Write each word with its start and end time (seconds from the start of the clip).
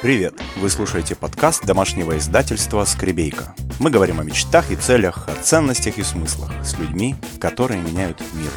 Привет! 0.00 0.34
Вы 0.56 0.70
слушаете 0.70 1.14
подкаст 1.14 1.64
домашнего 1.64 2.16
издательства 2.16 2.84
«Скребейка». 2.84 3.54
Мы 3.78 3.90
говорим 3.90 4.20
о 4.20 4.24
мечтах 4.24 4.70
и 4.70 4.76
целях, 4.76 5.28
о 5.28 5.34
ценностях 5.34 5.98
и 5.98 6.02
смыслах 6.02 6.50
с 6.64 6.78
людьми, 6.78 7.14
которые 7.40 7.80
меняют 7.82 8.20
мир. 8.34 8.50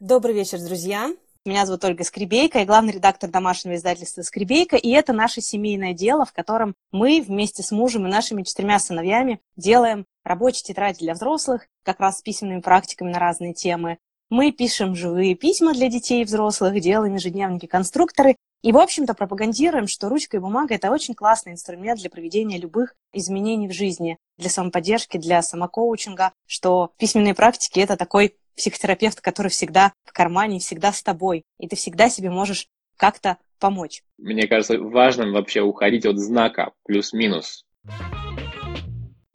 Добрый 0.00 0.34
вечер, 0.34 0.58
друзья! 0.58 1.10
Меня 1.46 1.64
зовут 1.64 1.84
Ольга 1.84 2.04
Скребейка, 2.04 2.58
я 2.58 2.66
главный 2.66 2.92
редактор 2.92 3.30
домашнего 3.30 3.76
издательства 3.76 4.22
«Скребейка», 4.22 4.76
и 4.76 4.90
это 4.90 5.12
наше 5.12 5.40
семейное 5.40 5.94
дело, 5.94 6.26
в 6.26 6.32
котором 6.32 6.74
мы 6.92 7.24
вместе 7.26 7.62
с 7.62 7.70
мужем 7.70 8.06
и 8.06 8.10
нашими 8.10 8.42
четырьмя 8.42 8.78
сыновьями 8.78 9.40
делаем 9.56 10.04
рабочие 10.24 10.64
тетради 10.64 10.98
для 10.98 11.14
взрослых, 11.14 11.66
как 11.84 12.00
раз 12.00 12.18
с 12.18 12.22
письменными 12.22 12.60
практиками 12.60 13.10
на 13.10 13.18
разные 13.18 13.54
темы. 13.54 13.98
Мы 14.30 14.52
пишем 14.52 14.94
живые 14.94 15.34
письма 15.34 15.72
для 15.72 15.88
детей 15.88 16.20
и 16.20 16.24
взрослых, 16.24 16.78
делаем 16.80 17.14
ежедневники-конструкторы 17.14 18.36
и, 18.62 18.72
в 18.72 18.78
общем-то, 18.78 19.14
пропагандируем, 19.14 19.86
что 19.86 20.08
ручка 20.08 20.36
и 20.36 20.40
бумага– 20.40 20.74
это 20.76 20.90
очень 20.90 21.14
классный 21.14 21.52
инструмент 21.52 22.00
для 22.00 22.10
проведения 22.10 22.58
любых 22.58 22.94
изменений 23.12 23.68
в 23.68 23.72
жизни, 23.72 24.18
для 24.36 24.50
самоподдержки, 24.50 25.16
для 25.16 25.42
самокоучинга, 25.42 26.32
что 26.46 26.92
письменные 26.98 27.34
практики– 27.34 27.78
это 27.80 27.96
такой 27.96 28.34
психотерапевт, 28.56 29.20
который 29.20 29.48
всегда 29.48 29.92
в 30.04 30.12
кармане, 30.12 30.58
всегда 30.58 30.92
с 30.92 31.02
тобой, 31.02 31.44
и 31.58 31.68
ты 31.68 31.76
всегда 31.76 32.10
себе 32.10 32.30
можешь 32.30 32.66
как-то 32.96 33.38
помочь. 33.60 34.02
Мне 34.18 34.48
кажется 34.48 34.78
важным 34.78 35.32
вообще 35.32 35.60
уходить 35.60 36.04
от 36.04 36.18
знака 36.18 36.72
плюс-минус. 36.84 37.64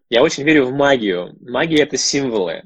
Я 0.09 0.21
очень 0.21 0.43
верю 0.43 0.65
в 0.65 0.73
магию. 0.73 1.35
Магия— 1.39 1.83
это 1.83 1.97
символы. 1.97 2.63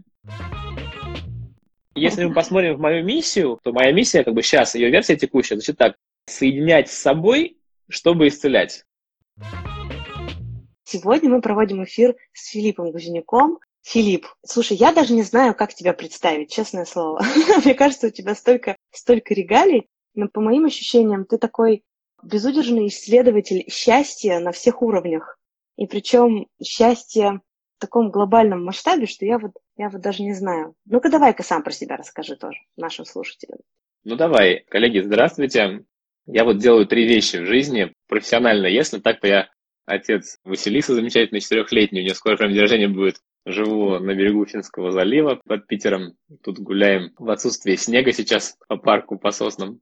Если 1.93 2.25
мы 2.25 2.33
посмотрим 2.33 2.75
в 2.75 2.79
мою 2.79 3.03
миссию, 3.03 3.59
то 3.63 3.71
моя 3.71 3.91
миссия, 3.91 4.23
как 4.23 4.33
бы 4.33 4.43
сейчас, 4.43 4.75
ее 4.75 4.89
версия 4.89 5.15
текущая, 5.15 5.55
звучит 5.55 5.77
так. 5.77 5.95
Соединять 6.27 6.89
с 6.89 6.97
собой, 6.97 7.57
чтобы 7.89 8.27
исцелять. 8.27 8.85
Сегодня 10.83 11.29
мы 11.29 11.41
проводим 11.41 11.83
эфир 11.83 12.15
с 12.33 12.49
Филиппом 12.49 12.91
Гузенюком, 12.91 13.59
Филипп, 13.87 14.27
слушай, 14.45 14.75
я 14.75 14.91
даже 14.91 15.13
не 15.13 15.23
знаю, 15.23 15.55
как 15.55 15.73
тебя 15.73 15.93
представить, 15.93 16.51
честное 16.51 16.83
слово. 16.83 17.21
Мне 17.63 17.73
кажется, 17.73 18.07
у 18.07 18.09
тебя 18.09 18.35
столько, 18.35 18.75
столько 18.91 19.33
регалий, 19.33 19.87
но 20.13 20.27
по 20.27 20.41
моим 20.41 20.65
ощущениям 20.65 21.23
ты 21.23 21.37
такой 21.37 21.83
безудержный 22.21 22.87
исследователь 22.87 23.63
счастья 23.71 24.39
на 24.39 24.51
всех 24.51 24.81
уровнях. 24.81 25.39
И 25.77 25.87
причем 25.87 26.47
счастье 26.61 27.39
в 27.77 27.79
таком 27.79 28.11
глобальном 28.11 28.65
масштабе, 28.65 29.05
что 29.05 29.25
я 29.25 29.39
вот, 29.39 29.51
я 29.77 29.89
вот 29.89 30.01
даже 30.01 30.23
не 30.23 30.33
знаю. 30.33 30.75
Ну-ка 30.85 31.09
давай-ка 31.09 31.43
сам 31.43 31.63
про 31.63 31.71
себя 31.71 31.95
расскажи 31.95 32.35
тоже 32.35 32.59
нашим 32.75 33.05
слушателям. 33.05 33.59
Ну 34.03 34.17
давай, 34.17 34.65
коллеги, 34.67 34.99
здравствуйте. 34.99 35.85
Я 36.27 36.43
вот 36.43 36.57
делаю 36.57 36.85
три 36.85 37.07
вещи 37.07 37.37
в 37.37 37.45
жизни 37.45 37.93
профессионально. 38.07 38.67
Если 38.67 38.99
так, 38.99 39.19
то 39.21 39.27
я 39.27 39.49
отец 39.85 40.37
Василиса, 40.43 40.93
замечательный 40.93 41.39
четырехлетний, 41.39 42.01
у 42.01 42.03
нее 42.03 42.15
скоро 42.15 42.35
прям 42.35 42.51
день 42.51 42.61
рождения 42.61 42.89
будет. 42.89 43.15
Живу 43.45 43.97
на 43.99 44.13
берегу 44.13 44.45
Финского 44.45 44.91
залива 44.91 45.39
под 45.45 45.67
Питером. 45.67 46.15
Тут 46.43 46.59
гуляем 46.59 47.13
в 47.17 47.29
отсутствие 47.29 47.77
снега 47.77 48.11
сейчас 48.11 48.57
по 48.67 48.75
парку, 48.75 49.17
по 49.17 49.31
соснам. 49.31 49.79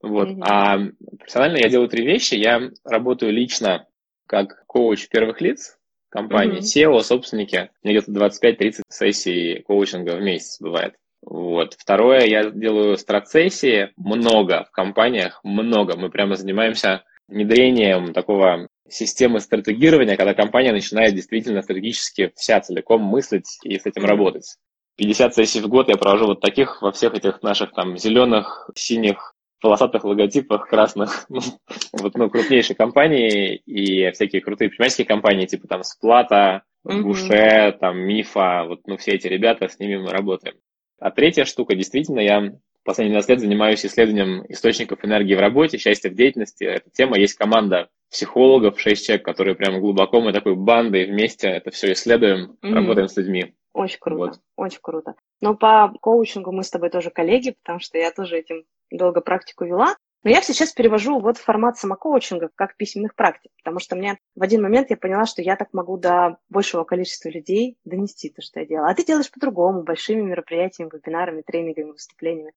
Вот. 0.00 0.28
Mm-hmm. 0.28 0.42
А 0.42 0.78
профессионально 1.18 1.58
я 1.58 1.68
делаю 1.68 1.88
три 1.88 2.06
вещи. 2.06 2.34
Я 2.34 2.70
работаю 2.84 3.32
лично 3.32 3.88
как 4.26 4.64
коуч 4.66 5.08
первых 5.08 5.40
лиц 5.40 5.76
компании, 6.08 6.60
mm-hmm. 6.60 6.98
SEO, 6.98 7.00
собственники. 7.00 7.70
У 7.82 7.88
меня 7.88 8.00
где-то 8.00 8.12
25-30 8.12 8.82
сессий 8.88 9.62
коучинга 9.62 10.16
в 10.16 10.20
месяц 10.20 10.60
бывает. 10.60 10.94
Вот. 11.22 11.74
Второе, 11.78 12.26
я 12.26 12.50
делаю 12.50 12.96
страцессии 12.96 13.92
много 13.96 14.64
в 14.64 14.70
компаниях, 14.70 15.40
много. 15.44 15.96
Мы 15.96 16.10
прямо 16.10 16.34
занимаемся 16.34 17.04
внедрением 17.28 18.12
такого 18.12 18.68
системы 18.88 19.40
стратегирования, 19.40 20.16
когда 20.16 20.34
компания 20.34 20.72
начинает 20.72 21.14
действительно 21.14 21.62
стратегически 21.62 22.32
вся 22.34 22.60
целиком 22.60 23.02
мыслить 23.02 23.58
и 23.62 23.78
с 23.78 23.86
этим 23.86 24.04
работать. 24.04 24.56
50 24.96 25.34
сессий 25.34 25.60
в 25.60 25.68
год 25.68 25.88
я 25.88 25.96
провожу 25.96 26.26
вот 26.26 26.40
таких 26.40 26.82
во 26.82 26.92
всех 26.92 27.14
этих 27.14 27.42
наших 27.42 27.72
там 27.72 27.96
зеленых, 27.96 28.68
синих, 28.74 29.34
полосатых 29.60 30.04
логотипах, 30.04 30.68
красных, 30.68 31.26
вот, 31.92 32.14
ну, 32.14 32.28
крупнейшие 32.28 32.76
компании 32.76 33.56
и 33.56 34.10
всякие 34.12 34.42
крутые 34.42 34.68
предпринимательские 34.68 35.06
компании, 35.06 35.46
типа 35.46 35.68
там 35.68 35.82
Сплата, 35.84 36.64
Буше, 36.82 37.76
там 37.80 37.98
Мифа, 37.98 38.64
вот, 38.66 38.80
ну, 38.86 38.96
все 38.96 39.12
эти 39.12 39.26
ребята, 39.26 39.68
с 39.68 39.78
ними 39.78 39.96
мы 39.96 40.10
работаем. 40.10 40.56
А 41.00 41.10
третья 41.10 41.44
штука, 41.44 41.74
действительно, 41.74 42.20
я 42.20 42.52
последние 42.84 43.14
12 43.14 43.30
лет 43.30 43.40
занимаюсь 43.40 43.84
исследованием 43.84 44.44
источников 44.48 45.04
энергии 45.04 45.34
в 45.34 45.40
работе, 45.40 45.78
счастья 45.78 46.10
в 46.10 46.14
деятельности. 46.14 46.64
Эта 46.64 46.90
тема, 46.90 47.18
есть 47.18 47.34
команда 47.34 47.88
психологов, 48.10 48.78
6 48.80 49.06
человек, 49.06 49.24
которые 49.24 49.54
прямо 49.54 49.80
глубоко, 49.80 50.20
мы 50.20 50.32
такой 50.32 50.56
бандой 50.56 51.06
вместе 51.06 51.48
это 51.48 51.70
все 51.70 51.92
исследуем, 51.92 52.56
mm-hmm. 52.62 52.72
работаем 52.72 53.08
с 53.08 53.16
людьми. 53.16 53.54
Очень 53.72 53.98
круто, 54.00 54.18
вот. 54.18 54.40
очень 54.56 54.80
круто. 54.82 55.14
Но 55.40 55.54
по 55.54 55.92
коучингу 56.00 56.52
мы 56.52 56.64
с 56.64 56.70
тобой 56.70 56.90
тоже 56.90 57.10
коллеги, 57.10 57.54
потому 57.62 57.78
что 57.78 57.98
я 57.98 58.10
тоже 58.10 58.38
этим 58.38 58.64
долго 58.90 59.20
практику 59.20 59.64
вела. 59.64 59.94
Но 60.22 60.30
я 60.30 60.42
сейчас 60.42 60.72
перевожу 60.72 61.18
вот 61.18 61.38
в 61.38 61.42
формат 61.42 61.78
самокоучинга, 61.78 62.50
как 62.54 62.76
письменных 62.76 63.14
практик, 63.14 63.50
потому 63.56 63.78
что 63.78 63.96
мне 63.96 64.18
в 64.34 64.42
один 64.42 64.60
момент 64.60 64.90
я 64.90 64.98
поняла, 64.98 65.24
что 65.24 65.40
я 65.40 65.56
так 65.56 65.72
могу 65.72 65.96
до 65.96 66.36
большего 66.50 66.84
количества 66.84 67.30
людей 67.30 67.78
донести 67.84 68.28
то, 68.28 68.42
что 68.42 68.60
я 68.60 68.66
делаю. 68.66 68.90
А 68.90 68.94
ты 68.94 69.04
делаешь 69.04 69.30
по-другому, 69.30 69.82
большими 69.82 70.20
мероприятиями, 70.20 70.90
вебинарами, 70.92 71.42
тренингами, 71.42 71.92
выступлениями. 71.92 72.52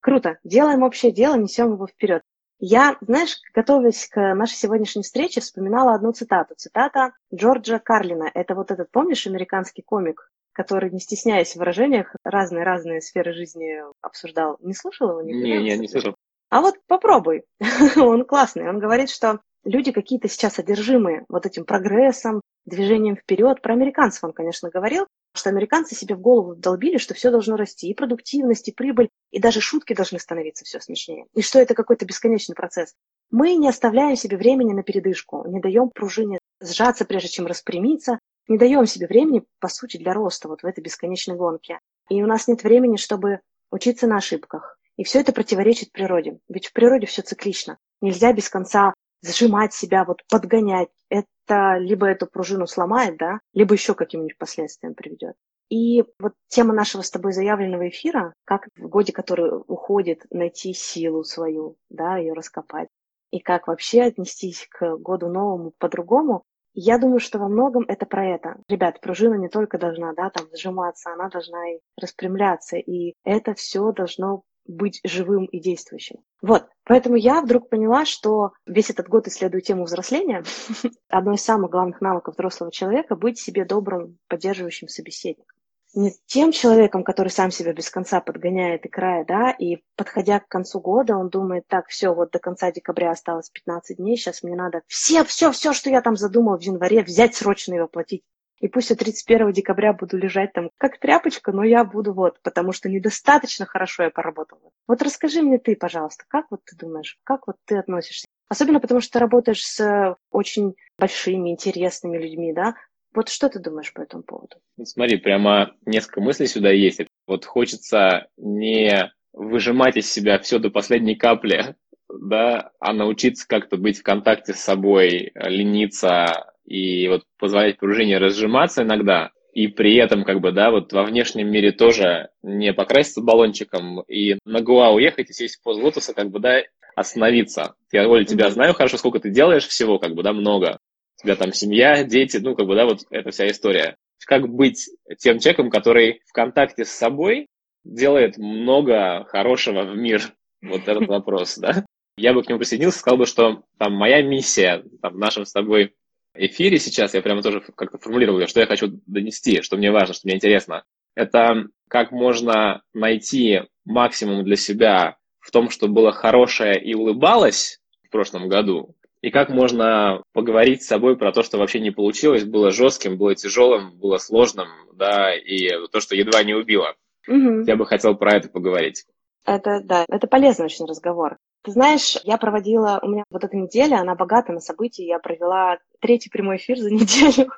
Круто. 0.00 0.38
Делаем 0.44 0.84
общее 0.84 1.10
дело, 1.10 1.36
несем 1.36 1.72
его 1.72 1.88
вперед. 1.88 2.22
Я, 2.60 2.96
знаешь, 3.00 3.40
готовясь 3.52 4.08
к 4.08 4.34
нашей 4.34 4.54
сегодняшней 4.54 5.02
встрече, 5.02 5.40
вспоминала 5.40 5.94
одну 5.94 6.12
цитату. 6.12 6.54
Цитата 6.56 7.12
Джорджа 7.34 7.78
Карлина. 7.78 8.30
Это 8.32 8.54
вот 8.54 8.70
этот, 8.70 8.90
помнишь, 8.90 9.26
американский 9.26 9.82
комик, 9.82 10.30
который, 10.52 10.90
не 10.90 10.98
стесняясь 10.98 11.52
в 11.52 11.56
выражениях, 11.56 12.14
разные-разные 12.24 13.00
сферы 13.00 13.32
жизни 13.32 13.80
обсуждал. 14.00 14.56
Не 14.60 14.74
слушал 14.74 15.10
его? 15.10 15.22
Не, 15.22 15.34
не, 15.34 15.78
не 15.78 15.88
слышал. 15.88 16.16
А 16.50 16.60
вот 16.60 16.76
попробуй. 16.86 17.44
он 17.96 18.24
классный. 18.24 18.68
Он 18.68 18.78
говорит, 18.78 19.10
что 19.10 19.40
люди 19.64 19.92
какие-то 19.92 20.28
сейчас 20.28 20.58
одержимые 20.58 21.24
вот 21.28 21.46
этим 21.46 21.64
прогрессом, 21.64 22.40
движением 22.64 23.16
вперед. 23.16 23.60
Про 23.60 23.74
американцев 23.74 24.24
он, 24.24 24.32
конечно, 24.32 24.70
говорил, 24.70 25.06
что 25.34 25.50
американцы 25.50 25.94
себе 25.94 26.14
в 26.14 26.20
голову 26.20 26.54
долбили, 26.54 26.98
что 26.98 27.14
все 27.14 27.30
должно 27.30 27.56
расти, 27.56 27.88
и 27.88 27.94
продуктивность, 27.94 28.68
и 28.68 28.72
прибыль, 28.72 29.08
и 29.30 29.40
даже 29.40 29.60
шутки 29.60 29.94
должны 29.94 30.18
становиться 30.18 30.64
все 30.64 30.80
смешнее, 30.80 31.26
и 31.34 31.42
что 31.42 31.58
это 31.58 31.74
какой-то 31.74 32.04
бесконечный 32.04 32.54
процесс. 32.54 32.94
Мы 33.30 33.54
не 33.54 33.68
оставляем 33.68 34.16
себе 34.16 34.36
времени 34.36 34.72
на 34.72 34.82
передышку, 34.82 35.46
не 35.46 35.60
даем 35.60 35.90
пружине 35.90 36.38
сжаться, 36.60 37.04
прежде 37.04 37.28
чем 37.28 37.46
распрямиться, 37.46 38.18
не 38.48 38.58
даем 38.58 38.86
себе 38.86 39.06
времени, 39.06 39.44
по 39.60 39.68
сути, 39.68 39.98
для 39.98 40.14
роста 40.14 40.48
вот 40.48 40.62
в 40.62 40.66
этой 40.66 40.82
бесконечной 40.82 41.36
гонке. 41.36 41.78
И 42.08 42.22
у 42.22 42.26
нас 42.26 42.48
нет 42.48 42.62
времени, 42.62 42.96
чтобы 42.96 43.40
учиться 43.70 44.06
на 44.06 44.16
ошибках. 44.16 44.77
И 44.98 45.04
все 45.04 45.20
это 45.20 45.32
противоречит 45.32 45.92
природе. 45.92 46.40
Ведь 46.48 46.66
в 46.66 46.72
природе 46.72 47.06
все 47.06 47.22
циклично. 47.22 47.78
Нельзя 48.02 48.32
без 48.32 48.50
конца 48.50 48.92
сжимать 49.22 49.72
себя, 49.72 50.04
вот 50.04 50.22
подгонять. 50.28 50.88
Это 51.08 51.78
либо 51.78 52.06
эту 52.06 52.26
пружину 52.26 52.66
сломает, 52.66 53.16
да, 53.16 53.38
либо 53.54 53.74
еще 53.74 53.94
каким-нибудь 53.94 54.36
последствиям 54.36 54.94
приведет. 54.94 55.36
И 55.70 56.02
вот 56.18 56.32
тема 56.48 56.74
нашего 56.74 57.02
с 57.02 57.10
тобой 57.10 57.32
заявленного 57.32 57.88
эфира, 57.88 58.34
как 58.44 58.68
в 58.76 58.88
годе, 58.88 59.12
который 59.12 59.62
уходит, 59.66 60.24
найти 60.30 60.74
силу 60.74 61.22
свою, 61.24 61.76
да, 61.90 62.16
ее 62.16 62.32
раскопать. 62.32 62.88
И 63.30 63.38
как 63.38 63.68
вообще 63.68 64.02
отнестись 64.02 64.66
к 64.70 64.96
году 64.96 65.28
новому 65.28 65.72
по-другому, 65.78 66.42
я 66.74 66.98
думаю, 66.98 67.20
что 67.20 67.38
во 67.38 67.48
многом 67.48 67.84
это 67.88 68.06
про 68.06 68.26
это. 68.26 68.56
Ребят, 68.68 69.00
пружина 69.00 69.34
не 69.34 69.48
только 69.48 69.78
должна, 69.78 70.12
да, 70.14 70.30
там 70.30 70.46
сжиматься, 70.54 71.12
она 71.12 71.28
должна 71.28 71.72
и 71.72 71.80
распрямляться, 72.00 72.76
и 72.76 73.14
это 73.24 73.54
все 73.54 73.92
должно 73.92 74.42
быть 74.68 75.00
живым 75.02 75.46
и 75.46 75.58
действующим. 75.58 76.18
Вот, 76.40 76.66
поэтому 76.84 77.16
я 77.16 77.40
вдруг 77.40 77.68
поняла, 77.68 78.04
что 78.04 78.52
весь 78.66 78.90
этот 78.90 79.08
год 79.08 79.26
исследую 79.26 79.62
тему 79.62 79.84
взросления. 79.84 80.44
Одно 81.08 81.32
из 81.32 81.42
самых 81.42 81.70
главных 81.70 82.00
навыков 82.00 82.34
взрослого 82.34 82.70
человека– 82.70 83.16
быть 83.16 83.40
себе 83.40 83.64
добрым, 83.64 84.18
поддерживающим 84.28 84.88
собеседником. 84.88 85.56
Не 85.94 86.12
тем 86.26 86.52
человеком, 86.52 87.02
который 87.02 87.30
сам 87.30 87.50
себя 87.50 87.72
без 87.72 87.88
конца 87.88 88.20
подгоняет 88.20 88.84
и 88.84 88.90
края, 88.90 89.24
да, 89.26 89.50
и 89.50 89.78
подходя 89.96 90.38
к 90.38 90.46
концу 90.46 90.80
года, 90.80 91.16
он 91.16 91.30
думает, 91.30 91.66
так, 91.66 91.88
все, 91.88 92.14
вот 92.14 92.30
до 92.30 92.38
конца 92.38 92.70
декабря 92.70 93.10
осталось 93.10 93.48
15 93.48 93.96
дней, 93.96 94.18
сейчас 94.18 94.42
мне 94.42 94.54
надо 94.54 94.82
все, 94.86 95.24
все, 95.24 95.50
все, 95.50 95.72
что 95.72 95.88
я 95.88 96.02
там 96.02 96.14
задумал 96.14 96.58
в 96.58 96.62
январе, 96.62 97.02
взять 97.02 97.34
срочно 97.34 97.74
и 97.74 97.80
воплотить 97.80 98.22
и 98.60 98.68
пусть 98.68 98.90
я 98.90 98.96
31 98.96 99.52
декабря 99.52 99.92
буду 99.92 100.16
лежать 100.16 100.52
там 100.52 100.70
как 100.78 100.98
тряпочка, 100.98 101.52
но 101.52 101.64
я 101.64 101.84
буду 101.84 102.12
вот, 102.12 102.40
потому 102.42 102.72
что 102.72 102.88
недостаточно 102.88 103.66
хорошо 103.66 104.04
я 104.04 104.10
поработала. 104.10 104.70
Вот 104.86 105.02
расскажи 105.02 105.42
мне 105.42 105.58
ты, 105.58 105.76
пожалуйста, 105.76 106.24
как 106.28 106.46
вот 106.50 106.60
ты 106.64 106.76
думаешь, 106.76 107.18
как 107.24 107.46
вот 107.46 107.56
ты 107.64 107.78
относишься? 107.78 108.26
Особенно 108.48 108.80
потому, 108.80 109.00
что 109.00 109.12
ты 109.12 109.18
работаешь 109.18 109.64
с 109.64 110.16
очень 110.30 110.74
большими, 110.98 111.50
интересными 111.50 112.18
людьми, 112.18 112.52
да? 112.52 112.74
Вот 113.14 113.28
что 113.28 113.48
ты 113.48 113.58
думаешь 113.58 113.92
по 113.92 114.00
этому 114.00 114.22
поводу? 114.22 114.56
Смотри, 114.82 115.16
прямо 115.18 115.74
несколько 115.84 116.20
мыслей 116.20 116.46
сюда 116.46 116.70
есть. 116.70 117.00
Вот 117.26 117.44
хочется 117.44 118.28
не 118.36 119.10
выжимать 119.32 119.96
из 119.96 120.10
себя 120.10 120.38
все 120.38 120.58
до 120.58 120.70
последней 120.70 121.14
капли 121.14 121.76
да, 122.08 122.70
а 122.80 122.92
научиться 122.92 123.46
как-то 123.46 123.76
быть 123.76 123.98
в 123.98 124.02
контакте 124.02 124.54
с 124.54 124.60
собой, 124.60 125.32
лениться 125.34 126.47
и 126.68 127.08
вот 127.08 127.22
позволять 127.38 127.78
пружине 127.78 128.18
разжиматься 128.18 128.82
иногда, 128.82 129.30
и 129.54 129.68
при 129.68 129.96
этом, 129.96 130.24
как 130.24 130.40
бы, 130.40 130.52
да, 130.52 130.70
вот 130.70 130.92
во 130.92 131.02
внешнем 131.02 131.50
мире 131.50 131.72
тоже 131.72 132.28
не 132.42 132.72
покраситься 132.74 133.22
баллончиком 133.22 134.02
и 134.02 134.38
на 134.44 134.60
Гоа 134.60 134.90
уехать 134.90 135.30
и 135.30 135.32
сесть 135.32 135.56
в 135.56 135.62
поз 135.62 135.78
лотоса, 135.78 136.14
как 136.14 136.30
бы, 136.30 136.40
да, 136.40 136.62
остановиться. 136.94 137.74
Я, 137.90 138.08
Оля, 138.08 138.24
тебя 138.24 138.50
знаю 138.50 138.74
хорошо, 138.74 138.98
сколько 138.98 139.18
ты 139.18 139.30
делаешь 139.30 139.66
всего, 139.66 139.98
как 139.98 140.14
бы, 140.14 140.22
да, 140.22 140.32
много. 140.32 140.78
У 141.18 141.24
тебя 141.24 141.36
там 141.36 141.52
семья, 141.52 142.04
дети, 142.04 142.36
ну, 142.36 142.54
как 142.54 142.66
бы, 142.66 142.74
да, 142.74 142.84
вот 142.84 143.00
эта 143.10 143.30
вся 143.30 143.48
история. 143.48 143.96
Как 144.26 144.46
быть 144.48 144.90
тем 145.18 145.38
человеком, 145.38 145.70
который 145.70 146.20
в 146.26 146.32
контакте 146.32 146.84
с 146.84 146.90
собой 146.90 147.46
делает 147.82 148.36
много 148.36 149.24
хорошего 149.24 149.82
в 149.82 149.96
мир? 149.96 150.22
Вот 150.60 150.86
этот 150.86 151.08
вопрос, 151.08 151.56
да. 151.56 151.84
Я 152.18 152.34
бы 152.34 152.42
к 152.42 152.48
нему 152.48 152.58
присоединился, 152.58 152.98
сказал 152.98 153.16
бы, 153.16 153.26
что 153.26 153.62
там 153.78 153.94
моя 153.94 154.22
миссия 154.22 154.84
там, 155.00 155.14
в 155.14 155.18
нашем 155.18 155.46
с 155.46 155.52
тобой 155.52 155.94
эфире 156.34 156.78
сейчас, 156.78 157.14
я 157.14 157.22
прямо 157.22 157.42
тоже 157.42 157.60
как-то 157.60 157.98
формулировал, 157.98 158.46
что 158.46 158.60
я 158.60 158.66
хочу 158.66 159.00
донести, 159.06 159.62
что 159.62 159.76
мне 159.76 159.90
важно, 159.90 160.14
что 160.14 160.26
мне 160.26 160.36
интересно. 160.36 160.84
Это 161.14 161.66
как 161.88 162.12
можно 162.12 162.82
найти 162.94 163.62
максимум 163.84 164.44
для 164.44 164.56
себя 164.56 165.16
в 165.40 165.50
том, 165.50 165.70
что 165.70 165.88
было 165.88 166.12
хорошее 166.12 166.80
и 166.80 166.94
улыбалось 166.94 167.80
в 168.04 168.10
прошлом 168.10 168.48
году, 168.48 168.94
и 169.20 169.30
как 169.30 169.48
можно 169.48 170.22
поговорить 170.32 170.82
с 170.82 170.86
собой 170.86 171.16
про 171.16 171.32
то, 171.32 171.42
что 171.42 171.58
вообще 171.58 171.80
не 171.80 171.90
получилось, 171.90 172.44
было 172.44 172.70
жестким, 172.70 173.18
было 173.18 173.34
тяжелым, 173.34 173.98
было 173.98 174.18
сложным, 174.18 174.68
да, 174.94 175.34
и 175.34 175.70
то, 175.90 176.00
что 176.00 176.14
едва 176.14 176.42
не 176.44 176.54
убило. 176.54 176.94
Угу. 177.26 177.64
Я 177.66 177.76
бы 177.76 177.84
хотел 177.84 178.14
про 178.14 178.36
это 178.36 178.48
поговорить. 178.48 179.04
Это, 179.44 179.80
да, 179.82 180.04
это 180.08 180.26
полезный 180.26 180.66
очень 180.66 180.86
разговор. 180.86 181.38
Ты 181.68 181.72
знаешь, 181.72 182.16
я 182.24 182.38
проводила, 182.38 182.98
у 183.02 183.08
меня 183.08 183.24
вот 183.28 183.44
эта 183.44 183.54
неделя, 183.54 183.96
она 183.96 184.14
богата 184.14 184.54
на 184.54 184.60
события. 184.60 185.04
Я 185.04 185.18
провела 185.18 185.76
третий 186.00 186.30
прямой 186.30 186.56
эфир 186.56 186.78
за 186.78 186.90
неделю. 186.90 187.52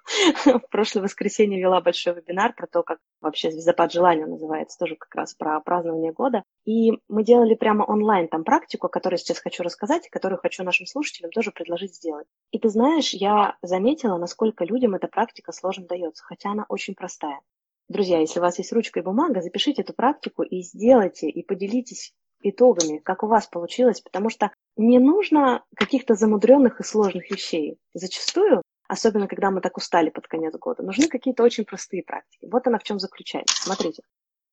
В 0.45 0.69
прошлое 0.69 1.05
воскресенье 1.05 1.61
вела 1.61 1.81
большой 1.81 2.15
вебинар 2.15 2.53
про 2.53 2.67
то, 2.67 2.83
как 2.83 2.99
вообще 3.21 3.53
«Звездопад 3.53 3.93
желания» 3.93 4.27
называется, 4.27 4.77
тоже 4.81 4.97
как 4.97 5.15
раз 5.15 5.35
про 5.35 5.61
празднование 5.61 6.11
года. 6.11 6.43
И 6.65 6.99
мы 7.07 7.23
делали 7.23 7.55
прямо 7.55 7.85
онлайн 7.85 8.27
там 8.27 8.43
практику, 8.43 8.89
о 8.89 8.91
которой 8.91 9.17
сейчас 9.17 9.39
хочу 9.39 9.63
рассказать, 9.63 10.09
и 10.09 10.11
которую 10.11 10.41
хочу 10.41 10.65
нашим 10.65 10.87
слушателям 10.87 11.31
тоже 11.31 11.53
предложить 11.53 11.95
сделать. 11.95 12.27
И 12.51 12.59
ты 12.59 12.69
знаешь, 12.69 13.11
я 13.11 13.59
заметила, 13.63 14.19
насколько 14.19 14.65
людям 14.65 14.97
эта 14.97 15.07
практика 15.07 15.53
сложно 15.53 15.87
дается, 15.87 16.25
хотя 16.25 16.51
она 16.51 16.67
очень 16.69 16.97
простая. 16.97 17.43
Друзья, 17.89 18.19
если 18.19 18.41
у 18.41 18.43
вас 18.43 18.59
есть 18.59 18.73
ручка 18.73 18.99
и 18.99 19.03
бумага, 19.05 19.41
запишите 19.41 19.83
эту 19.83 19.93
практику 19.93 20.43
и 20.43 20.63
сделайте, 20.63 21.29
и 21.29 21.45
поделитесь 21.45 22.13
итогами, 22.43 22.99
как 22.99 23.23
у 23.23 23.27
вас 23.27 23.47
получилось, 23.47 24.01
потому 24.01 24.31
что 24.31 24.51
не 24.77 24.99
нужно 24.99 25.65
каких-то 25.77 26.15
замудренных 26.15 26.81
и 26.81 26.85
сложных 26.85 27.31
вещей. 27.31 27.79
Зачастую, 27.95 28.63
особенно 28.89 29.29
когда 29.29 29.51
мы 29.51 29.61
так 29.61 29.77
устали 29.77 30.11
под 30.11 30.27
конец 30.27 30.55
года, 30.57 30.83
нужны 30.83 31.09
какие-то 31.09 31.43
очень 31.43 31.65
простые 31.65 32.03
практики. 32.03 32.49
Вот 32.51 32.67
она 32.67 32.79
в 32.79 32.83
чем 32.83 32.99
заключается. 32.99 33.63
Смотрите. 33.63 34.03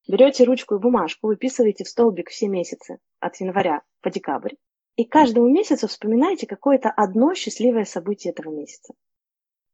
Берете 0.07 0.45
ручку 0.45 0.75
и 0.75 0.79
бумажку, 0.79 1.27
выписываете 1.27 1.83
в 1.83 1.89
столбик 1.89 2.29
все 2.29 2.47
месяцы 2.47 2.99
от 3.19 3.35
января 3.41 3.81
по 4.01 4.09
декабрь, 4.09 4.53
и 4.95 5.03
каждому 5.03 5.49
месяцу 5.49 5.87
вспоминайте 5.87 6.47
какое-то 6.47 6.89
одно 6.89 7.33
счастливое 7.35 7.85
событие 7.85 8.31
этого 8.31 8.51
месяца. 8.51 8.93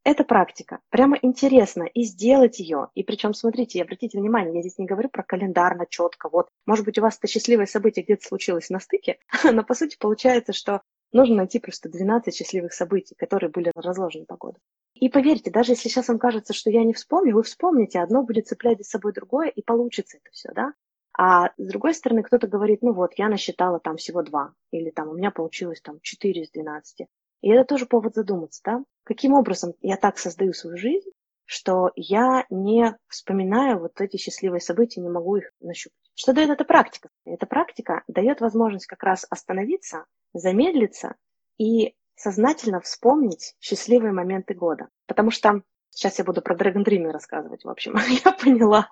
Это 0.04 0.26
практика. 0.26 0.80
Прямо 0.90 1.18
интересно 1.22 1.84
и 1.84 2.04
сделать 2.04 2.60
ее. 2.60 2.90
И 2.94 3.04
причем, 3.04 3.34
смотрите, 3.34 3.82
обратите 3.82 4.20
внимание, 4.20 4.56
я 4.56 4.62
здесь 4.62 4.78
не 4.78 4.86
говорю 4.86 5.08
про 5.10 5.24
календарно, 5.24 5.86
четко. 5.90 6.30
Вот, 6.30 6.50
может 6.66 6.84
быть, 6.84 6.98
у 6.98 7.02
вас 7.02 7.18
это 7.18 7.28
счастливое 7.28 7.68
событие 7.68 8.04
где-то 8.04 8.26
случилось 8.26 8.70
на 8.70 8.80
стыке, 8.80 9.18
но 9.44 9.64
по 9.64 9.74
сути 9.74 9.98
получается, 9.98 10.52
что 10.52 10.82
нужно 11.14 11.36
найти 11.36 11.60
просто 11.60 11.90
12 11.90 12.36
счастливых 12.36 12.74
событий, 12.74 13.16
которые 13.16 13.50
были 13.50 13.72
разложены 13.76 14.26
по 14.26 14.36
году. 14.36 14.58
И 14.96 15.08
поверьте, 15.08 15.52
даже 15.52 15.72
если 15.72 15.88
сейчас 15.88 16.10
вам 16.10 16.20
кажется, 16.20 16.54
что 16.54 16.70
я 16.70 16.84
не 16.84 16.94
вспомню, 16.94 17.36
вы 17.36 17.44
вспомните, 17.44 18.00
одно 18.00 18.24
будет 18.24 18.48
цеплять 18.48 18.80
за 18.80 18.84
собой 18.84 19.14
другое, 19.14 19.48
и 19.48 19.62
получится 19.62 20.18
это 20.18 20.30
все, 20.32 20.50
да? 20.54 20.74
А 21.16 21.50
с 21.58 21.68
другой 21.68 21.94
стороны, 21.94 22.24
кто-то 22.24 22.48
говорит, 22.48 22.82
ну 22.82 22.92
вот, 22.92 23.14
я 23.18 23.30
насчитала 23.30 23.80
там 23.80 23.98
всего 23.98 24.24
два, 24.24 24.54
или 24.72 24.90
там 24.90 25.10
у 25.10 25.14
меня 25.14 25.32
получилось 25.32 25.80
там 25.82 26.00
4 26.02 26.42
из 26.42 26.52
12. 26.52 27.08
И 27.44 27.50
это 27.50 27.66
тоже 27.66 27.86
повод 27.86 28.16
задуматься, 28.16 28.62
да? 28.63 28.84
Каким 29.04 29.34
образом 29.34 29.74
я 29.81 29.98
так 29.98 30.18
создаю 30.18 30.54
свою 30.54 30.78
жизнь, 30.78 31.10
что 31.44 31.92
я 31.98 32.45
не 32.50 32.98
вспоминаю 33.10 33.80
вот 33.80 34.00
эти 34.00 34.16
счастливые 34.16 34.62
события, 34.62 35.01
не 35.01 35.10
могу 35.10 35.36
их 35.36 35.51
нащупать. 35.60 36.00
Что 36.16 36.31
дает 36.31 36.51
эта 36.51 36.63
практика? 36.63 37.10
Эта 37.25 37.45
практика 37.45 38.04
дает 38.07 38.40
возможность 38.40 38.86
как 38.86 39.04
раз 39.04 39.25
остановиться, 39.30 40.06
замедлиться 40.34 41.16
и 41.57 41.95
сознательно 42.16 42.80
вспомнить 42.80 43.56
счастливые 43.60 44.13
моменты 44.13 44.54
года. 44.54 44.88
Потому 45.06 45.30
что 45.30 45.63
сейчас 45.89 46.19
я 46.19 46.24
буду 46.24 46.42
про 46.42 46.56
Dragon 46.56 46.86
Dream 46.86 47.12
рассказывать, 47.12 47.66
в 47.66 47.69
общем, 47.69 47.98
я 48.24 48.31
поняла. 48.31 48.89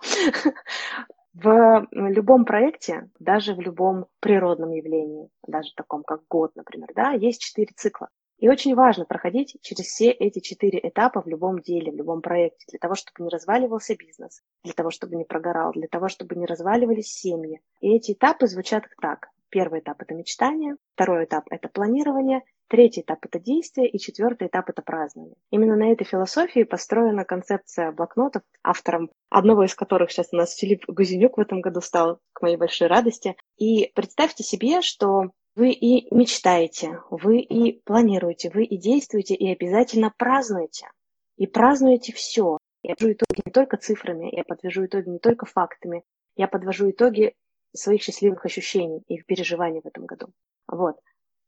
В 1.33 1.87
любом 1.93 2.43
проекте, 2.43 3.09
даже 3.17 3.55
в 3.55 3.61
любом 3.61 4.07
природном 4.19 4.71
явлении, 4.71 5.29
даже 5.47 5.69
таком 5.73 6.03
как 6.03 6.27
год, 6.27 6.53
например, 6.57 6.89
да, 6.93 7.11
есть 7.11 7.39
четыре 7.39 7.71
цикла. 7.77 8.09
И 8.41 8.49
очень 8.49 8.73
важно 8.73 9.05
проходить 9.05 9.55
через 9.61 9.85
все 9.85 10.09
эти 10.09 10.39
четыре 10.39 10.79
этапа 10.81 11.21
в 11.21 11.27
любом 11.27 11.59
деле, 11.59 11.91
в 11.91 11.95
любом 11.95 12.21
проекте, 12.23 12.65
для 12.69 12.79
того, 12.79 12.95
чтобы 12.95 13.23
не 13.23 13.29
разваливался 13.29 13.95
бизнес, 13.95 14.41
для 14.63 14.73
того, 14.73 14.89
чтобы 14.89 15.15
не 15.15 15.25
прогорал, 15.25 15.71
для 15.73 15.87
того, 15.87 16.09
чтобы 16.09 16.35
не 16.35 16.47
разваливались 16.47 17.13
семьи. 17.13 17.61
И 17.81 17.95
эти 17.95 18.13
этапы 18.13 18.47
звучат 18.47 18.85
так. 18.99 19.29
Первый 19.49 19.81
этап– 19.81 19.97
это 20.01 20.15
мечтание, 20.15 20.77
второй 20.95 21.25
этап– 21.25 21.43
это 21.51 21.69
планирование, 21.69 22.41
третий 22.67 23.01
этап– 23.01 23.19
это 23.25 23.37
действие, 23.39 23.87
и 23.87 23.99
четвертый 23.99 24.47
этап– 24.47 24.69
это 24.69 24.81
празднование. 24.81 25.35
Именно 25.51 25.75
на 25.75 25.91
этой 25.91 26.05
философии 26.05 26.63
построена 26.63 27.25
концепция 27.25 27.91
блокнотов, 27.91 28.41
автором 28.63 29.11
одного 29.29 29.65
из 29.65 29.75
которых 29.75 30.09
сейчас 30.09 30.29
у 30.31 30.37
нас 30.37 30.55
Филипп 30.55 30.85
Гузенюк 30.87 31.37
в 31.37 31.41
этом 31.41 31.61
году 31.61 31.81
стал, 31.81 32.19
к 32.33 32.41
моей 32.41 32.57
большой 32.57 32.87
радости. 32.87 33.35
И 33.57 33.91
представьте 33.93 34.43
себе, 34.43 34.81
что 34.81 35.31
вы 35.55 35.71
и 35.71 36.13
мечтаете, 36.13 37.01
вы 37.09 37.39
и 37.39 37.81
планируете, 37.83 38.49
вы 38.53 38.63
и 38.63 38.77
действуете, 38.77 39.35
и 39.35 39.51
обязательно 39.51 40.13
празднуете. 40.17 40.89
И 41.37 41.47
празднуете 41.47 42.13
все. 42.13 42.57
Я 42.83 42.95
подвожу 42.95 43.13
итоги 43.13 43.41
не 43.45 43.51
только 43.51 43.77
цифрами, 43.77 44.35
я 44.35 44.43
подвожу 44.43 44.85
итоги 44.85 45.09
не 45.09 45.19
только 45.19 45.45
фактами, 45.45 46.03
я 46.35 46.47
подвожу 46.47 46.89
итоги 46.89 47.35
своих 47.73 48.01
счастливых 48.01 48.45
ощущений 48.45 49.03
и 49.07 49.21
переживаний 49.21 49.81
в 49.81 49.87
этом 49.87 50.05
году. 50.05 50.27
Вот. 50.67 50.97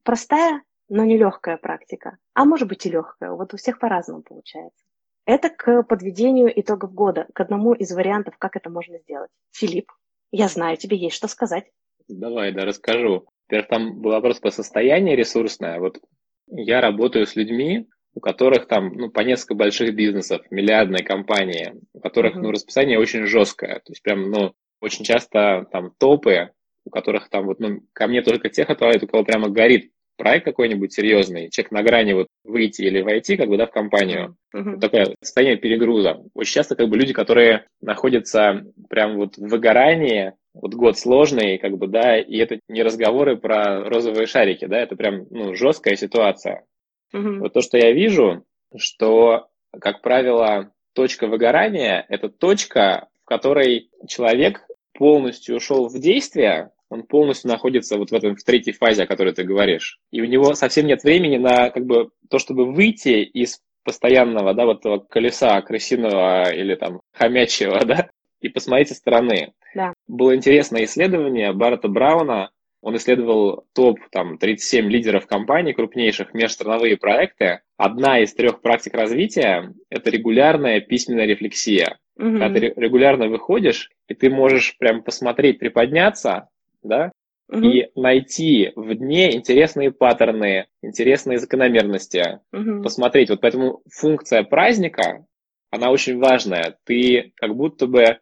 Простая, 0.03 0.63
но 0.89 1.06
не 1.06 1.17
легкая 1.17 1.57
практика. 1.57 2.17
А 2.33 2.45
может 2.45 2.67
быть 2.67 2.85
и 2.85 2.89
легкая. 2.89 3.31
Вот 3.31 3.53
у 3.53 3.57
всех 3.57 3.79
по-разному 3.79 4.21
получается. 4.21 4.83
Это 5.25 5.49
к 5.49 5.83
подведению 5.83 6.51
итогов 6.59 6.94
года, 6.94 7.28
к 7.33 7.39
одному 7.39 7.73
из 7.73 7.92
вариантов, 7.94 8.37
как 8.37 8.57
это 8.57 8.69
можно 8.69 8.99
сделать. 8.99 9.31
Филипп, 9.51 9.92
я 10.31 10.47
знаю, 10.49 10.78
тебе 10.78 10.97
есть 10.97 11.16
что 11.16 11.28
сказать. 11.28 11.71
Давай, 12.09 12.51
да, 12.51 12.66
расскажу. 12.66 13.25
Теперь 13.54 13.68
там 13.68 14.02
был 14.02 14.14
вопрос 14.14 14.40
по 14.40 14.50
состоянию 14.50 15.16
ресурсное. 15.16 15.80
Вот 15.80 16.00
я 16.48 16.81
работаю 16.81 17.28
с 17.28 17.36
людьми, 17.36 17.86
у 18.16 18.19
которых 18.19 18.66
там 18.66 18.92
ну, 18.95 19.12
по 19.12 19.19
несколько 19.19 19.54
больших 19.54 19.94
бизнесов, 19.94 20.42
миллиардные 20.50 21.04
компании, 21.04 21.76
у 21.94 22.00
которых 22.00 22.33
ну, 22.33 22.50
расписание 22.50 22.98
очень 22.98 23.28
жесткое. 23.28 23.76
То 23.76 23.92
есть 23.92 24.02
прям, 24.02 24.31
ну, 24.31 24.54
очень 24.81 25.06
часто 25.06 25.68
там 25.72 25.92
топы, 26.00 26.50
у 26.83 26.90
которых 26.90 27.30
там 27.30 27.45
вот, 27.45 27.60
ну, 27.60 27.81
ко 27.94 28.07
мне 28.07 28.24
только 28.24 28.50
тех 28.50 28.72
отправляют, 28.72 29.04
у 29.04 29.07
кого 29.07 29.24
прямо 29.24 29.50
горит 29.50 29.92
проект 30.17 30.45
какой-нибудь 30.45 30.93
серьезный, 30.93 31.49
человек 31.49 31.71
на 31.71 31.83
грани 31.83 32.13
вот 32.13 32.27
выйти 32.43 32.83
или 32.83 33.01
войти, 33.01 33.37
как 33.37 33.49
бы, 33.49 33.57
да, 33.57 33.65
в 33.65 33.71
компанию. 33.71 34.35
Uh-huh. 34.55 34.71
Вот 34.73 34.79
такое 34.79 35.15
состояние 35.21 35.57
перегруза. 35.57 36.23
Очень 36.33 36.53
часто, 36.53 36.75
как 36.75 36.89
бы, 36.89 36.97
люди, 36.97 37.13
которые 37.13 37.65
находятся 37.81 38.65
прям 38.89 39.17
вот 39.17 39.37
в 39.37 39.47
выгорании, 39.47 40.33
вот 40.53 40.75
год 40.75 40.97
сложный, 40.97 41.57
как 41.57 41.77
бы, 41.77 41.87
да, 41.87 42.17
и 42.17 42.37
это 42.37 42.59
не 42.67 42.83
разговоры 42.83 43.37
про 43.37 43.89
розовые 43.89 44.27
шарики, 44.27 44.65
да, 44.65 44.79
это 44.79 44.95
прям, 44.95 45.25
ну, 45.29 45.55
жесткая 45.55 45.95
ситуация. 45.95 46.65
Mm-hmm. 47.13 47.39
Вот 47.39 47.53
то, 47.53 47.61
что 47.61 47.77
я 47.77 47.91
вижу, 47.91 48.43
что, 48.75 49.47
как 49.79 50.01
правило, 50.01 50.71
точка 50.93 51.27
выгорания– 51.27 52.05
это 52.09 52.29
точка, 52.29 53.07
в 53.23 53.25
которой 53.25 53.89
человек 54.07 54.61
полностью 54.93 55.55
ушел 55.55 55.87
в 55.87 55.99
действие, 55.99 56.69
он 56.94 57.04
полностью 57.04 57.50
находится 57.50 57.97
вот 57.97 58.12
в 58.12 58.14
этом, 58.14 58.35
в 58.35 58.44
третьей 58.44 58.73
фазе, 58.73 59.04
о 59.04 59.07
которой 59.07 59.33
ты 59.33 59.44
говоришь. 59.44 60.00
И 60.12 60.21
у 60.21 60.26
него 60.26 60.54
совсем 60.54 60.85
нет 60.85 61.04
времени 61.04 61.38
на, 61.38 61.71
как 61.71 61.85
бы, 61.88 62.12
то, 62.30 62.38
чтобы 62.38 62.71
выйти 62.71 63.23
из 63.23 63.62
постоянного, 63.83 64.54
да, 64.54 64.66
вот 64.66 64.81
этого 64.81 65.00
колеса 65.00 65.59
крысиного 65.62 66.54
или 66.54 66.76
там 66.76 67.02
хомячьего, 67.12 67.80
да, 67.85 68.09
и 68.42 68.50
посмотреть 68.50 68.90
со 68.90 68.95
стороны. 68.95 69.54
Да. 69.73 69.94
Было 70.07 70.35
интересное 70.35 70.83
исследование 70.83 71.52
Барта 71.52 71.88
Брауна. 71.88 72.52
Он 72.81 72.95
исследовал 72.97 73.66
топ 73.73 73.97
там, 74.12 74.38
37 74.38 74.88
лидеров 74.88 75.26
компаний, 75.26 75.73
крупнейших 75.73 76.33
межстрановые 76.35 76.97
проекты. 76.97 77.62
Одна 77.78 78.19
из 78.19 78.35
трех 78.35 78.62
практик 78.62 78.94
развития– 78.94 79.73
это 79.90 80.12
регулярная 80.12 80.80
письменная 80.80 81.26
рефлексия. 81.26 81.97
Угу. 82.18 82.38
Когда 82.38 82.50
ты 82.50 82.59
регулярно 82.76 83.30
выходишь, 83.30 83.90
и 84.07 84.14
ты 84.14 84.30
можешь 84.30 84.78
прям 84.78 85.02
посмотреть, 85.02 85.57
приподняться, 85.57 86.50
да, 86.83 87.11
угу. 87.49 87.61
и 87.61 87.90
найти 87.95 88.71
в 88.75 88.94
дне 88.95 89.35
интересные 89.35 89.92
паттерны, 89.92 90.68
интересные 90.81 91.37
закономерности, 91.37 92.40
угу. 92.52 92.83
посмотреть. 92.83 93.30
Вот 93.30 93.42
поэтому 93.42 93.81
функция 93.90 94.44
праздника, 94.44 95.25
она 95.69 95.92
очень 95.92 96.19
важная. 96.19 96.78
Ты 96.85 97.33
как 97.35 97.56
будто 97.56 97.87
бы 97.87 98.19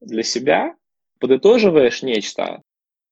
для 0.00 0.22
себя 0.22 0.74
подытоживаешь 1.18 2.02
нечто, 2.02 2.62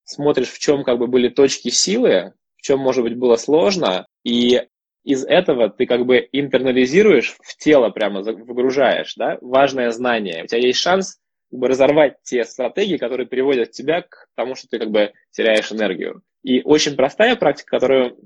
смотришь, 0.05 0.51
в 0.51 0.59
чем 0.59 0.85
как 0.85 0.99
бы 0.99 1.07
были 1.07 1.29
точки 1.29 1.69
силы, 1.69 2.33
в 2.57 2.63
чем, 2.63 2.81
может 2.81 3.05
быть, 3.05 3.17
было 3.17 3.37
сложно, 3.37 4.07
и 4.25 4.63
из 5.05 5.25
этого 5.25 5.71
ты 5.71 5.87
как 5.87 6.07
бы 6.07 6.29
интернализируешь 6.33 7.37
в 7.43 7.57
тело 7.57 7.91
прямо, 7.91 8.23
выгружаешь, 8.23 9.15
да, 9.17 9.39
важное 9.41 9.91
знание. 9.91 10.45
У 10.45 10.47
тебя 10.47 10.61
есть 10.61 10.81
шанс 10.81 11.19
как 11.51 11.59
бы 11.59 11.69
разорвать 11.69 12.17
те 12.23 12.45
стратегии, 12.45 12.97
которые 12.97 13.27
приводят 13.27 13.71
тебя 13.71 14.03
к 14.03 14.29
тому, 14.35 14.55
что 14.55 14.69
ты 14.69 14.79
как 14.79 14.91
бы 14.91 15.13
теряешь 15.31 15.73
энергию. 15.73 16.23
И 16.43 16.63
очень 16.63 16.97
простая 16.97 17.37
практика, 17.37 17.71
которую 17.71 18.19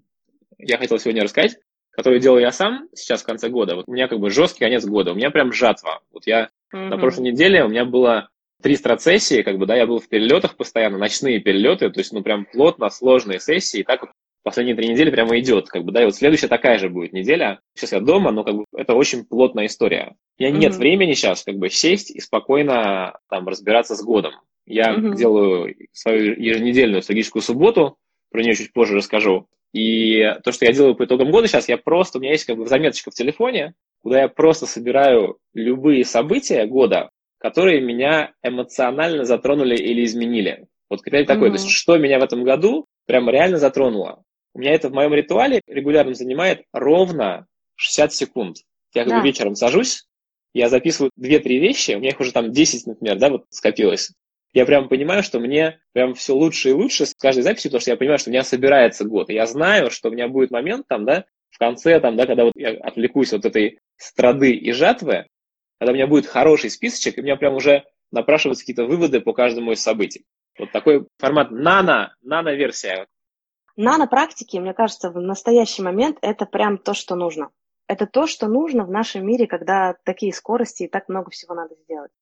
я 0.59 0.79
хотел 0.79 0.99
сегодня 0.99 1.23
рассказать, 1.23 1.59
которую 1.91 2.21
делаю 2.21 2.43
я 2.43 2.50
сам 2.50 2.88
сейчас 2.95 3.23
в 3.23 3.26
конце 3.26 3.49
года. 3.49 3.76
Вот 3.76 3.85
у 3.88 3.93
меня 3.93 4.09
как 4.09 4.19
бы 4.19 4.31
жесткий 4.31 4.61
конец 4.61 4.85
года, 4.85 5.12
у 5.12 5.14
меня 5.14 5.31
прям 5.31 5.52
жатва. 5.52 6.00
Вот 6.11 6.26
я 6.26 6.50
mm-hmm. 6.75 6.88
на 6.88 6.99
прошлой 6.99 7.31
неделе, 7.31 7.64
у 7.64 7.69
меня 7.69 7.85
было 7.85 8.29
три 8.62 8.76
страцессии, 8.76 9.43
как 9.43 9.59
бы, 9.59 9.67
да, 9.67 9.76
я 9.76 9.87
был 9.87 9.99
в 9.99 10.09
перелетах 10.09 10.57
постоянно, 10.57 10.97
ночные 10.97 11.41
перелеты, 11.41 11.91
то 11.91 12.00
есть, 12.00 12.12
ну, 12.12 12.23
прям 12.23 12.47
плотно, 12.47 12.88
сложные 12.91 13.41
сессии, 13.41 13.81
и 13.81 13.83
так 13.83 14.02
вот 14.02 14.11
последние 14.43 14.77
три 14.77 14.89
недели 14.89 15.11
прямо 15.11 15.39
идет, 15.39 15.69
как 15.69 15.85
бы, 15.85 15.93
да, 15.93 16.03
и 16.03 16.05
вот 16.05 16.15
следующая 16.15 16.49
такая 16.49 16.79
же 16.79 16.89
будет 16.89 17.13
неделя. 17.13 17.61
Сейчас 17.75 17.93
я 17.93 18.01
дома, 18.01 18.33
но 18.33 18.45
как 18.45 18.55
бы 18.55 18.65
это 18.77 18.95
очень 18.95 19.25
плотная 19.25 19.67
история. 19.67 20.15
У 20.39 20.43
меня 20.43 20.53
mm-hmm. 20.53 20.59
нет 20.59 20.75
времени 20.75 21.13
сейчас, 21.15 21.45
как 21.45 21.57
бы, 21.57 21.71
сесть 21.71 22.11
и 22.11 22.21
спокойно 22.21 23.19
там 23.29 23.47
разбираться 23.49 23.95
с 23.95 24.03
годом. 24.03 24.33
Я 24.67 24.95
mm-hmm. 24.95 25.17
делаю 25.17 25.75
свою 25.93 26.35
еженедельную 26.35 27.03
стратегическую 27.03 27.43
субботу, 27.43 27.97
про 28.31 28.43
нее 28.43 28.55
чуть 28.55 28.73
позже 28.73 28.97
расскажу. 28.97 29.47
И 29.73 30.23
то, 30.45 30.53
что 30.53 30.67
я 30.67 30.73
делаю 30.73 30.95
по 30.95 31.05
итогам 31.05 31.31
года 31.31 31.49
сейчас, 31.49 31.69
я 31.69 31.79
просто, 31.79 32.19
у 32.19 32.21
меня 32.21 32.33
есть 32.33 32.45
как 32.45 32.57
бы 32.57 32.67
заметочка 32.67 33.11
в 33.11 33.15
телефоне, 33.15 33.75
куда 34.03 34.23
я 34.23 34.29
просто 34.29 34.67
собираю 34.67 35.39
любые 35.55 36.05
события 36.05 36.67
года, 36.67 37.11
которые 37.39 37.81
меня 37.81 38.33
эмоционально 38.43 39.25
затронули 39.25 39.77
или 39.77 40.05
изменили. 40.05 40.67
Вот 40.91 41.03
критерий 41.03 41.25
такой, 41.25 41.49
mm-hmm. 41.49 41.57
то 41.57 41.63
есть 41.63 41.71
что 41.71 41.97
меня 41.97 42.19
в 42.19 42.23
этом 42.23 42.45
году 42.45 42.87
прям 43.07 43.29
реально 43.31 43.59
затронуло. 43.59 44.23
У 44.54 44.59
меня 44.59 44.75
это 44.75 44.88
в 44.88 44.92
моем 44.92 45.14
ритуале 45.14 45.62
регулярно 45.66 46.14
занимает 46.14 46.64
ровно 46.73 47.47
60 47.76 48.12
секунд. 48.12 48.56
Я 48.94 49.04
как 49.04 49.12
да. 49.12 49.21
бы 49.21 49.26
вечером 49.26 49.54
сажусь, 49.54 50.06
я 50.52 50.68
записываю 50.68 51.11
2-3 51.18 51.42
вещи, 51.59 51.92
у 51.92 51.99
меня 51.99 52.11
их 52.11 52.21
уже 52.21 52.32
там 52.32 52.52
10, 52.52 52.87
например, 52.87 53.18
да, 53.18 53.30
вот 53.30 53.47
скопилось. 53.50 54.12
Я 54.52 54.66
прям 54.66 54.88
понимаю, 54.88 55.23
что 55.23 55.40
мне 55.40 55.80
прям 55.92 56.14
все 56.14 56.35
лучше 56.35 56.71
и 56.71 56.73
лучше 56.73 57.06
с 57.06 57.14
каждой 57.14 57.42
записью, 57.42 57.71
потому 57.71 57.80
что 57.80 57.90
я 57.90 57.97
понимаю, 57.97 58.18
что 58.18 58.28
у 58.28 58.32
меня 58.32 58.44
собирается 58.44 59.04
год. 59.04 59.30
И 59.30 59.35
я 59.35 59.47
знаю, 59.47 59.90
что 59.90 60.11
у 60.11 60.12
меня 60.12 60.28
будет 60.28 60.50
момент 60.50 60.87
там, 60.87 61.06
да, 61.06 61.25
в 61.49 61.59
конце, 61.59 61.99
там, 62.00 62.16
да, 62.16 62.26
когда 62.26 62.44
вот 62.44 62.52
я 62.54 62.73
отвлекусь 62.73 63.32
от 63.32 63.47
этой 63.47 63.78
страды 63.97 64.52
и 64.52 64.73
жатвы, 64.73 65.26
когда 65.78 65.92
у 65.92 65.94
меня 65.94 66.06
будет 66.06 66.26
хороший 66.26 66.71
списочек, 66.71 67.16
и 67.16 67.21
у 67.23 67.25
меня 67.25 67.37
прям 67.37 67.54
уже 67.54 67.85
напрашиваются 68.11 68.62
какие-то 68.62 68.85
выводы 68.85 69.21
по 69.21 69.32
каждому 69.32 69.73
из 69.73 69.82
событий. 69.82 70.25
Вот 70.59 70.71
такой 70.71 71.06
формат 71.18 71.50
нано, 71.50 72.14
нано-версия. 72.21 73.06
Нано-практики, 73.76 74.59
мне 74.59 74.75
кажется, 74.75 75.11
в 75.11 75.21
настоящий 75.21 75.83
момент 75.83 76.19
это 76.21 76.47
прям 76.47 76.79
то, 76.79 76.95
что 76.95 77.14
нужно. 77.14 77.50
Это 77.87 78.07
то, 78.07 78.26
что 78.26 78.49
нужно 78.49 78.85
в 78.85 78.91
нашем 78.91 79.26
мире, 79.26 79.47
когда 79.47 79.95
такие 80.05 80.33
скорости 80.33 80.85
и 80.85 80.88
так 80.88 81.09
много 81.09 81.31
всего 81.31 81.55
надо 81.55 81.75
сделать. 81.76 82.12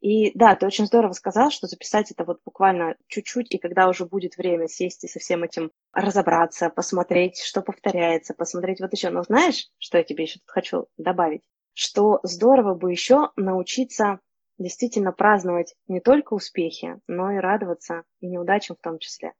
И 0.00 0.36
да, 0.36 0.54
ты 0.54 0.66
очень 0.66 0.84
здорово 0.84 1.12
сказал, 1.12 1.50
что 1.50 1.66
записать 1.66 2.10
это 2.10 2.24
вот 2.24 2.40
буквально 2.44 2.94
чуть-чуть, 3.06 3.54
и 3.54 3.58
когда 3.58 3.88
уже 3.88 4.04
будет 4.04 4.36
время 4.36 4.68
сесть 4.68 5.02
и 5.04 5.08
со 5.08 5.18
всем 5.18 5.44
этим 5.44 5.70
разобраться, 5.94 6.68
посмотреть, 6.68 7.40
что 7.40 7.62
повторяется, 7.62 8.34
посмотреть 8.34 8.80
вот 8.80 8.92
еще. 8.92 9.08
Но 9.08 9.22
знаешь, 9.22 9.70
что 9.78 9.96
я 9.96 10.04
тебе 10.04 10.24
еще 10.24 10.40
тут 10.40 10.50
хочу 10.50 10.86
добавить? 10.98 11.42
Что 11.72 12.20
здорово 12.22 12.74
бы 12.74 12.90
еще 12.90 13.30
научиться 13.36 14.20
действительно 14.58 15.12
праздновать 15.12 15.74
не 15.88 16.00
только 16.00 16.34
успехи, 16.34 17.00
но 17.06 17.30
и 17.30 17.38
радоваться 17.38 18.02
и 18.20 18.26
неудачам 18.26 18.76
в 18.76 18.84
том 18.84 18.98
числе. 18.98 19.32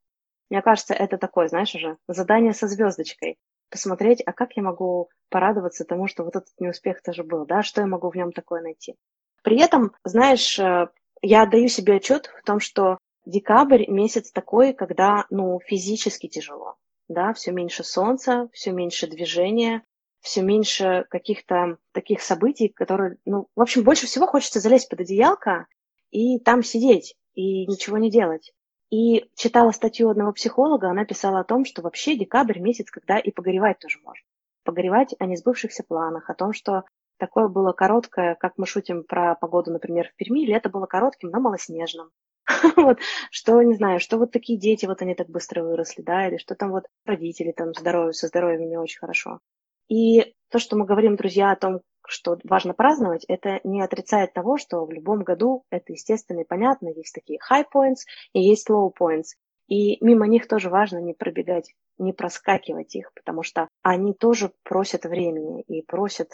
Мне 0.50 0.62
кажется, 0.62 0.94
это 0.94 1.18
такое, 1.18 1.48
знаешь, 1.48 1.74
уже 1.74 1.96
задание 2.08 2.52
со 2.52 2.68
звездочкой. 2.68 3.38
Посмотреть, 3.70 4.22
а 4.24 4.32
как 4.32 4.56
я 4.56 4.62
могу 4.62 5.08
порадоваться 5.30 5.84
тому, 5.84 6.06
что 6.06 6.22
вот 6.24 6.36
этот 6.36 6.52
неуспех 6.58 7.02
тоже 7.02 7.24
был, 7.24 7.46
да, 7.46 7.62
что 7.62 7.80
я 7.80 7.86
могу 7.86 8.10
в 8.10 8.14
нем 8.14 8.32
такое 8.32 8.62
найти. 8.62 8.94
При 9.42 9.60
этом, 9.60 9.92
знаешь, 10.04 10.58
э, 10.58 10.88
я 11.22 11.42
отдаю 11.42 11.68
себе 11.68 11.96
отчет 11.96 12.30
в 12.40 12.44
том, 12.44 12.60
что 12.60 12.98
декабрь 13.24 13.90
месяц 13.90 14.30
такой, 14.30 14.74
когда, 14.74 15.26
ну, 15.30 15.60
физически 15.66 16.28
тяжело, 16.28 16.76
да, 17.08 17.32
все 17.32 17.52
меньше 17.52 17.84
солнца, 17.84 18.48
все 18.52 18.72
меньше 18.72 19.06
движения, 19.06 19.82
все 20.20 20.42
меньше 20.42 21.04
каких-то 21.10 21.76
таких 21.92 22.22
событий, 22.22 22.68
которые, 22.68 23.18
ну, 23.24 23.48
в 23.54 23.60
общем, 23.60 23.84
больше 23.84 24.06
всего 24.06 24.26
хочется 24.26 24.60
залезть 24.60 24.88
под 24.88 25.00
одеялко 25.00 25.66
и 26.10 26.38
там 26.38 26.62
сидеть 26.62 27.16
и 27.34 27.66
ничего 27.66 27.98
не 27.98 28.10
делать. 28.10 28.52
И 28.94 29.28
читала 29.34 29.72
статью 29.72 30.08
одного 30.08 30.32
психолога, 30.32 30.88
она 30.88 31.04
писала 31.04 31.40
о 31.40 31.44
том, 31.44 31.64
что 31.64 31.82
вообще 31.82 32.16
декабрь 32.16 32.60
месяц, 32.60 32.92
когда 32.92 33.18
и 33.18 33.32
погоревать 33.32 33.80
тоже 33.80 33.98
можно. 34.04 34.24
Погоревать 34.62 35.16
о 35.18 35.26
несбывшихся 35.26 35.82
планах, 35.82 36.30
о 36.30 36.34
том, 36.34 36.52
что 36.52 36.84
такое 37.18 37.48
было 37.48 37.72
короткое, 37.72 38.36
как 38.36 38.52
мы 38.56 38.66
шутим 38.66 39.02
про 39.02 39.34
погоду, 39.34 39.72
например, 39.72 40.10
в 40.10 40.14
Перми, 40.14 40.46
лето 40.46 40.68
было 40.68 40.86
коротким, 40.86 41.30
но 41.30 41.40
малоснежным. 41.40 42.12
вот, 42.76 43.00
что, 43.32 43.60
не 43.62 43.74
знаю, 43.74 43.98
что 43.98 44.16
вот 44.16 44.30
такие 44.30 44.60
дети, 44.60 44.86
вот 44.86 45.02
они 45.02 45.16
так 45.16 45.28
быстро 45.28 45.64
выросли, 45.64 46.02
да, 46.02 46.28
или 46.28 46.36
что 46.36 46.54
там 46.54 46.70
вот 46.70 46.84
родители 47.04 47.50
там 47.50 47.74
здоровье, 47.74 48.12
со 48.12 48.28
здоровьем 48.28 48.68
не 48.68 48.76
очень 48.76 49.00
хорошо. 49.00 49.40
И 49.88 50.34
то, 50.50 50.58
что 50.58 50.76
мы 50.76 50.84
говорим, 50.84 51.16
друзья, 51.16 51.52
о 51.52 51.56
том, 51.56 51.80
что 52.06 52.38
важно 52.44 52.74
праздновать, 52.74 53.24
это 53.28 53.60
не 53.64 53.82
отрицает 53.82 54.32
того, 54.32 54.56
что 54.58 54.84
в 54.84 54.92
любом 54.92 55.22
году 55.22 55.64
это 55.70 55.92
естественно 55.92 56.40
и 56.40 56.44
понятно. 56.44 56.88
Есть 56.88 57.14
такие 57.14 57.38
high 57.50 57.64
points 57.72 58.00
и 58.32 58.40
есть 58.40 58.68
low 58.68 58.90
points. 58.98 59.36
И 59.66 60.04
мимо 60.04 60.26
них 60.26 60.46
тоже 60.46 60.68
важно 60.68 60.98
не 60.98 61.14
пробегать, 61.14 61.74
не 61.98 62.12
проскакивать 62.12 62.94
их, 62.94 63.12
потому 63.14 63.42
что 63.42 63.68
они 63.82 64.12
тоже 64.12 64.52
просят 64.62 65.04
времени 65.04 65.62
и 65.62 65.82
просят 65.82 66.30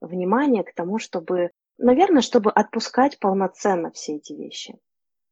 внимания 0.00 0.64
к 0.64 0.74
тому, 0.74 0.98
чтобы, 0.98 1.50
наверное, 1.78 2.22
чтобы 2.22 2.50
отпускать 2.50 3.18
полноценно 3.20 3.92
все 3.92 4.16
эти 4.16 4.32
вещи. 4.32 4.78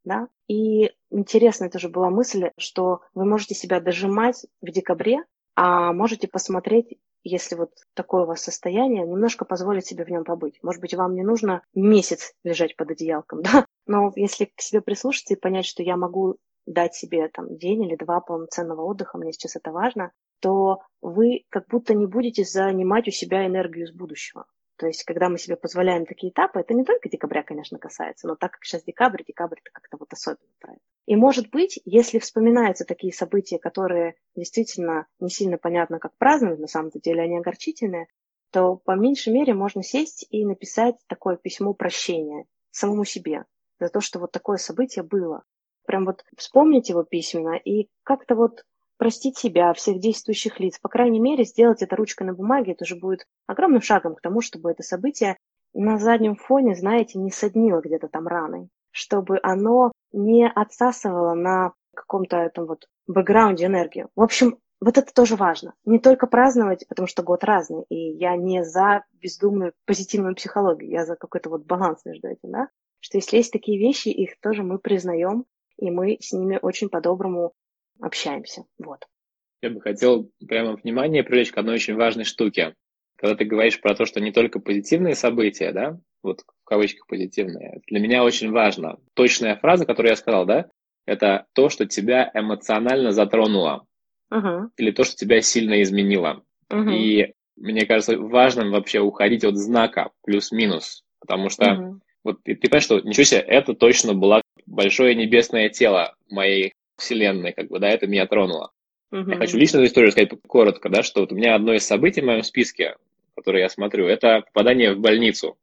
Да? 0.04 0.28
И 0.46 0.92
интересная 1.10 1.70
тоже 1.70 1.88
была 1.88 2.08
мысль, 2.08 2.50
что 2.56 3.00
вы 3.14 3.24
можете 3.24 3.54
себя 3.54 3.80
дожимать 3.80 4.46
в 4.62 4.70
декабре, 4.70 5.24
а 5.56 5.92
можете 5.92 6.28
посмотреть 6.28 6.98
если 7.22 7.54
вот 7.54 7.70
такое 7.94 8.22
у 8.22 8.26
вас 8.26 8.42
состояние, 8.42 9.06
немножко 9.06 9.44
позволить 9.44 9.86
себе 9.86 10.04
в 10.04 10.10
нем 10.10 10.24
побыть. 10.24 10.58
Может 10.62 10.80
быть, 10.80 10.94
вам 10.94 11.14
не 11.14 11.22
нужно 11.22 11.62
месяц 11.74 12.32
лежать 12.44 12.76
под 12.76 12.90
одеялком, 12.90 13.42
да? 13.42 13.66
Но 13.86 14.12
если 14.16 14.46
к 14.46 14.60
себе 14.60 14.80
прислушаться 14.80 15.34
и 15.34 15.38
понять, 15.38 15.66
что 15.66 15.82
я 15.82 15.96
могу 15.96 16.36
дать 16.66 16.94
себе 16.94 17.28
там 17.28 17.56
день 17.56 17.84
или 17.84 17.96
два 17.96 18.20
полноценного 18.20 18.82
отдыха, 18.82 19.18
мне 19.18 19.32
сейчас 19.32 19.56
это 19.56 19.72
важно, 19.72 20.12
то 20.40 20.80
вы 21.00 21.44
как 21.48 21.66
будто 21.68 21.94
не 21.94 22.06
будете 22.06 22.44
занимать 22.44 23.08
у 23.08 23.10
себя 23.10 23.46
энергию 23.46 23.86
из 23.86 23.92
будущего. 23.92 24.46
То 24.76 24.86
есть, 24.86 25.04
когда 25.04 25.28
мы 25.28 25.36
себе 25.36 25.56
позволяем 25.56 26.06
такие 26.06 26.32
этапы, 26.32 26.60
это 26.60 26.72
не 26.72 26.84
только 26.84 27.10
декабря, 27.10 27.42
конечно, 27.42 27.78
касается, 27.78 28.26
но 28.26 28.34
так 28.34 28.52
как 28.52 28.64
сейчас 28.64 28.82
декабрь, 28.82 29.22
декабрь 29.26 29.58
это 29.60 29.70
как-то 29.72 29.98
вот 29.98 30.10
особенно 30.12 30.48
про 30.58 30.72
это. 30.72 30.80
И 31.10 31.16
может 31.16 31.50
быть, 31.50 31.80
если 31.84 32.20
вспоминаются 32.20 32.84
такие 32.84 33.12
события, 33.12 33.58
которые 33.58 34.14
действительно 34.36 35.08
не 35.18 35.28
сильно 35.28 35.58
понятно, 35.58 35.98
как 35.98 36.16
праздновать, 36.18 36.60
на 36.60 36.68
самом 36.68 36.92
деле 36.94 37.22
они 37.22 37.36
огорчительные, 37.36 38.06
то 38.52 38.76
по 38.76 38.92
меньшей 38.92 39.32
мере 39.32 39.52
можно 39.52 39.82
сесть 39.82 40.24
и 40.30 40.46
написать 40.46 40.94
такое 41.08 41.34
письмо 41.34 41.74
прощения 41.74 42.44
самому 42.70 43.04
себе 43.04 43.44
за 43.80 43.88
то, 43.88 44.00
что 44.00 44.20
вот 44.20 44.30
такое 44.30 44.56
событие 44.58 45.02
было. 45.02 45.42
Прям 45.84 46.04
вот 46.04 46.24
вспомнить 46.36 46.90
его 46.90 47.02
письменно 47.02 47.56
и 47.56 47.88
как-то 48.04 48.36
вот 48.36 48.64
простить 48.96 49.36
себя, 49.36 49.72
всех 49.72 49.98
действующих 49.98 50.60
лиц. 50.60 50.78
По 50.78 50.88
крайней 50.88 51.18
мере, 51.18 51.42
сделать 51.42 51.82
это 51.82 51.96
ручкой 51.96 52.22
на 52.22 52.34
бумаге, 52.34 52.74
это 52.74 52.84
уже 52.84 52.94
будет 52.94 53.26
огромным 53.48 53.82
шагом 53.82 54.14
к 54.14 54.20
тому, 54.20 54.42
чтобы 54.42 54.70
это 54.70 54.84
событие 54.84 55.38
на 55.74 55.98
заднем 55.98 56.36
фоне, 56.36 56.76
знаете, 56.76 57.18
не 57.18 57.32
соднило 57.32 57.80
где-то 57.80 58.06
там 58.06 58.28
раной, 58.28 58.68
чтобы 58.90 59.38
оно 59.42 59.92
не 60.12 60.48
отсасывало 60.48 61.34
на 61.34 61.72
каком-то 61.94 62.36
этом 62.36 62.66
вот 62.66 62.86
бэкграунде 63.06 63.66
энергию. 63.66 64.08
В 64.14 64.22
общем, 64.22 64.58
вот 64.80 64.96
это 64.96 65.12
тоже 65.12 65.36
важно. 65.36 65.74
Не 65.84 65.98
только 65.98 66.26
праздновать, 66.26 66.86
потому 66.88 67.06
что 67.06 67.22
год 67.22 67.44
разный, 67.44 67.84
и 67.88 68.16
я 68.16 68.36
не 68.36 68.64
за 68.64 69.04
бездумную 69.12 69.74
позитивную 69.84 70.34
психологию, 70.34 70.90
я 70.90 71.04
за 71.04 71.16
какой-то 71.16 71.50
вот 71.50 71.66
баланс 71.66 72.04
между 72.04 72.28
этим, 72.28 72.50
да, 72.50 72.68
что 73.00 73.18
если 73.18 73.36
есть 73.36 73.52
такие 73.52 73.78
вещи, 73.78 74.08
их 74.08 74.40
тоже 74.40 74.62
мы 74.62 74.78
признаем, 74.78 75.44
и 75.76 75.90
мы 75.90 76.16
с 76.20 76.32
ними 76.32 76.58
очень 76.60 76.88
по-доброму 76.88 77.52
общаемся. 78.00 78.64
Вот. 78.78 79.06
Я 79.62 79.70
бы 79.70 79.80
хотел 79.80 80.30
прямо 80.46 80.76
внимание 80.76 81.22
привлечь 81.22 81.52
к 81.52 81.58
одной 81.58 81.74
очень 81.74 81.96
важной 81.96 82.24
штуке. 82.24 82.74
Когда 83.16 83.36
ты 83.36 83.44
говоришь 83.44 83.80
про 83.80 83.94
то, 83.94 84.06
что 84.06 84.20
не 84.20 84.32
только 84.32 84.60
позитивные 84.60 85.14
события, 85.14 85.72
да, 85.72 86.00
вот 86.22 86.40
в 86.40 86.64
кавычках 86.64 87.06
позитивные, 87.06 87.80
для 87.86 88.00
меня 88.00 88.24
очень 88.24 88.50
важно. 88.50 88.98
Точная 89.14 89.56
фраза, 89.56 89.86
которую 89.86 90.10
я 90.10 90.16
сказал, 90.16 90.46
да, 90.46 90.70
это 91.06 91.46
то, 91.54 91.68
что 91.68 91.86
тебя 91.86 92.30
эмоционально 92.34 93.12
затронуло. 93.12 93.86
Uh-huh. 94.32 94.68
Или 94.76 94.92
то, 94.92 95.04
что 95.04 95.16
тебя 95.16 95.40
сильно 95.40 95.82
изменило. 95.82 96.44
Uh-huh. 96.70 96.94
И 96.94 97.34
мне 97.56 97.84
кажется, 97.86 98.16
важным 98.16 98.70
вообще 98.70 99.00
уходить 99.00 99.44
от 99.44 99.56
знака 99.56 100.10
плюс-минус. 100.22 101.02
Потому 101.20 101.48
что 101.48 101.64
uh-huh. 101.64 101.98
вот 102.22 102.42
ты, 102.44 102.54
ты 102.54 102.68
понимаешь, 102.68 102.84
что 102.84 103.00
ничего 103.00 103.24
себе, 103.24 103.40
это 103.40 103.74
точно 103.74 104.14
было 104.14 104.42
большое 104.66 105.14
небесное 105.14 105.68
тело 105.68 106.14
моей 106.28 106.74
вселенной, 106.96 107.52
как 107.52 107.68
бы, 107.68 107.80
да, 107.80 107.88
это 107.88 108.06
меня 108.06 108.26
тронуло. 108.26 108.70
Uh-huh. 109.12 109.28
Я 109.30 109.36
хочу 109.36 109.56
личную 109.56 109.86
историю 109.86 110.12
сказать 110.12 110.30
коротко, 110.46 110.88
да, 110.88 111.02
что 111.02 111.22
вот 111.22 111.32
у 111.32 111.34
меня 111.34 111.56
одно 111.56 111.74
из 111.74 111.84
событий 111.84 112.20
в 112.20 112.26
моем 112.26 112.44
списке, 112.44 112.96
которое 113.34 113.62
я 113.62 113.68
смотрю, 113.68 114.06
это 114.06 114.42
попадание 114.42 114.94
в 114.94 115.00
больницу. 115.00 115.58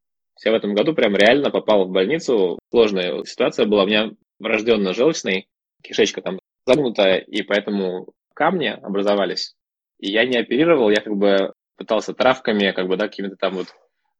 Я 0.46 0.51
в 0.51 0.56
этом 0.56 0.74
году 0.74 0.94
прям 0.94 1.15
реально 1.15 1.50
попал 1.50 1.86
в 1.86 1.91
больницу. 1.91 2.60
Сложная 2.70 3.24
ситуация 3.24 3.65
была. 3.65 3.84
У 3.84 3.88
меня 3.88 4.12
врожденно-желчный, 4.39 5.48
кишечка 5.82 6.22
там 6.22 6.39
загнутая, 6.65 7.17
и 7.20 7.41
поэтому 7.41 8.13
камни 8.34 8.67
образовались. 8.67 9.56
И 10.00 10.12
я 10.12 10.25
не 10.25 10.38
оперировал, 10.38 10.89
я 10.89 11.01
как 11.01 11.15
бы 11.15 11.53
пытался 11.77 12.13
травками, 12.13 12.72
как 12.72 12.88
бы, 12.88 12.98
да, 12.98 13.08
какими-то 13.08 13.36
там 13.36 13.56
вот 13.56 13.67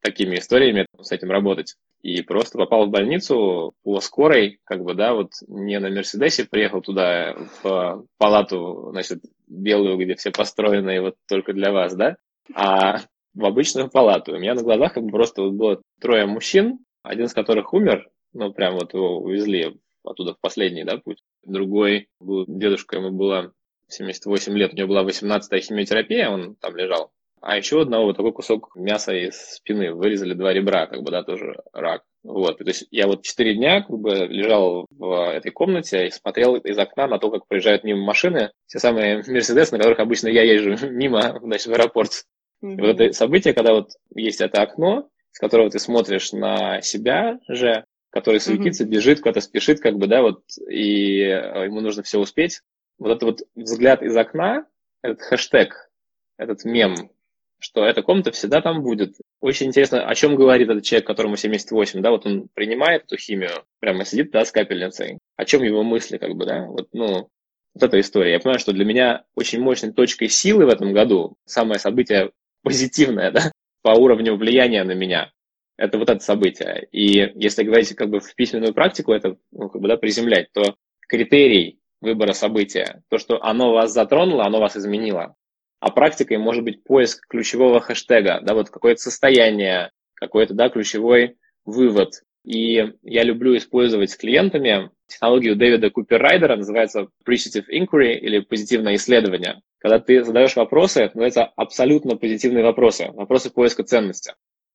такими 0.02 0.38
историями 0.38 0.86
с 1.00 1.12
этим 1.12 1.30
работать. 1.30 1.76
И 2.02 2.22
просто 2.22 2.58
попал 2.58 2.86
в 2.86 2.92
больницу 2.92 3.74
по 3.84 4.00
скорой, 4.00 4.60
как 4.64 4.84
бы, 4.84 4.94
да, 4.94 5.14
вот 5.14 5.32
не 5.48 5.80
на 5.80 5.90
Мерседесе 5.90 6.46
приехал 6.46 6.82
туда 6.82 7.36
в 7.62 8.06
палату, 8.18 8.90
значит, 8.92 9.20
белую, 9.48 9.98
где 9.98 10.16
все 10.16 10.32
построены 10.32 11.02
вот 11.02 11.16
только 11.28 11.54
для 11.54 11.72
вас, 11.72 11.96
да, 11.96 12.18
а 12.54 13.00
в 13.38 13.46
обычную 13.46 13.90
палату. 13.90 14.34
У 14.34 14.40
меня 14.40 14.56
на 14.56 14.64
глазах 14.64 14.94
как 14.94 15.04
бы 15.04 15.12
просто 15.12 15.44
вот 15.44 15.54
было 15.54 15.82
трое 16.02 16.26
мужчин, 16.26 16.80
один 17.04 17.26
из 17.26 17.34
которых 17.34 17.74
умер, 17.74 18.10
ну, 18.34 18.52
прям 18.52 18.76
вот 18.76 18.94
его 18.94 19.20
увезли 19.20 19.78
оттуда 20.04 20.34
в 20.34 20.40
последний, 20.40 20.84
да, 20.84 20.98
путь. 20.98 21.22
Другой 21.44 22.08
был 22.20 22.46
дедушка, 22.48 22.98
ему 22.98 23.12
было 23.12 23.54
78 23.90 24.58
лет, 24.58 24.74
у 24.74 24.76
него 24.76 24.90
была 24.90 25.04
18-я 25.04 25.60
химиотерапия, 25.60 26.30
он 26.30 26.56
там 26.56 26.76
лежал. 26.76 27.12
А 27.40 27.56
еще 27.56 27.82
одного 27.82 28.06
вот 28.06 28.18
такой 28.18 28.34
кусок 28.34 28.76
мяса 28.76 29.14
из 29.14 29.36
спины 29.36 29.94
вырезали 29.94 30.34
два 30.34 30.54
ребра, 30.54 30.88
как 30.88 31.04
бы, 31.04 31.12
да, 31.12 31.24
тоже 31.24 31.62
рак. 31.72 32.04
Вот, 32.24 32.58
то 32.58 32.64
есть 32.66 32.88
я 32.90 33.08
вот 33.08 33.22
четыре 33.22 33.54
дня 33.54 33.84
как 33.84 33.98
бы 34.00 34.26
лежал 34.26 34.88
в 34.90 35.32
этой 35.32 35.52
комнате 35.52 36.08
и 36.08 36.12
смотрел 36.12 36.56
из 36.56 36.78
окна 36.78 37.08
на 37.08 37.20
то, 37.20 37.30
как 37.30 37.48
проезжают 37.48 37.84
мимо 37.84 38.04
машины, 38.04 38.52
те 38.66 38.80
самые 38.80 39.18
Мерседесы, 39.18 39.72
на 39.74 39.78
которых 39.78 40.00
обычно 40.00 40.28
я 40.28 40.44
езжу 40.44 40.88
мимо, 40.90 41.40
значит, 41.42 41.68
в 41.68 41.74
аэропорт. 41.74 42.24
Mm-hmm. 42.64 42.76
И 42.78 42.82
вот 42.82 43.02
это 43.02 43.14
событие, 43.14 43.54
когда 43.54 43.74
вот 43.74 43.92
есть 44.16 44.42
это 44.42 44.62
окно, 44.62 45.10
с 45.32 45.40
которого 45.40 45.70
ты 45.70 45.80
смотришь 45.80 46.32
на 46.32 46.82
себя 46.82 47.40
же, 47.48 47.86
который 48.10 48.40
суетится, 48.40 48.84
mm-hmm. 48.84 48.90
бежит, 48.90 49.20
куда-то 49.20 49.42
спешит, 49.42 49.80
как 49.80 49.98
бы, 49.98 50.08
да, 50.08 50.22
вот, 50.22 50.44
и 50.70 51.22
э, 51.22 51.66
ему 51.66 51.82
нужно 51.82 52.04
все 52.04 52.20
успеть. 52.20 52.62
Вот 52.98 53.12
этот 53.12 53.24
вот 53.24 53.42
взгляд 53.56 54.02
из 54.02 54.16
окна, 54.16 54.66
этот 55.04 55.22
хэштег, 55.22 55.92
этот 56.38 56.66
мем, 56.66 57.12
что 57.60 57.86
эта 57.86 58.02
комната 58.02 58.32
всегда 58.32 58.62
там 58.62 58.82
будет. 58.82 59.16
Очень 59.40 59.68
интересно, 59.68 60.08
о 60.08 60.16
чем 60.16 60.36
говорит 60.36 60.70
этот 60.70 60.84
человек, 60.84 61.08
которому 61.08 61.38
78, 61.38 62.02
да, 62.02 62.12
вот 62.12 62.26
он 62.26 62.48
принимает 62.54 63.04
эту 63.04 63.18
химию, 63.18 63.64
прямо 63.80 64.06
сидит, 64.06 64.32
да, 64.32 64.46
с 64.46 64.52
капельницей. 64.52 65.20
О 65.36 65.46
чем 65.46 65.64
его 65.64 65.84
мысли, 65.84 66.18
как 66.18 66.36
бы, 66.36 66.46
да, 66.46 66.66
вот, 66.66 66.88
ну, 66.94 67.30
вот 67.74 67.84
эта 67.84 68.00
история. 68.00 68.34
Я 68.34 68.40
понимаю, 68.40 68.60
что 68.60 68.74
для 68.74 68.86
меня 68.86 69.24
очень 69.36 69.62
мощной 69.62 69.92
точкой 69.94 70.30
силы 70.30 70.66
в 70.66 70.70
этом 70.70 70.94
году, 70.94 71.36
самое 71.46 71.80
событие 71.80 72.32
позитивное, 72.68 73.32
да, 73.32 73.52
по 73.82 73.90
уровню 73.90 74.36
влияния 74.36 74.84
на 74.84 74.94
меня, 74.94 75.32
это 75.78 75.98
вот 75.98 76.10
это 76.10 76.20
событие. 76.20 76.88
И 76.92 77.32
если 77.36 77.64
говорить 77.64 77.96
как 77.96 78.10
бы 78.10 78.20
в 78.20 78.36
письменную 78.36 78.74
практику, 78.74 79.14
это 79.14 79.38
ну, 79.52 79.70
как 79.70 79.82
бы, 79.82 79.88
да, 79.88 79.98
приземлять, 79.98 80.52
то 80.54 80.76
критерий 81.08 81.80
выбора 82.02 82.34
события, 82.34 83.04
то, 83.10 83.18
что 83.18 83.42
оно 83.44 83.74
вас 83.74 83.92
затронуло, 83.94 84.46
оно 84.46 84.60
вас 84.60 84.76
изменило. 84.76 85.36
А 85.80 85.92
практикой 85.92 86.38
может 86.38 86.64
быть 86.64 86.84
поиск 86.84 87.28
ключевого 87.28 87.80
хэштега, 87.80 88.42
да, 88.42 88.54
вот 88.54 88.70
какое-то 88.70 89.02
состояние, 89.02 89.92
какой-то, 90.16 90.54
да, 90.54 90.70
ключевой 90.70 91.38
вывод. 91.66 92.24
И 92.44 92.94
я 93.04 93.24
люблю 93.24 93.56
использовать 93.58 94.12
с 94.12 94.18
клиентами 94.18 94.90
технологию 95.08 95.56
Дэвида 95.56 95.90
Купер-Райдера, 95.90 96.56
называется 96.56 97.08
Appreciative 97.26 97.66
Inquiry 97.72 98.14
или 98.14 98.40
позитивное 98.40 98.96
исследование. 98.96 99.62
Когда 99.88 100.00
ты 100.00 100.22
задаешь 100.22 100.58
вопросы, 100.58 101.04
это 101.04 101.18
называется 101.18 101.54
абсолютно 101.56 102.18
позитивные 102.18 102.62
вопросы, 102.62 103.10
вопросы 103.14 103.50
поиска 103.50 103.84
ценности. 103.84 104.34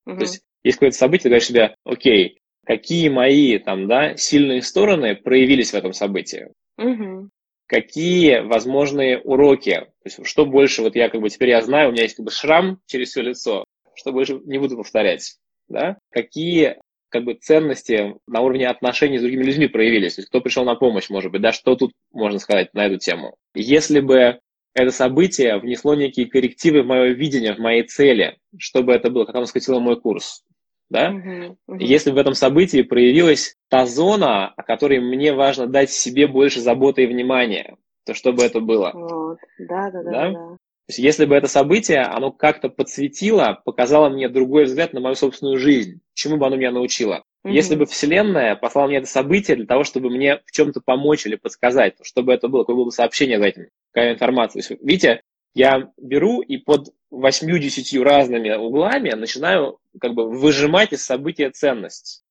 Uh-huh. 0.09 0.17
То 0.17 0.23
есть 0.23 0.41
есть 0.65 0.79
какое-то 0.79 0.97
событие, 0.97 1.25
ты 1.25 1.29
говоришь 1.29 1.49
себе, 1.49 1.75
окей, 1.85 2.41
какие 2.65 3.11
мои 3.11 3.59
там, 3.59 3.89
да, 3.89 4.17
сильные 4.17 4.63
стороны 4.63 5.15
проявились 5.15 5.73
в 5.73 5.75
этом 5.75 5.93
событии? 5.93 6.49
Uh-huh 6.81 7.29
какие 7.69 8.41
возможные 8.41 9.19
уроки. 9.19 9.73
То 9.73 10.05
есть, 10.05 10.27
что 10.27 10.45
больше, 10.45 10.83
вот 10.83 10.95
я 10.95 11.09
как 11.09 11.23
бы 11.23 11.31
теперь 11.31 11.49
я 11.51 11.63
знаю, 11.63 11.89
у 11.89 11.93
меня 11.93 12.03
есть 12.03 12.17
как 12.17 12.27
бы 12.27 12.31
шрам 12.31 12.79
через 12.85 13.09
все 13.09 13.23
лицо, 13.23 13.65
что 13.95 14.13
больше 14.13 14.41
не 14.45 14.59
буду 14.59 14.77
повторять. 14.77 15.39
Да? 15.69 15.97
Какие 16.11 16.77
как 17.09 17.25
бы 17.25 17.33
ценности 17.33 18.15
на 18.27 18.43
уровне 18.43 18.69
отношений 18.69 19.17
с 19.17 19.23
другими 19.23 19.45
людьми 19.45 19.69
проявились, 19.69 20.17
то 20.17 20.21
есть 20.21 20.29
кто 20.29 20.43
пришел 20.43 20.67
на 20.67 20.75
помощь, 20.75 21.09
может 21.09 21.33
быть, 21.33 21.41
да, 21.41 21.53
что 21.53 21.75
тут 21.75 21.93
можно 22.13 22.39
сказать 22.39 22.75
на 22.75 22.85
эту 22.85 22.99
тему. 22.99 23.37
Если 23.55 24.01
бы 24.01 24.39
это 24.75 24.91
событие 24.91 25.59
внесло 25.59 25.95
некие 25.95 26.27
коррективы 26.27 26.83
в 26.83 26.87
мое 26.87 27.13
видение, 27.13 27.55
в 27.55 27.59
мои 27.59 27.83
цели, 27.83 28.39
чтобы 28.59 28.93
это 28.93 29.11
было, 29.11 29.25
как 29.25 29.35
оно 29.35 29.47
скатило 29.47 29.79
мой 29.81 30.01
курс, 30.01 30.45
да? 30.89 31.11
Uh-huh, 31.11 31.57
uh-huh. 31.69 31.79
Если 31.79 32.11
в 32.11 32.19
этом 32.19 32.35
событии 32.35 32.83
проявилась 32.83 33.57
та 33.69 33.87
зона, 33.87 34.49
о 34.57 34.63
которой 34.63 35.01
мне 35.01 35.33
важно 35.33 35.67
дать 35.67 35.91
себе 35.91 36.27
больше 36.27 36.61
заботы 36.61 37.05
и 37.05 37.07
внимания, 37.07 37.77
то 38.05 38.15
чтобы 38.15 38.43
это 38.43 38.61
было. 38.61 38.91
Вот. 38.95 39.39
Да, 39.59 39.91
да, 39.91 40.03
да, 40.03 40.11
да? 40.11 40.31
да. 40.31 40.57
То 40.87 40.91
есть, 40.91 40.99
если 40.99 41.27
бы 41.27 41.35
это 41.37 41.47
событие, 41.47 42.01
оно 42.01 42.33
как-то 42.33 42.69
подсветило, 42.69 43.61
показало 43.65 44.09
мне 44.09 44.29
другой 44.29 44.65
взгляд 44.65 44.93
на 44.93 45.01
мою 45.01 45.15
собственную 45.15 45.59
жизнь, 45.59 46.01
чему 46.15 46.39
бы 46.39 46.47
оно 46.47 46.57
меня 46.57 46.73
научило. 46.73 47.23
Mm-hmm. 47.45 47.53
Если 47.53 47.75
бы 47.75 47.87
Вселенная 47.87 48.55
послала 48.55 48.87
мне 48.87 48.99
это 48.99 49.09
событие 49.09 49.57
для 49.57 49.67
того, 49.67 49.83
чтобы 49.83 50.11
мне 50.11 50.41
в 50.47 50.53
чем-то 50.53 50.81
помочь 50.81 51.27
или 51.27 51.35
подсказать, 51.35 51.95
чтобы 52.03 52.33
это 52.33 52.49
было, 52.49 52.63
какое 52.63 52.77
было 52.77 52.85
бы 52.87 52.93
сообщение 52.93 53.39
за 53.39 53.47
этим, 53.47 53.67
какая 53.91 54.15
информация. 54.15 54.61
Есть, 54.61 54.71
видите, 54.81 55.23
я 55.55 55.91
беру 55.97 56.41
и 56.41 56.57
под 56.57 56.91
восьмью-десятью 57.11 58.05
разными 58.05 58.51
углами 58.55 59.11
начинаю 59.11 59.79
как 60.01 60.15
бы 60.15 60.29
выжимать 60.31 60.93
из 60.93 61.05
события 61.05 61.51
ценность. 61.51 62.25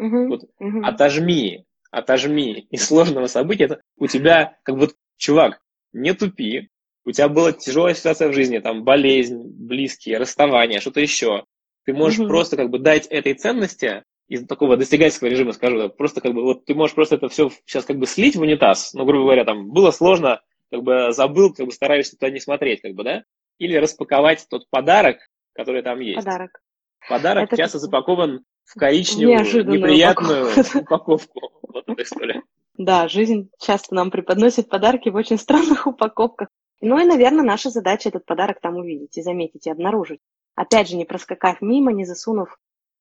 Uh-huh, 0.00 0.28
вот 0.28 0.44
uh-huh. 0.60 0.84
отожми, 0.84 1.64
отожми 1.90 2.66
из 2.70 2.86
сложного 2.86 3.26
события. 3.26 3.64
Это 3.64 3.80
у 3.96 4.06
тебя 4.06 4.58
как 4.62 4.76
бы, 4.76 4.90
чувак, 5.16 5.60
не 5.92 6.12
тупи, 6.12 6.68
у 7.04 7.10
тебя 7.10 7.28
была 7.28 7.52
тяжелая 7.52 7.94
ситуация 7.94 8.28
в 8.28 8.34
жизни, 8.34 8.58
там 8.58 8.84
болезнь, 8.84 9.42
близкие, 9.42 10.18
расставание, 10.18 10.80
что-то 10.80 11.00
еще. 11.00 11.44
Ты 11.84 11.94
можешь 11.94 12.20
uh-huh. 12.20 12.28
просто 12.28 12.56
как 12.56 12.68
бы 12.68 12.78
дать 12.78 13.06
этой 13.06 13.32
ценности 13.32 14.04
из 14.28 14.46
такого 14.46 14.76
достигательского 14.76 15.28
режима, 15.28 15.52
скажу, 15.52 15.88
просто 15.88 16.20
как 16.20 16.34
бы 16.34 16.42
вот 16.42 16.64
ты 16.64 16.74
можешь 16.74 16.94
просто 16.94 17.16
это 17.16 17.28
все 17.28 17.50
сейчас 17.64 17.84
как 17.84 17.98
бы 17.98 18.06
слить 18.06 18.36
в 18.36 18.42
унитаз, 18.42 18.92
ну, 18.92 19.04
грубо 19.04 19.24
говоря, 19.24 19.44
там 19.44 19.70
было 19.70 19.90
сложно, 19.90 20.42
как 20.70 20.82
бы 20.82 21.12
забыл, 21.12 21.52
как 21.52 21.66
бы 21.66 21.72
стараешься 21.72 22.16
туда 22.16 22.30
не 22.30 22.40
смотреть, 22.40 22.82
как 22.82 22.92
бы, 22.92 23.04
да? 23.04 23.24
Или 23.58 23.76
распаковать 23.76 24.46
тот 24.48 24.68
подарок, 24.70 25.18
который 25.54 25.82
там 25.82 26.00
есть. 26.00 26.18
Подарок. 26.24 26.60
Подарок 27.08 27.44
Это 27.44 27.56
часто 27.56 27.78
запакован 27.78 28.44
в 28.64 28.78
коричневую, 28.78 29.38
неприятную 29.66 30.50
упаковку. 30.50 30.78
упаковку. 30.78 31.50
Вот 31.62 31.84
эта 31.88 32.02
история. 32.02 32.42
Да, 32.76 33.08
жизнь 33.08 33.50
часто 33.58 33.94
нам 33.94 34.10
преподносит 34.10 34.68
подарки 34.68 35.08
в 35.08 35.16
очень 35.16 35.38
странных 35.38 35.86
упаковках. 35.86 36.48
Ну 36.80 37.00
и, 37.00 37.04
наверное, 37.04 37.44
наша 37.44 37.70
задача 37.70 38.10
этот 38.10 38.24
подарок 38.24 38.60
там 38.60 38.76
увидеть 38.76 39.16
и 39.16 39.22
заметить, 39.22 39.66
и 39.66 39.70
обнаружить. 39.70 40.20
Опять 40.54 40.88
же, 40.88 40.96
не 40.96 41.04
проскакав 41.04 41.60
мимо, 41.60 41.92
не 41.92 42.04
засунув 42.04 42.56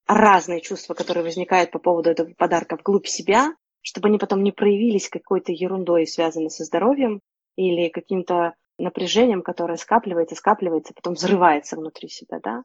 разные 0.07 0.61
чувства, 0.61 0.93
которые 0.93 1.23
возникают 1.23 1.71
по 1.71 1.79
поводу 1.79 2.09
этого 2.09 2.33
подарка 2.37 2.77
вглубь 2.77 3.07
себя, 3.07 3.53
чтобы 3.81 4.07
они 4.07 4.17
потом 4.17 4.43
не 4.43 4.51
проявились 4.51 5.09
какой-то 5.09 5.51
ерундой, 5.51 6.07
связанной 6.07 6.49
со 6.49 6.63
здоровьем, 6.63 7.21
или 7.55 7.89
каким-то 7.89 8.53
напряжением, 8.77 9.41
которое 9.41 9.77
скапливается, 9.77 10.35
скапливается, 10.35 10.93
потом 10.93 11.13
взрывается 11.13 11.75
внутри 11.75 12.09
себя, 12.09 12.39
да. 12.41 12.63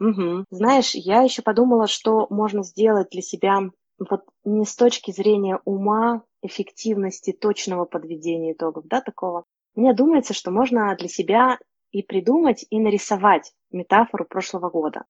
Угу. 0.00 0.46
Знаешь, 0.50 0.94
я 0.94 1.22
еще 1.22 1.42
подумала, 1.42 1.86
что 1.86 2.26
можно 2.30 2.64
сделать 2.64 3.08
для 3.10 3.22
себя 3.22 3.60
вот 3.98 4.22
не 4.44 4.64
с 4.64 4.74
точки 4.74 5.12
зрения 5.12 5.60
ума, 5.64 6.24
эффективности, 6.42 7.32
точного 7.32 7.84
подведения 7.84 8.52
итогов, 8.52 8.86
да, 8.86 9.00
такого. 9.00 9.44
Мне 9.74 9.94
думается, 9.94 10.34
что 10.34 10.50
можно 10.50 10.94
для 10.96 11.08
себя 11.08 11.58
и 11.92 12.02
придумать, 12.02 12.66
и 12.68 12.80
нарисовать 12.80 13.52
метафору 13.70 14.24
прошлого 14.24 14.70
года. 14.70 15.04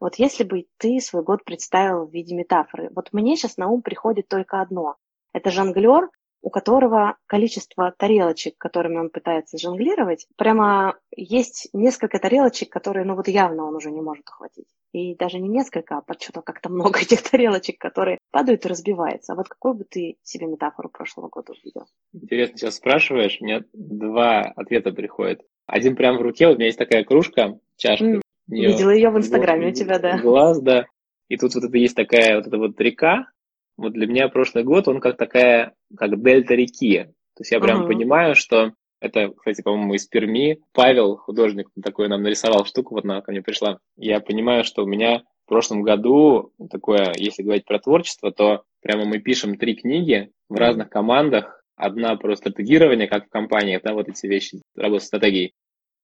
Вот 0.00 0.16
если 0.16 0.44
бы 0.44 0.66
ты 0.78 1.00
свой 1.00 1.22
год 1.22 1.44
представил 1.44 2.06
в 2.06 2.12
виде 2.12 2.34
метафоры, 2.34 2.90
вот 2.94 3.12
мне 3.12 3.36
сейчас 3.36 3.56
на 3.56 3.68
ум 3.68 3.82
приходит 3.82 4.28
только 4.28 4.60
одно. 4.60 4.96
Это 5.32 5.50
жонглер, 5.50 6.10
у 6.46 6.50
которого 6.50 7.16
количество 7.26 7.92
тарелочек, 7.98 8.56
которыми 8.56 8.98
он 8.98 9.10
пытается 9.10 9.58
жонглировать, 9.58 10.28
прямо 10.36 10.96
есть 11.10 11.68
несколько 11.72 12.20
тарелочек, 12.20 12.70
которые, 12.70 13.04
ну 13.04 13.16
вот 13.16 13.26
явно 13.26 13.64
он 13.66 13.74
уже 13.74 13.90
не 13.90 14.00
может 14.00 14.28
ухватить. 14.28 14.68
и 14.92 15.16
даже 15.16 15.40
не 15.40 15.48
несколько, 15.48 15.98
а 15.98 16.14
что-то 16.20 16.42
как-то 16.42 16.68
много 16.68 17.00
этих 17.00 17.22
тарелочек, 17.22 17.78
которые 17.78 18.18
падают 18.30 18.64
и 18.64 18.68
разбиваются. 18.68 19.32
А 19.32 19.36
вот 19.36 19.48
какой 19.48 19.74
бы 19.74 19.84
ты 19.84 20.18
себе 20.22 20.46
метафору 20.46 20.88
прошлого 20.88 21.28
года 21.28 21.52
увидел? 21.52 21.86
Интересно, 22.12 22.58
сейчас 22.58 22.76
спрашиваешь, 22.76 23.38
у 23.40 23.44
меня 23.44 23.64
два 23.72 24.42
ответа 24.42 24.92
приходят. 24.92 25.42
Один 25.66 25.96
прям 25.96 26.18
в 26.18 26.22
руке, 26.22 26.46
у 26.46 26.54
меня 26.54 26.66
есть 26.66 26.78
такая 26.78 27.02
кружка, 27.02 27.58
чашка. 27.76 28.04
Mm, 28.04 28.20
видела 28.48 28.90
ее 28.90 29.10
в 29.10 29.18
Инстаграме 29.18 29.68
у 29.68 29.72
тебя, 29.72 29.98
да. 29.98 30.18
Глаз, 30.18 30.60
да. 30.60 30.86
И 31.28 31.36
тут 31.36 31.54
вот 31.54 31.64
это 31.64 31.76
есть 31.76 31.96
такая 31.96 32.36
вот 32.36 32.46
эта 32.46 32.58
вот 32.58 32.80
река. 32.80 33.28
Вот 33.76 33.92
для 33.92 34.06
меня 34.06 34.28
прошлый 34.28 34.64
год, 34.64 34.88
он 34.88 35.00
как 35.00 35.16
такая, 35.16 35.74
как 35.96 36.22
дельта 36.22 36.54
реки. 36.54 37.04
То 37.34 37.40
есть 37.40 37.52
я 37.52 37.60
прям 37.60 37.82
uh-huh. 37.82 37.88
понимаю, 37.88 38.34
что 38.34 38.72
это, 39.00 39.30
кстати, 39.36 39.62
по-моему, 39.62 39.94
из 39.94 40.06
Перми. 40.06 40.60
Павел, 40.72 41.16
художник, 41.16 41.68
такой 41.82 42.08
нам 42.08 42.22
нарисовал 42.22 42.64
штуку, 42.64 42.94
вот 42.94 43.04
она 43.04 43.20
ко 43.20 43.32
мне 43.32 43.42
пришла. 43.42 43.78
Я 43.96 44.20
понимаю, 44.20 44.64
что 44.64 44.84
у 44.84 44.86
меня 44.86 45.22
в 45.44 45.48
прошлом 45.48 45.82
году 45.82 46.52
такое, 46.70 47.12
если 47.16 47.42
говорить 47.42 47.66
про 47.66 47.78
творчество, 47.78 48.32
то 48.32 48.62
прямо 48.80 49.04
мы 49.04 49.18
пишем 49.18 49.58
три 49.58 49.76
книги 49.76 50.30
в 50.48 50.54
разных 50.54 50.88
командах. 50.88 51.62
Одна 51.76 52.16
про 52.16 52.36
стратегирование, 52.36 53.06
как 53.06 53.26
в 53.26 53.28
компании, 53.28 53.78
да, 53.82 53.92
вот 53.92 54.08
эти 54.08 54.26
вещи, 54.26 54.62
работа 54.74 55.04
с 55.04 55.08
стратегией. 55.08 55.52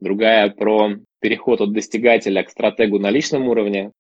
Другая 0.00 0.50
про 0.50 0.96
переход 1.22 1.61
от 1.62 1.72
достигателя 1.72 2.42
к 2.42 2.50
стратегу 2.50 2.98
на 2.98 3.11
личном 3.11 3.48
уровне. 3.48 3.92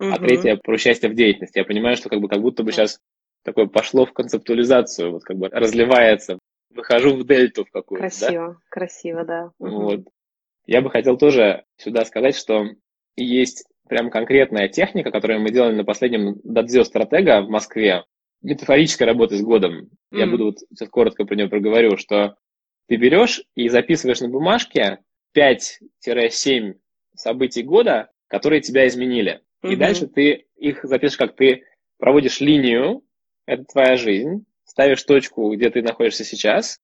Uh-huh. 0.00 0.12
А 0.12 0.18
третья 0.18 0.56
про 0.56 0.78
счастье 0.78 1.08
в 1.08 1.14
деятельности. 1.14 1.58
Я 1.58 1.64
понимаю, 1.64 1.96
что 1.96 2.08
как, 2.08 2.20
бы, 2.20 2.28
как 2.28 2.40
будто 2.40 2.62
бы 2.62 2.70
сейчас 2.70 3.00
такое 3.42 3.66
пошло 3.66 4.06
в 4.06 4.12
концептуализацию, 4.12 5.10
вот 5.10 5.24
как 5.24 5.36
бы 5.36 5.48
разливается 5.48 6.38
выхожу 6.70 7.16
в 7.16 7.26
дельту 7.26 7.64
в 7.64 7.70
какую-то. 7.70 8.08
Красиво, 8.08 8.48
да? 8.48 8.56
красиво, 8.68 9.24
да. 9.24 9.50
Вот. 9.58 10.02
Я 10.66 10.82
бы 10.82 10.90
хотел 10.90 11.16
тоже 11.16 11.64
сюда 11.76 12.04
сказать, 12.04 12.36
что 12.36 12.66
есть 13.16 13.64
прям 13.88 14.10
конкретная 14.10 14.68
техника, 14.68 15.10
которую 15.10 15.40
мы 15.40 15.50
делали 15.50 15.74
на 15.74 15.84
последнем 15.84 16.36
Дадзё 16.44 16.84
стратега 16.84 17.40
в 17.40 17.48
Москве, 17.48 18.04
метафорическая 18.42 19.08
работа 19.08 19.36
с 19.36 19.42
годом. 19.42 19.88
Mm. 20.12 20.18
Я 20.18 20.26
буду 20.26 20.44
вот 20.44 20.58
сейчас 20.70 20.90
коротко 20.90 21.24
про 21.24 21.34
нее 21.34 21.48
проговорю, 21.48 21.96
что 21.96 22.36
ты 22.86 22.96
берешь 22.96 23.42
и 23.56 23.68
записываешь 23.68 24.20
на 24.20 24.28
бумажке 24.28 24.98
5-7 25.36 26.74
событий 27.14 27.62
года, 27.62 28.10
которые 28.28 28.60
тебя 28.60 28.86
изменили. 28.86 29.40
Mm-hmm. 29.62 29.72
И 29.72 29.76
дальше 29.76 30.06
ты 30.06 30.46
их 30.56 30.84
запишешь, 30.84 31.16
как 31.16 31.36
ты 31.36 31.64
проводишь 31.98 32.40
линию, 32.40 33.02
это 33.46 33.64
твоя 33.64 33.96
жизнь, 33.96 34.44
ставишь 34.64 35.02
точку, 35.02 35.54
где 35.54 35.70
ты 35.70 35.82
находишься 35.82 36.24
сейчас, 36.24 36.78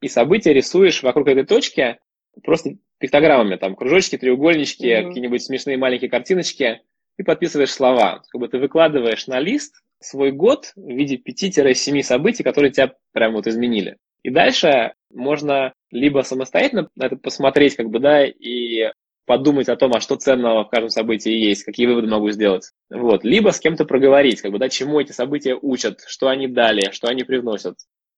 и 0.00 0.08
события 0.08 0.52
рисуешь 0.52 1.02
вокруг 1.02 1.28
этой 1.28 1.44
точки 1.44 1.98
просто 2.42 2.76
пиктограммами, 2.98 3.56
там, 3.56 3.74
кружочки, 3.74 4.18
треугольнички, 4.18 4.86
mm-hmm. 4.86 5.06
какие-нибудь 5.08 5.42
смешные 5.42 5.76
маленькие 5.76 6.10
картиночки, 6.10 6.82
и 7.18 7.22
подписываешь 7.22 7.72
слова. 7.72 8.22
Как 8.28 8.40
бы 8.40 8.48
ты 8.48 8.58
выкладываешь 8.58 9.26
на 9.26 9.40
лист 9.40 9.82
свой 10.00 10.30
год 10.30 10.72
в 10.76 10.88
виде 10.88 11.16
5-7 11.16 12.02
событий, 12.02 12.42
которые 12.42 12.70
тебя 12.70 12.94
прям 13.12 13.32
вот 13.34 13.46
изменили. 13.46 13.98
И 14.22 14.30
дальше 14.30 14.94
можно 15.10 15.72
либо 15.90 16.20
самостоятельно 16.20 16.88
это 16.98 17.16
посмотреть, 17.16 17.76
как 17.76 17.88
бы, 17.88 17.98
да, 17.98 18.24
и 18.26 18.90
подумать 19.28 19.68
о 19.68 19.76
том, 19.76 19.92
а 19.94 20.00
что 20.00 20.16
ценного 20.16 20.64
в 20.64 20.70
каждом 20.70 20.88
событии 20.88 21.32
есть, 21.32 21.62
какие 21.62 21.86
выводы 21.86 22.08
могу 22.08 22.30
сделать. 22.30 22.72
Вот. 22.90 23.24
Либо 23.24 23.50
с 23.50 23.60
кем-то 23.60 23.84
проговорить, 23.84 24.40
как 24.40 24.52
бы, 24.52 24.58
да, 24.58 24.68
чему 24.68 25.00
эти 25.00 25.12
события 25.12 25.54
учат, 25.54 26.00
что 26.06 26.28
они 26.28 26.48
дали, 26.48 26.90
что 26.92 27.08
они 27.08 27.24
привносят. 27.24 27.76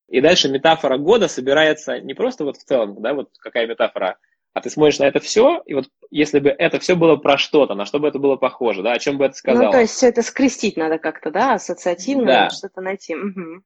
И 0.09 0.21
дальше 0.21 0.49
метафора 0.49 0.99
года 0.99 1.29
собирается 1.29 2.01
не 2.01 2.15
просто 2.15 2.45
вот 2.45 2.57
в 2.57 2.65
целом, 2.65 3.01
да, 3.03 3.15
вот 3.15 3.31
какая 3.41 3.67
метафора, 3.67 4.19
а 4.55 4.61
ты 4.61 4.71
смотришь 4.71 4.99
на 4.99 5.05
это 5.05 5.21
все, 5.21 5.63
и 5.67 5.75
вот 5.75 5.87
если 6.11 6.41
бы 6.41 6.51
это 6.51 6.79
все 6.81 6.97
было 6.97 7.17
про 7.17 7.39
что-то, 7.39 7.75
на 7.75 7.87
что 7.87 8.01
бы 8.01 8.09
это 8.09 8.19
было 8.19 8.37
похоже, 8.37 8.83
да, 8.83 8.93
о 8.93 8.99
чем 8.99 9.19
бы 9.19 9.27
это 9.27 9.35
сказало. 9.35 9.67
Ну, 9.67 9.71
то 9.71 9.81
есть 9.81 9.95
все 9.95 10.09
это 10.09 10.23
скрестить 10.23 10.77
надо 10.77 10.99
как-то, 10.99 11.31
да, 11.31 11.55
ассоциативно, 11.55 12.27
да. 12.27 12.51
что-то 12.51 12.81
найти. 12.81 13.15
Угу. 13.15 13.63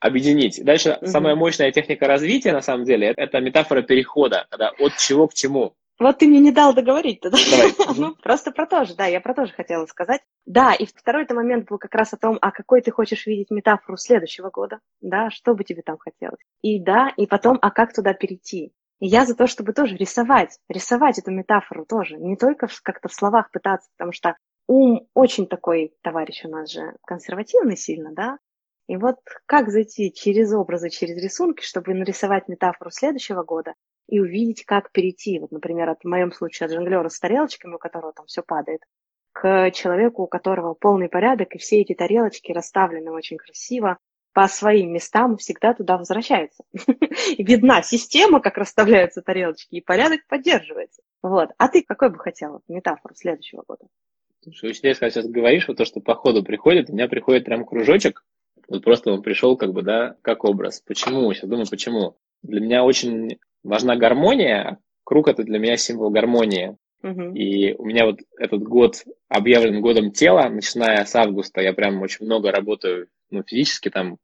Объединить. 0.00 0.64
Дальше 0.64 0.98
угу. 1.00 1.06
самая 1.06 1.34
мощная 1.34 1.70
техника 1.72 2.06
развития, 2.06 2.52
на 2.52 2.62
самом 2.62 2.84
деле, 2.84 3.12
это 3.16 3.40
метафора 3.40 3.82
перехода, 3.82 4.46
когда 4.50 4.70
от 4.78 4.96
чего 4.96 5.28
к 5.28 5.34
чему. 5.34 5.74
Вот 6.00 6.16
ты 6.16 6.26
мне 6.26 6.40
не 6.40 6.50
дал 6.50 6.72
договорить 6.72 7.20
тогда. 7.20 7.36
ну, 7.96 8.14
просто 8.14 8.52
про 8.52 8.66
то 8.66 8.86
же, 8.86 8.94
да, 8.94 9.04
я 9.04 9.20
про 9.20 9.34
то 9.34 9.44
же 9.44 9.52
хотела 9.52 9.84
сказать. 9.84 10.22
Да, 10.46 10.72
и 10.72 10.86
второй 10.86 11.24
это 11.24 11.34
момент 11.34 11.68
был 11.68 11.76
как 11.76 11.94
раз 11.94 12.14
о 12.14 12.16
том, 12.16 12.38
а 12.40 12.50
какой 12.50 12.80
ты 12.80 12.90
хочешь 12.90 13.26
видеть 13.26 13.50
метафору 13.50 13.98
следующего 13.98 14.48
года, 14.48 14.80
да, 15.02 15.30
что 15.30 15.54
бы 15.54 15.62
тебе 15.62 15.82
там 15.82 15.98
хотелось. 15.98 16.40
И 16.62 16.80
да, 16.80 17.12
и 17.18 17.26
потом, 17.26 17.58
а 17.60 17.70
как 17.70 17.92
туда 17.92 18.14
перейти. 18.14 18.72
И 19.00 19.06
я 19.06 19.26
за 19.26 19.34
то, 19.34 19.46
чтобы 19.46 19.74
тоже 19.74 19.96
рисовать, 19.96 20.58
рисовать 20.70 21.18
эту 21.18 21.30
метафору 21.32 21.84
тоже, 21.84 22.16
не 22.16 22.36
только 22.36 22.68
как-то 22.82 23.08
в 23.08 23.14
словах 23.14 23.50
пытаться, 23.50 23.90
потому 23.98 24.12
что 24.12 24.36
ум 24.66 25.06
очень 25.12 25.46
такой, 25.46 25.92
товарищ 26.02 26.44
у 26.46 26.48
нас 26.48 26.70
же 26.70 26.94
консервативный 27.06 27.76
сильно, 27.76 28.10
да, 28.14 28.38
и 28.90 28.96
вот 28.96 29.18
как 29.46 29.70
зайти 29.70 30.12
через 30.12 30.52
образы, 30.52 30.90
через 30.90 31.16
рисунки, 31.22 31.62
чтобы 31.62 31.94
нарисовать 31.94 32.48
метафору 32.48 32.90
следующего 32.90 33.44
года, 33.44 33.74
и 34.08 34.18
увидеть, 34.18 34.64
как 34.64 34.90
перейти, 34.90 35.38
вот, 35.38 35.52
например, 35.52 35.90
от, 35.90 36.02
в 36.02 36.08
моем 36.08 36.32
случае 36.32 36.66
от 36.66 36.72
жонглера 36.72 37.08
с 37.08 37.20
тарелочками, 37.20 37.76
у 37.76 37.78
которого 37.78 38.12
там 38.12 38.26
все 38.26 38.42
падает, 38.42 38.80
к 39.30 39.70
человеку, 39.70 40.24
у 40.24 40.26
которого 40.26 40.74
полный 40.74 41.08
порядок, 41.08 41.54
и 41.54 41.58
все 41.58 41.82
эти 41.82 41.94
тарелочки 41.94 42.50
расставлены 42.50 43.12
очень 43.12 43.36
красиво, 43.36 43.96
по 44.32 44.48
своим 44.48 44.92
местам 44.92 45.36
всегда 45.36 45.72
туда 45.72 45.96
возвращаются. 45.96 46.64
Видна 47.38 47.82
система, 47.82 48.40
как 48.40 48.58
расставляются 48.58 49.22
тарелочки, 49.22 49.76
и 49.76 49.80
порядок 49.80 50.26
поддерживается. 50.26 51.02
Вот. 51.22 51.50
А 51.58 51.68
ты 51.68 51.82
какой 51.82 52.10
бы 52.10 52.18
хотела 52.18 52.60
метафору 52.66 53.14
следующего 53.14 53.62
года? 53.68 53.86
Слушай, 54.42 54.70
очень 54.70 54.82
резко 54.84 55.08
сейчас 55.10 55.28
говоришь, 55.28 55.68
вот 55.68 55.76
то, 55.76 55.84
что 55.84 56.00
по 56.00 56.16
ходу 56.16 56.42
приходит, 56.42 56.90
у 56.90 56.92
меня 56.92 57.06
приходит 57.06 57.44
прям 57.44 57.64
кружочек, 57.64 58.24
вот 58.70 58.84
просто 58.84 59.10
он 59.12 59.22
пришел 59.22 59.56
как 59.56 59.72
бы, 59.72 59.82
да, 59.82 60.16
как 60.22 60.44
образ. 60.44 60.80
Почему? 60.86 61.32
Сейчас 61.32 61.50
думаю, 61.50 61.66
почему. 61.68 62.16
Для 62.42 62.60
меня 62.60 62.84
очень 62.84 63.38
важна 63.62 63.96
гармония. 63.96 64.78
Круг 65.04 65.28
это 65.28 65.42
для 65.42 65.58
меня 65.58 65.76
символ 65.76 66.10
гармонии. 66.10 66.76
И 67.02 67.74
у 67.74 67.86
меня 67.86 68.04
вот 68.04 68.20
этот 68.38 68.62
год 68.62 69.04
объявлен 69.28 69.80
годом 69.80 70.12
тела, 70.12 70.48
начиная 70.48 71.04
с 71.04 71.14
августа. 71.16 71.62
Я 71.62 71.72
прям 71.72 72.00
очень 72.02 72.26
много 72.26 72.52
работаю 72.52 73.08
ну, 73.30 73.42
физически, 73.42 73.88
там 73.88 74.18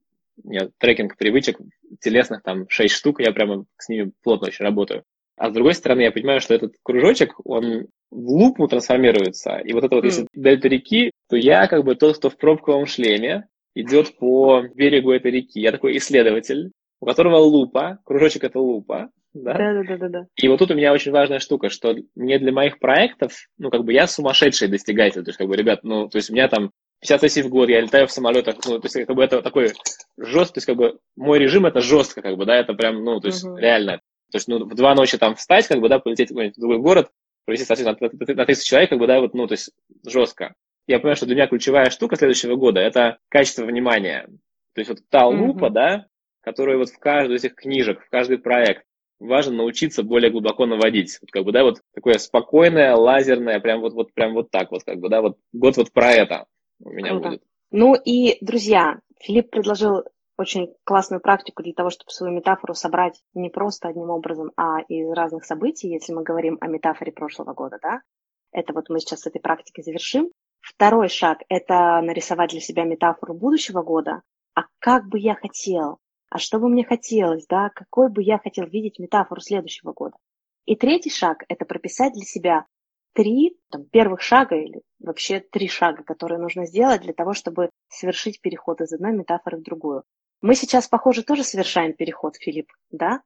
у 0.44 0.48
меня 0.50 0.68
трекинг 0.78 1.16
привычек 1.16 1.58
телесных, 2.00 2.42
там 2.42 2.68
6 2.68 2.94
штук, 2.94 3.20
я 3.20 3.32
прямо 3.32 3.64
с 3.78 3.88
ними 3.88 4.12
плотно 4.22 4.48
очень 4.48 4.64
работаю. 4.64 5.04
А 5.36 5.50
с 5.50 5.52
другой 5.52 5.74
стороны, 5.74 6.02
я 6.02 6.12
понимаю, 6.12 6.40
что 6.40 6.54
этот 6.54 6.74
кружочек, 6.82 7.34
он 7.44 7.86
в 8.10 8.28
лупу 8.28 8.68
трансформируется. 8.68 9.58
И 9.58 9.72
вот 9.72 9.84
это 9.84 9.96
вот, 9.96 10.04
mm. 10.04 10.08
если 10.08 10.26
дельта 10.34 10.68
реки, 10.68 11.10
то 11.28 11.36
я 11.36 11.66
как 11.66 11.84
бы 11.84 11.94
тот, 11.94 12.18
кто 12.18 12.30
в 12.30 12.36
пробковом 12.36 12.86
шлеме 12.86 13.46
идет 13.76 14.16
по 14.16 14.62
берегу 14.74 15.12
этой 15.12 15.30
реки. 15.30 15.60
Я 15.60 15.70
такой 15.70 15.96
исследователь, 15.98 16.72
у 17.00 17.06
которого 17.06 17.36
лупа, 17.36 17.98
кружочек 18.04 18.44
это 18.44 18.58
лупа, 18.58 19.10
да? 19.34 19.52
Да, 19.52 19.82
да, 19.82 19.96
да, 19.98 20.08
да. 20.08 20.26
И 20.36 20.48
вот 20.48 20.58
тут 20.58 20.70
у 20.70 20.74
меня 20.74 20.92
очень 20.92 21.12
важная 21.12 21.40
штука, 21.40 21.68
что 21.68 21.94
мне 22.14 22.38
для 22.38 22.52
моих 22.52 22.78
проектов, 22.78 23.32
ну, 23.58 23.70
как 23.70 23.84
бы 23.84 23.92
я 23.92 24.06
сумасшедший 24.06 24.68
достигатель. 24.68 25.22
То 25.22 25.28
есть, 25.28 25.38
как 25.38 25.46
бы, 25.46 25.56
ребят, 25.56 25.80
ну, 25.82 26.08
то 26.08 26.16
есть 26.16 26.30
у 26.30 26.32
меня 26.32 26.48
там 26.48 26.70
50 27.00 27.20
сессий 27.20 27.42
в 27.42 27.50
год, 27.50 27.68
я 27.68 27.82
летаю 27.82 28.06
в 28.06 28.12
самолетах, 28.12 28.56
ну, 28.66 28.80
то 28.80 28.86
есть, 28.86 29.06
как 29.06 29.14
бы 29.14 29.22
это 29.22 29.42
такой 29.42 29.72
жесткий, 30.16 30.54
то 30.54 30.58
есть, 30.58 30.66
как 30.66 30.76
бы, 30.76 30.98
мой 31.16 31.38
режим 31.38 31.66
это 31.66 31.80
жестко, 31.80 32.22
как 32.22 32.38
бы, 32.38 32.46
да, 32.46 32.56
это 32.56 32.72
прям, 32.72 33.04
ну, 33.04 33.20
то 33.20 33.28
есть, 33.28 33.44
uh-huh. 33.44 33.58
реально. 33.60 34.00
То 34.32 34.36
есть, 34.38 34.48
ну, 34.48 34.64
в 34.64 34.74
два 34.74 34.94
ночи 34.94 35.18
там 35.18 35.34
встать, 35.34 35.68
как 35.68 35.80
бы, 35.80 35.90
да, 35.90 35.98
полететь 35.98 36.30
в 36.30 36.52
другой 36.58 36.78
город, 36.78 37.10
провести, 37.44 37.66
соответственно, 37.66 38.10
на, 38.10 38.34
на 38.34 38.46
30 38.46 38.64
человек, 38.64 38.90
как 38.90 38.98
бы, 38.98 39.06
да, 39.06 39.20
вот, 39.20 39.34
ну, 39.34 39.46
то 39.46 39.52
есть, 39.52 39.70
жестко. 40.06 40.54
Я 40.86 40.98
понимаю, 40.98 41.16
что 41.16 41.26
для 41.26 41.34
меня 41.34 41.46
ключевая 41.46 41.90
штука 41.90 42.16
следующего 42.16 42.56
года– 42.56 42.80
это 42.82 43.18
качество 43.28 43.64
внимания. 43.64 44.28
То 44.74 44.80
есть, 44.80 44.90
вот 44.90 45.00
та 45.08 45.26
лупа, 45.26 45.66
uh-huh. 45.66 45.70
да, 45.70 46.06
которая 46.42 46.76
вот 46.76 46.90
в 46.90 46.98
каждую 46.98 47.38
из 47.38 47.44
этих 47.44 47.56
книжек, 47.56 48.02
в 48.02 48.08
каждый 48.08 48.38
проект, 48.38 48.84
важно 49.18 49.56
научиться 49.56 50.02
более 50.02 50.30
глубоко 50.30 50.66
наводить. 50.66 51.18
Вот 51.20 51.30
как 51.30 51.44
бы, 51.44 51.52
да, 51.52 51.64
вот 51.64 51.80
такое 51.94 52.18
спокойное, 52.18 52.94
лазерное, 52.94 53.60
прям 53.60 53.80
вот, 53.80 53.94
вот, 53.94 54.12
прям 54.12 54.34
вот 54.34 54.50
так 54.50 54.70
вот, 54.70 54.84
как 54.84 54.98
бы, 54.98 55.08
да, 55.08 55.22
вот 55.22 55.38
год 55.52 55.76
вот 55.76 55.92
про 55.92 56.12
это 56.12 56.46
у 56.80 56.90
меня 56.90 57.10
Круто. 57.10 57.28
будет. 57.28 57.42
Ну 57.70 57.94
и, 57.94 58.36
друзья, 58.44 59.00
Филипп 59.20 59.50
предложил 59.50 60.04
очень 60.38 60.74
классную 60.84 61.20
практику 61.20 61.62
для 61.62 61.72
того, 61.72 61.90
чтобы 61.90 62.10
свою 62.10 62.34
метафору 62.34 62.74
собрать 62.74 63.22
не 63.34 63.48
просто 63.48 63.88
одним 63.88 64.10
образом, 64.10 64.52
а 64.56 64.82
из 64.82 65.10
разных 65.12 65.44
событий, 65.44 65.88
если 65.88 66.12
мы 66.12 66.22
говорим 66.22 66.58
о 66.60 66.68
метафоре 66.68 67.12
прошлого 67.12 67.54
года, 67.54 67.78
да. 67.82 68.00
Это 68.52 68.72
вот 68.72 68.88
мы 68.88 69.00
сейчас 69.00 69.20
с 69.20 69.26
этой 69.26 69.40
практикой 69.40 69.82
завершим. 69.82 70.30
Второй 70.66 71.08
шаг– 71.08 71.42
это 71.48 72.00
нарисовать 72.02 72.50
для 72.50 72.60
себя 72.60 72.82
метафору 72.82 73.34
будущего 73.34 73.82
года. 73.82 74.22
А 74.54 74.64
как 74.80 75.06
бы 75.06 75.20
я 75.20 75.36
хотел, 75.36 75.98
а 76.28 76.38
что 76.38 76.58
бы 76.58 76.68
мне 76.68 76.84
хотелось, 76.84 77.46
да, 77.46 77.70
какой 77.72 78.10
бы 78.10 78.20
я 78.20 78.38
хотел 78.38 78.66
видеть 78.66 78.98
метафору 78.98 79.40
следующего 79.40 79.92
года. 79.92 80.16
И 80.64 80.74
третий 80.74 81.10
шаг– 81.10 81.44
это 81.48 81.64
прописать 81.66 82.14
для 82.14 82.24
себя 82.24 82.66
три 83.12 83.56
там, 83.70 83.84
первых 83.84 84.20
шага 84.20 84.56
или 84.56 84.82
вообще 84.98 85.38
три 85.38 85.68
шага, 85.68 86.02
которые 86.02 86.40
нужно 86.40 86.66
сделать 86.66 87.02
для 87.02 87.12
того, 87.12 87.32
чтобы 87.32 87.70
совершить 87.88 88.40
переход 88.40 88.80
из 88.80 88.92
одной 88.92 89.12
метафоры 89.12 89.58
в 89.58 89.62
другую. 89.62 90.02
Мы 90.42 90.56
сейчас, 90.56 90.88
похоже, 90.88 91.22
тоже 91.22 91.44
совершаем 91.44 91.92
переход, 91.92 92.34
Филипп, 92.38 92.72
да? 92.90 93.22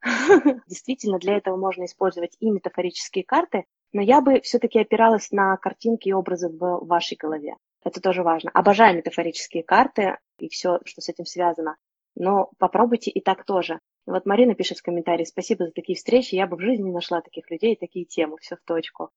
Действительно, 0.66 1.18
для 1.18 1.36
этого 1.36 1.58
можно 1.58 1.84
использовать 1.84 2.34
и 2.40 2.48
метафорические 2.48 3.24
карты, 3.24 3.66
Но 3.92 4.02
я 4.02 4.20
бы 4.20 4.40
все-таки 4.40 4.78
опиралась 4.78 5.30
на 5.30 5.56
картинки 5.56 6.08
и 6.08 6.12
образы 6.12 6.48
в 6.48 6.86
вашей 6.86 7.16
голове. 7.16 7.54
Это 7.84 8.00
тоже 8.00 8.22
важно. 8.22 8.50
Обожаю 8.52 8.96
метафорические 8.96 9.62
карты 9.62 10.18
и 10.38 10.48
все, 10.48 10.80
что 10.84 11.00
с 11.00 11.08
этим 11.08 11.24
связано. 11.24 11.76
Но 12.14 12.50
попробуйте 12.58 13.10
и 13.10 13.20
так 13.20 13.44
тоже. 13.44 13.80
И 14.06 14.10
вот 14.10 14.26
Марина 14.26 14.54
пишет 14.54 14.78
в 14.78 14.82
комментарии, 14.82 15.24
спасибо 15.24 15.66
за 15.66 15.72
такие 15.72 15.96
встречи, 15.96 16.34
я 16.34 16.46
бы 16.46 16.56
в 16.56 16.60
жизни 16.60 16.84
не 16.84 16.92
нашла 16.92 17.20
таких 17.20 17.50
людей 17.50 17.74
и 17.74 17.78
такие 17.78 18.04
темы, 18.04 18.36
все 18.40 18.56
в 18.56 18.62
точку. 18.66 19.10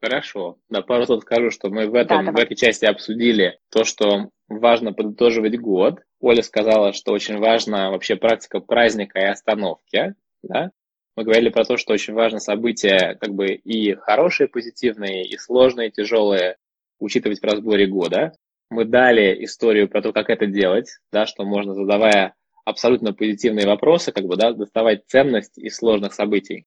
Хорошо. 0.00 0.56
На 0.70 0.80
пару 0.80 1.04
слов 1.04 1.22
скажу, 1.22 1.50
что 1.50 1.68
мы 1.68 1.86
в, 1.86 1.94
этом, 1.94 2.24
да, 2.24 2.32
в 2.32 2.36
этой 2.36 2.56
части 2.56 2.86
обсудили 2.86 3.58
то, 3.70 3.84
что 3.84 4.30
важно 4.48 4.94
подытоживать 4.94 5.60
год. 5.60 6.00
Оля 6.20 6.42
сказала, 6.42 6.92
что 6.94 7.12
очень 7.12 7.38
важна 7.38 7.90
вообще 7.90 8.16
практика 8.16 8.60
праздника 8.60 9.18
и 9.18 9.24
остановки. 9.24 10.14
Да? 10.42 10.70
Мы 11.16 11.24
говорили 11.24 11.50
про 11.50 11.64
то, 11.64 11.76
что 11.76 11.92
очень 11.92 12.14
важно 12.14 12.38
события 12.38 13.16
как 13.20 13.34
бы 13.34 13.48
и 13.48 13.94
хорошие, 13.94 14.48
позитивные, 14.48 15.26
и 15.26 15.36
сложные, 15.36 15.90
тяжелые 15.90 16.56
учитывать 16.98 17.40
в 17.40 17.44
разборе 17.44 17.86
года. 17.86 18.32
Мы 18.70 18.84
дали 18.84 19.44
историю 19.44 19.88
про 19.88 20.02
то, 20.02 20.12
как 20.12 20.30
это 20.30 20.46
делать, 20.46 20.98
да, 21.12 21.26
что 21.26 21.44
можно, 21.44 21.74
задавая 21.74 22.34
абсолютно 22.64 23.12
позитивные 23.12 23.66
вопросы, 23.66 24.12
как 24.12 24.24
бы, 24.24 24.36
да, 24.36 24.52
доставать 24.52 25.02
ценность 25.06 25.58
из 25.58 25.76
сложных 25.76 26.14
событий. 26.14 26.66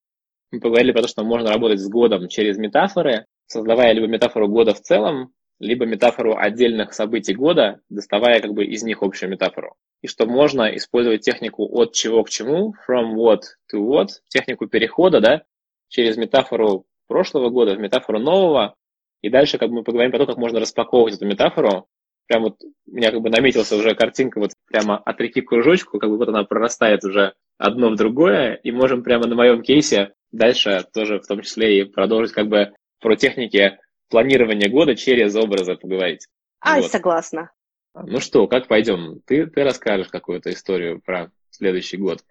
Мы 0.51 0.59
поговорили 0.59 0.91
про 0.91 1.03
то, 1.03 1.07
что 1.07 1.23
можно 1.23 1.49
работать 1.49 1.79
с 1.79 1.89
годом 1.89 2.27
через 2.27 2.57
метафоры, 2.57 3.25
создавая 3.47 3.93
либо 3.93 4.07
метафору 4.07 4.47
года 4.49 4.73
в 4.73 4.81
целом, 4.81 5.33
либо 5.59 5.85
метафору 5.85 6.35
отдельных 6.37 6.93
событий 6.93 7.33
года, 7.33 7.79
доставая 7.89 8.41
как 8.41 8.53
бы 8.53 8.65
из 8.65 8.83
них 8.83 9.01
общую 9.01 9.29
метафору. 9.31 9.75
И 10.03 10.07
что 10.07 10.25
можно 10.25 10.63
использовать 10.75 11.21
технику 11.21 11.65
от 11.71 11.93
чего 11.93 12.23
к 12.23 12.29
чему, 12.29 12.75
from 12.87 13.15
what 13.15 13.41
to 13.73 13.79
what, 13.79 14.09
технику 14.27 14.67
перехода, 14.67 15.21
да, 15.21 15.43
через 15.87 16.17
метафору 16.17 16.85
прошлого 17.07 17.49
года 17.49 17.73
в 17.73 17.79
метафору 17.79 18.19
нового, 18.19 18.75
и 19.21 19.29
дальше 19.29 19.57
как 19.57 19.69
бы 19.69 19.75
мы 19.75 19.83
поговорим 19.83 20.11
про 20.11 20.19
то, 20.19 20.25
как 20.25 20.37
можно 20.37 20.59
распаковывать 20.59 21.15
эту 21.15 21.25
метафору. 21.25 21.87
Прям 22.27 22.43
вот 22.43 22.57
у 22.61 22.91
меня 22.91 23.11
как 23.11 23.21
бы 23.21 23.29
наметился 23.29 23.77
уже 23.77 23.95
картинка 23.95 24.39
вот 24.39 24.51
прямо 24.67 24.97
от 24.97 25.21
реки 25.21 25.39
к 25.39 25.47
кружочку, 25.47 25.99
как 25.99 26.09
бы 26.09 26.17
вот 26.17 26.27
она 26.27 26.43
прорастает 26.43 27.05
уже 27.05 27.33
одно 27.57 27.89
в 27.89 27.95
другое, 27.95 28.55
и 28.55 28.71
можем 28.71 29.03
прямо 29.03 29.25
на 29.25 29.35
моем 29.35 29.61
кейсе 29.61 30.13
дальше 30.33 30.85
тоже 30.93 31.19
в 31.19 31.27
том 31.27 31.41
числе 31.41 31.79
и 31.79 31.83
продолжить 31.85 32.33
как 32.33 32.49
бы 32.49 32.73
про 32.99 33.15
техники 33.15 33.79
планирования 34.09 34.69
года 34.69 34.95
через 34.95 35.33
образы 35.35 35.75
поговорить. 35.75 36.27
Ай, 36.59 36.81
вот. 36.81 36.91
согласна. 36.91 37.51
Ну 37.93 38.19
что, 38.19 38.47
как 38.47 38.67
пойдем? 38.67 39.21
Ты, 39.25 39.45
ты 39.45 39.63
расскажешь 39.63 40.09
какую-то 40.09 40.51
историю 40.51 41.01
про 41.01 41.31
следующий 41.51 41.97
год. 41.97 42.25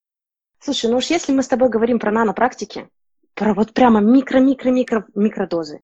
Слушай, 0.60 0.90
ну 0.90 0.96
уж 0.96 1.06
если 1.06 1.32
мы 1.32 1.42
с 1.42 1.48
тобой 1.48 1.68
говорим 1.70 1.98
про 1.98 2.10
нанопрактики, 2.10 2.88
про 3.34 3.54
вот 3.54 3.72
прямо 3.72 4.00
микро-микро-микро-микродозы, 4.00 5.80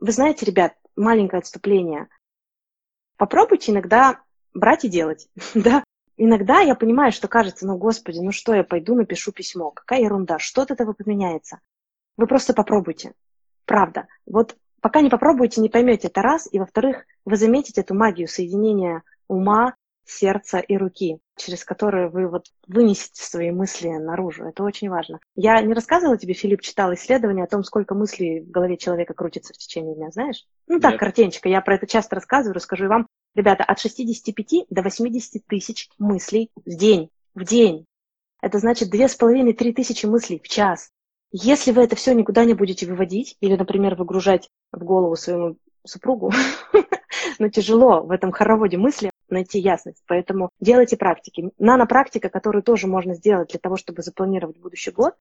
вы 0.00 0.12
знаете, 0.12 0.46
ребят, 0.46 0.74
маленькое 0.96 1.40
отступление. 1.40 2.08
Попробуйте 3.16 3.72
иногда 3.72 4.22
брать 4.54 4.84
и 4.84 4.88
делать, 4.88 5.28
да. 5.54 5.84
Иногда 6.20 6.60
я 6.60 6.74
понимаю, 6.74 7.12
что 7.12 7.28
кажется, 7.28 7.64
ну, 7.64 7.76
господи, 7.76 8.18
ну 8.18 8.32
что 8.32 8.52
я 8.52 8.64
пойду 8.64 8.96
напишу 8.96 9.30
письмо, 9.30 9.70
какая 9.70 10.00
ерунда, 10.00 10.40
что 10.40 10.62
от 10.62 10.72
этого 10.72 10.92
поменяется. 10.92 11.60
Вы 12.16 12.26
просто 12.26 12.54
попробуйте. 12.54 13.14
Правда. 13.66 14.08
Вот 14.26 14.56
пока 14.80 15.00
не 15.00 15.10
попробуете, 15.10 15.60
не 15.60 15.68
поймете 15.68 16.08
это 16.08 16.22
раз, 16.22 16.48
и 16.50 16.58
во-вторых, 16.58 17.04
вы 17.24 17.36
заметите 17.36 17.80
эту 17.80 17.94
магию 17.94 18.28
соединения 18.28 19.02
ума 19.28 19.74
сердца 20.08 20.58
и 20.58 20.76
руки, 20.76 21.18
через 21.36 21.64
которые 21.64 22.08
вы 22.08 22.28
вот 22.28 22.46
вынесете 22.66 23.22
свои 23.22 23.50
мысли 23.50 23.88
наружу. 23.88 24.44
Это 24.44 24.62
очень 24.62 24.88
важно. 24.88 25.20
Я 25.34 25.60
не 25.60 25.74
рассказывала 25.74 26.16
тебе, 26.16 26.34
Филипп, 26.34 26.62
читал 26.62 26.94
исследование 26.94 27.44
о 27.44 27.48
том, 27.48 27.62
сколько 27.62 27.94
мыслей 27.94 28.40
в 28.40 28.50
голове 28.50 28.76
человека 28.76 29.14
крутится 29.14 29.52
в 29.52 29.58
течение 29.58 29.94
дня, 29.94 30.10
знаешь? 30.10 30.46
Ну 30.66 30.80
так, 30.80 30.92
Нет. 30.92 31.00
картиночка, 31.00 31.48
я 31.48 31.60
про 31.60 31.74
это 31.74 31.86
часто 31.86 32.16
рассказываю, 32.16 32.54
расскажу 32.54 32.86
и 32.86 32.88
вам. 32.88 33.06
Ребята, 33.34 33.64
от 33.64 33.78
65 33.78 34.66
до 34.70 34.82
80 34.82 35.46
тысяч 35.46 35.90
мыслей 35.98 36.50
в 36.56 36.74
день. 36.74 37.10
В 37.34 37.44
день. 37.44 37.84
Это 38.40 38.58
значит 38.58 38.92
2,5-3 38.92 39.74
тысячи 39.74 40.06
мыслей 40.06 40.40
в 40.42 40.48
час. 40.48 40.90
Если 41.30 41.72
вы 41.72 41.82
это 41.82 41.94
все 41.94 42.14
никуда 42.14 42.44
не 42.46 42.54
будете 42.54 42.86
выводить, 42.86 43.36
или, 43.40 43.54
например, 43.56 43.94
выгружать 43.96 44.48
в 44.72 44.84
голову 44.84 45.16
своему 45.16 45.56
супругу, 45.84 46.32
но 47.38 47.48
тяжело 47.48 48.02
в 48.02 48.10
этом 48.10 48.32
хороводе 48.32 48.76
мысли, 48.76 49.10
найти 49.28 49.58
ясность. 49.58 50.02
Поэтому 50.06 50.50
делайте 50.60 50.96
практики. 50.96 51.50
Нано-практика, 51.58 52.28
которую 52.28 52.62
тоже 52.62 52.86
можно 52.86 53.14
сделать 53.14 53.50
для 53.50 53.58
того, 53.58 53.76
чтобы 53.76 54.02
запланировать 54.02 54.58
будущий 54.58 54.90
год, 54.90 55.14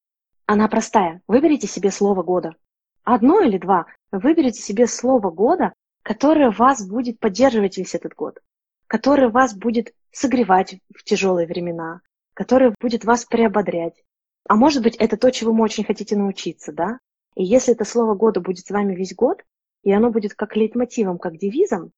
она 0.46 0.68
простая. 0.68 1.22
Выберите 1.28 1.68
себе 1.68 1.92
слово 1.92 2.24
года. 2.24 2.56
Одно 3.04 3.42
или 3.42 3.58
два. 3.58 3.86
Выберите 4.12 4.62
себе 4.62 4.88
слово 4.88 5.30
года, 5.30 5.74
которое 6.04 6.52
вас 6.52 6.88
будет 6.88 7.20
поддерживать 7.20 7.78
весь 7.78 7.96
этот 7.96 8.14
год, 8.14 8.40
которое 8.88 9.30
вас 9.30 9.54
будет 9.54 9.94
согревать 10.12 10.80
в 10.96 11.04
тяжелые 11.04 11.48
времена, 11.48 12.02
которое 12.34 12.74
будет 12.80 13.04
вас 13.04 13.26
приободрять. 13.26 14.04
А 14.48 14.56
может 14.56 14.84
быть, 14.84 14.96
это 14.96 15.18
то, 15.18 15.32
чего 15.32 15.52
вы 15.52 15.64
очень 15.64 15.84
хотите 15.84 16.16
научиться, 16.16 16.72
да? 16.72 17.00
И 17.38 17.44
если 17.44 17.76
это 17.76 17.86
слово 17.86 18.16
года 18.16 18.42
будет 18.42 18.66
с 18.66 18.72
вами 18.72 18.96
весь 18.96 19.14
год, 19.14 19.44
и 19.84 19.92
оно 19.92 20.10
будет 20.10 20.34
как 20.34 20.56
лейтмотивом, 20.56 21.20
как 21.20 21.38
девизом, 21.38 21.92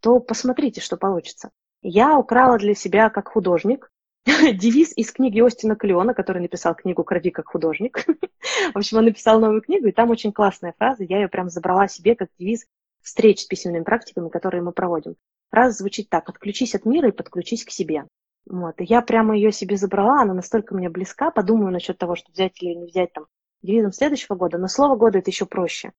то 0.00 0.18
посмотрите, 0.18 0.80
что 0.80 0.96
получится. 0.96 1.50
Я 1.80 2.18
украла 2.18 2.58
для 2.58 2.74
себя 2.74 3.08
как 3.08 3.28
художник 3.28 3.92
девиз 4.26 4.92
из 4.96 5.12
книги 5.12 5.40
Остина 5.40 5.76
Клеона, 5.76 6.12
который 6.12 6.42
написал 6.42 6.74
книгу 6.74 7.04
«Кради 7.04 7.30
как 7.30 7.46
художник». 7.46 8.04
В 8.74 8.78
общем, 8.78 8.98
он 8.98 9.04
написал 9.04 9.38
новую 9.38 9.62
книгу, 9.62 9.86
и 9.86 9.92
там 9.92 10.10
очень 10.10 10.32
классная 10.32 10.74
фраза. 10.76 11.04
Я 11.04 11.20
ее 11.20 11.28
прям 11.28 11.50
забрала 11.50 11.86
себе 11.86 12.16
как 12.16 12.28
девиз 12.36 12.66
встреч 13.00 13.42
с 13.42 13.46
письменными 13.46 13.84
практиками, 13.84 14.28
которые 14.28 14.62
мы 14.62 14.72
проводим. 14.72 15.14
Фраза 15.50 15.78
звучит 15.78 16.10
так. 16.10 16.28
«Отключись 16.28 16.74
от 16.74 16.84
мира 16.84 17.10
и 17.10 17.12
подключись 17.12 17.64
к 17.64 17.70
себе». 17.70 18.06
Вот. 18.44 18.80
И 18.80 18.84
я 18.84 19.02
прямо 19.02 19.36
ее 19.36 19.52
себе 19.52 19.76
забрала, 19.76 20.22
она 20.22 20.34
настолько 20.34 20.74
мне 20.74 20.88
близка. 20.88 21.30
Подумаю 21.30 21.70
насчет 21.70 21.96
того, 21.96 22.16
что 22.16 22.32
взять 22.32 22.60
или 22.60 22.74
не 22.74 22.86
взять 22.86 23.12
там 23.12 23.26
девизом 23.62 23.92
следующего 23.92 24.36
года. 24.36 24.58
Но 24.58 24.68
слово 24.68 24.96
года 24.96 25.18
это 25.18 25.30
еще 25.30 25.46
проще. 25.46 25.92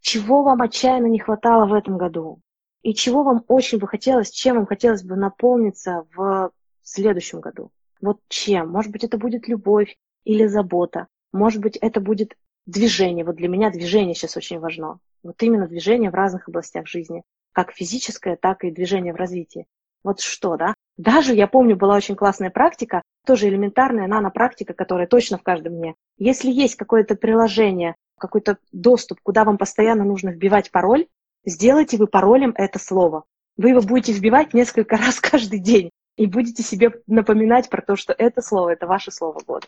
Чего 0.00 0.42
вам 0.42 0.62
отчаянно 0.62 1.06
не 1.06 1.18
хватало 1.18 1.66
в 1.66 1.74
этом 1.74 1.96
году? 1.96 2.40
и 2.82 2.94
чего 2.94 3.22
вам 3.22 3.44
очень 3.48 3.78
бы 3.78 3.86
хотелось, 3.86 4.30
чем 4.30 4.56
вам 4.56 4.66
хотелось 4.66 5.02
бы 5.02 5.16
наполниться 5.16 6.06
в 6.14 6.50
следующем 6.82 7.40
году. 7.40 7.70
Вот 8.00 8.20
чем? 8.28 8.68
Может 8.68 8.90
быть, 8.90 9.04
это 9.04 9.18
будет 9.18 9.48
любовь 9.48 9.96
или 10.24 10.46
забота. 10.46 11.06
Может 11.32 11.60
быть, 11.60 11.76
это 11.76 12.00
будет 12.00 12.36
движение. 12.66 13.24
Вот 13.24 13.36
для 13.36 13.48
меня 13.48 13.70
движение 13.70 14.14
сейчас 14.14 14.36
очень 14.36 14.58
важно. 14.58 14.98
Вот 15.22 15.40
именно 15.42 15.68
движение 15.68 16.10
в 16.10 16.14
разных 16.14 16.48
областях 16.48 16.88
жизни. 16.88 17.22
Как 17.52 17.72
физическое, 17.72 18.36
так 18.36 18.64
и 18.64 18.72
движение 18.72 19.12
в 19.12 19.16
развитии. 19.16 19.66
Вот 20.02 20.20
что, 20.20 20.56
да? 20.56 20.74
Даже, 20.96 21.34
я 21.34 21.46
помню, 21.46 21.76
была 21.76 21.96
очень 21.96 22.16
классная 22.16 22.50
практика, 22.50 23.02
тоже 23.26 23.48
элементарная 23.48 24.06
нано-практика, 24.06 24.74
которая 24.74 25.06
точно 25.06 25.38
в 25.38 25.42
каждом 25.42 25.74
мне. 25.74 25.94
Если 26.18 26.50
есть 26.50 26.76
какое-то 26.76 27.14
приложение, 27.14 27.94
какой-то 28.18 28.58
доступ, 28.72 29.20
куда 29.22 29.44
вам 29.44 29.58
постоянно 29.58 30.04
нужно 30.04 30.30
вбивать 30.30 30.70
пароль, 30.70 31.06
Сделайте 31.44 31.96
вы 31.96 32.06
паролем 32.06 32.52
это 32.56 32.78
слово. 32.78 33.24
Вы 33.56 33.70
его 33.70 33.80
будете 33.80 34.12
вбивать 34.12 34.54
несколько 34.54 34.96
раз 34.96 35.18
каждый 35.18 35.58
день 35.58 35.90
и 36.16 36.26
будете 36.26 36.62
себе 36.62 36.92
напоминать 37.06 37.68
про 37.68 37.82
то, 37.82 37.96
что 37.96 38.14
это 38.16 38.42
слово, 38.42 38.70
это 38.70 38.86
ваше 38.86 39.10
слово 39.10 39.40
года. 39.44 39.66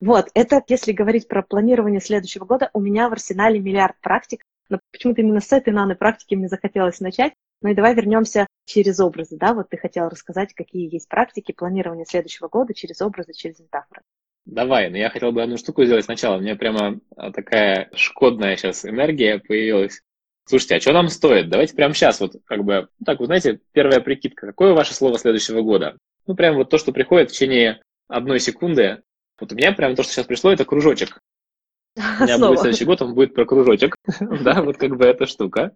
Вот, 0.00 0.28
это 0.34 0.62
если 0.68 0.92
говорить 0.92 1.26
про 1.26 1.42
планирование 1.42 2.00
следующего 2.00 2.44
года, 2.44 2.70
у 2.74 2.80
меня 2.80 3.08
в 3.08 3.12
арсенале 3.12 3.60
миллиард 3.60 3.96
практик, 4.02 4.44
но 4.68 4.78
почему-то 4.92 5.22
именно 5.22 5.40
с 5.40 5.52
этой 5.52 5.72
нано-практики 5.72 6.34
мне 6.34 6.48
захотелось 6.48 7.00
начать. 7.00 7.32
Ну 7.62 7.70
и 7.70 7.74
давай 7.74 7.94
вернемся 7.94 8.46
через 8.66 9.00
образы, 9.00 9.36
да, 9.36 9.54
вот 9.54 9.70
ты 9.70 9.76
хотела 9.76 10.10
рассказать, 10.10 10.52
какие 10.54 10.92
есть 10.92 11.08
практики 11.08 11.52
планирования 11.52 12.04
следующего 12.04 12.48
года 12.48 12.74
через 12.74 13.00
образы, 13.00 13.32
через 13.32 13.58
метафоры. 13.60 14.02
Давай, 14.44 14.90
но 14.90 14.96
я 14.96 15.10
хотел 15.10 15.32
бы 15.32 15.42
одну 15.42 15.56
штуку 15.56 15.84
сделать 15.84 16.04
сначала. 16.04 16.36
У 16.36 16.40
меня 16.40 16.54
прямо 16.54 17.00
такая 17.16 17.90
шкодная 17.94 18.56
сейчас 18.56 18.84
энергия 18.84 19.38
появилась. 19.38 20.02
Слушайте, 20.44 20.76
а 20.76 20.80
что 20.80 20.92
нам 20.92 21.08
стоит? 21.08 21.48
Давайте 21.48 21.74
прямо 21.74 21.92
сейчас, 21.92 22.20
вот 22.20 22.36
как 22.44 22.62
бы, 22.62 22.88
ну 23.00 23.04
так, 23.04 23.18
вы 23.18 23.26
знаете, 23.26 23.60
первая 23.72 24.00
прикидка. 24.00 24.46
Какое 24.46 24.74
ваше 24.74 24.94
слово 24.94 25.18
следующего 25.18 25.62
года? 25.62 25.96
Ну, 26.28 26.36
прям 26.36 26.54
вот 26.54 26.70
то, 26.70 26.78
что 26.78 26.92
приходит 26.92 27.30
в 27.30 27.32
течение 27.32 27.82
одной 28.06 28.38
секунды. 28.38 29.02
Вот 29.40 29.52
у 29.52 29.56
меня 29.56 29.72
прям 29.72 29.96
то, 29.96 30.04
что 30.04 30.12
сейчас 30.12 30.26
пришло, 30.26 30.52
это 30.52 30.64
кружочек. 30.64 31.20
У 31.96 32.00
меня 32.00 32.38
будет 32.38 32.60
следующий 32.60 32.84
год, 32.84 33.02
он 33.02 33.14
будет 33.14 33.34
про 33.34 33.44
кружочек. 33.44 33.96
да, 34.20 34.62
вот 34.62 34.76
как 34.76 34.96
бы 34.96 35.04
эта 35.06 35.26
штука. 35.26 35.74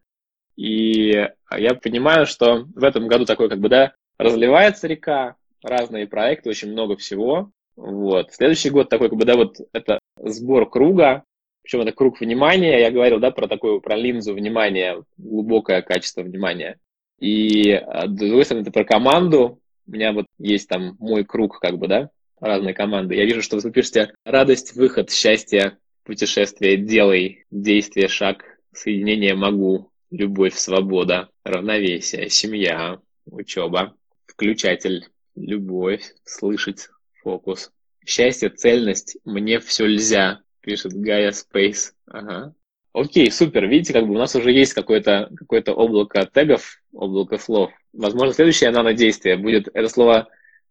И 0.60 1.26
я 1.56 1.74
понимаю, 1.74 2.26
что 2.26 2.66
в 2.74 2.84
этом 2.84 3.08
году 3.08 3.24
такой, 3.24 3.48
как 3.48 3.60
бы, 3.60 3.70
да, 3.70 3.94
разливается 4.18 4.88
река, 4.88 5.36
разные 5.62 6.06
проекты, 6.06 6.50
очень 6.50 6.70
много 6.70 6.98
всего. 6.98 7.50
Вот. 7.76 8.34
Следующий 8.34 8.68
год 8.68 8.90
такой, 8.90 9.08
как 9.08 9.18
бы, 9.18 9.24
да, 9.24 9.36
вот 9.36 9.56
это 9.72 9.98
сбор 10.18 10.68
круга, 10.68 11.24
причем 11.62 11.80
это 11.80 11.92
круг 11.92 12.20
внимания, 12.20 12.78
я 12.78 12.90
говорил, 12.90 13.20
да, 13.20 13.30
про 13.30 13.48
такую, 13.48 13.80
про 13.80 13.96
линзу 13.96 14.34
внимания, 14.34 15.02
глубокое 15.16 15.80
качество 15.80 16.20
внимания. 16.20 16.78
И, 17.18 17.72
а, 17.72 18.06
с 18.06 18.10
другой 18.10 18.44
стороны, 18.44 18.60
это 18.60 18.70
про 18.70 18.84
команду. 18.84 19.60
У 19.86 19.92
меня 19.92 20.12
вот 20.12 20.26
есть 20.38 20.68
там 20.68 20.96
мой 20.98 21.24
круг, 21.24 21.58
как 21.58 21.78
бы, 21.78 21.88
да, 21.88 22.10
разные 22.38 22.74
команды. 22.74 23.14
Я 23.14 23.24
вижу, 23.24 23.40
что 23.40 23.56
вы 23.56 23.72
пишете 23.72 24.12
радость, 24.26 24.76
выход, 24.76 25.10
счастье, 25.10 25.78
путешествие 26.04 26.76
делай, 26.76 27.46
действие 27.50 28.08
шаг, 28.08 28.44
соединение 28.74 29.34
могу, 29.34 29.89
любовь, 30.10 30.54
свобода, 30.54 31.28
равновесие, 31.44 32.28
семья, 32.28 33.00
учеба, 33.26 33.96
включатель, 34.26 35.06
любовь, 35.36 36.02
слышать, 36.24 36.88
фокус. 37.22 37.72
Счастье, 38.06 38.48
цельность, 38.48 39.18
мне 39.24 39.60
все 39.60 39.86
нельзя, 39.86 40.40
пишет 40.60 40.92
Гая 40.94 41.32
Спейс. 41.32 41.94
Ага. 42.06 42.54
Окей, 42.92 43.30
супер. 43.30 43.66
Видите, 43.66 43.92
как 43.92 44.06
бы 44.06 44.14
у 44.14 44.18
нас 44.18 44.34
уже 44.34 44.50
есть 44.50 44.74
какое-то 44.74 45.30
какое 45.36 45.62
облако 45.62 46.26
тегов, 46.26 46.82
облако 46.92 47.38
слов. 47.38 47.70
Возможно, 47.92 48.34
следующее 48.34 48.70
нанодействие 48.70 49.36
будет 49.36 49.68
это 49.72 49.88
слово, 49.88 50.28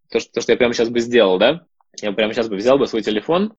то 0.09 0.19
что, 0.19 0.31
то, 0.33 0.41
что 0.41 0.51
я 0.51 0.57
прямо 0.57 0.73
сейчас 0.73 0.89
бы 0.89 0.99
сделал, 0.99 1.37
да? 1.37 1.65
Я 2.01 2.11
прямо 2.11 2.33
сейчас 2.33 2.49
бы 2.49 2.57
взял 2.57 2.77
бы 2.77 2.87
свой 2.87 3.03
телефон 3.03 3.53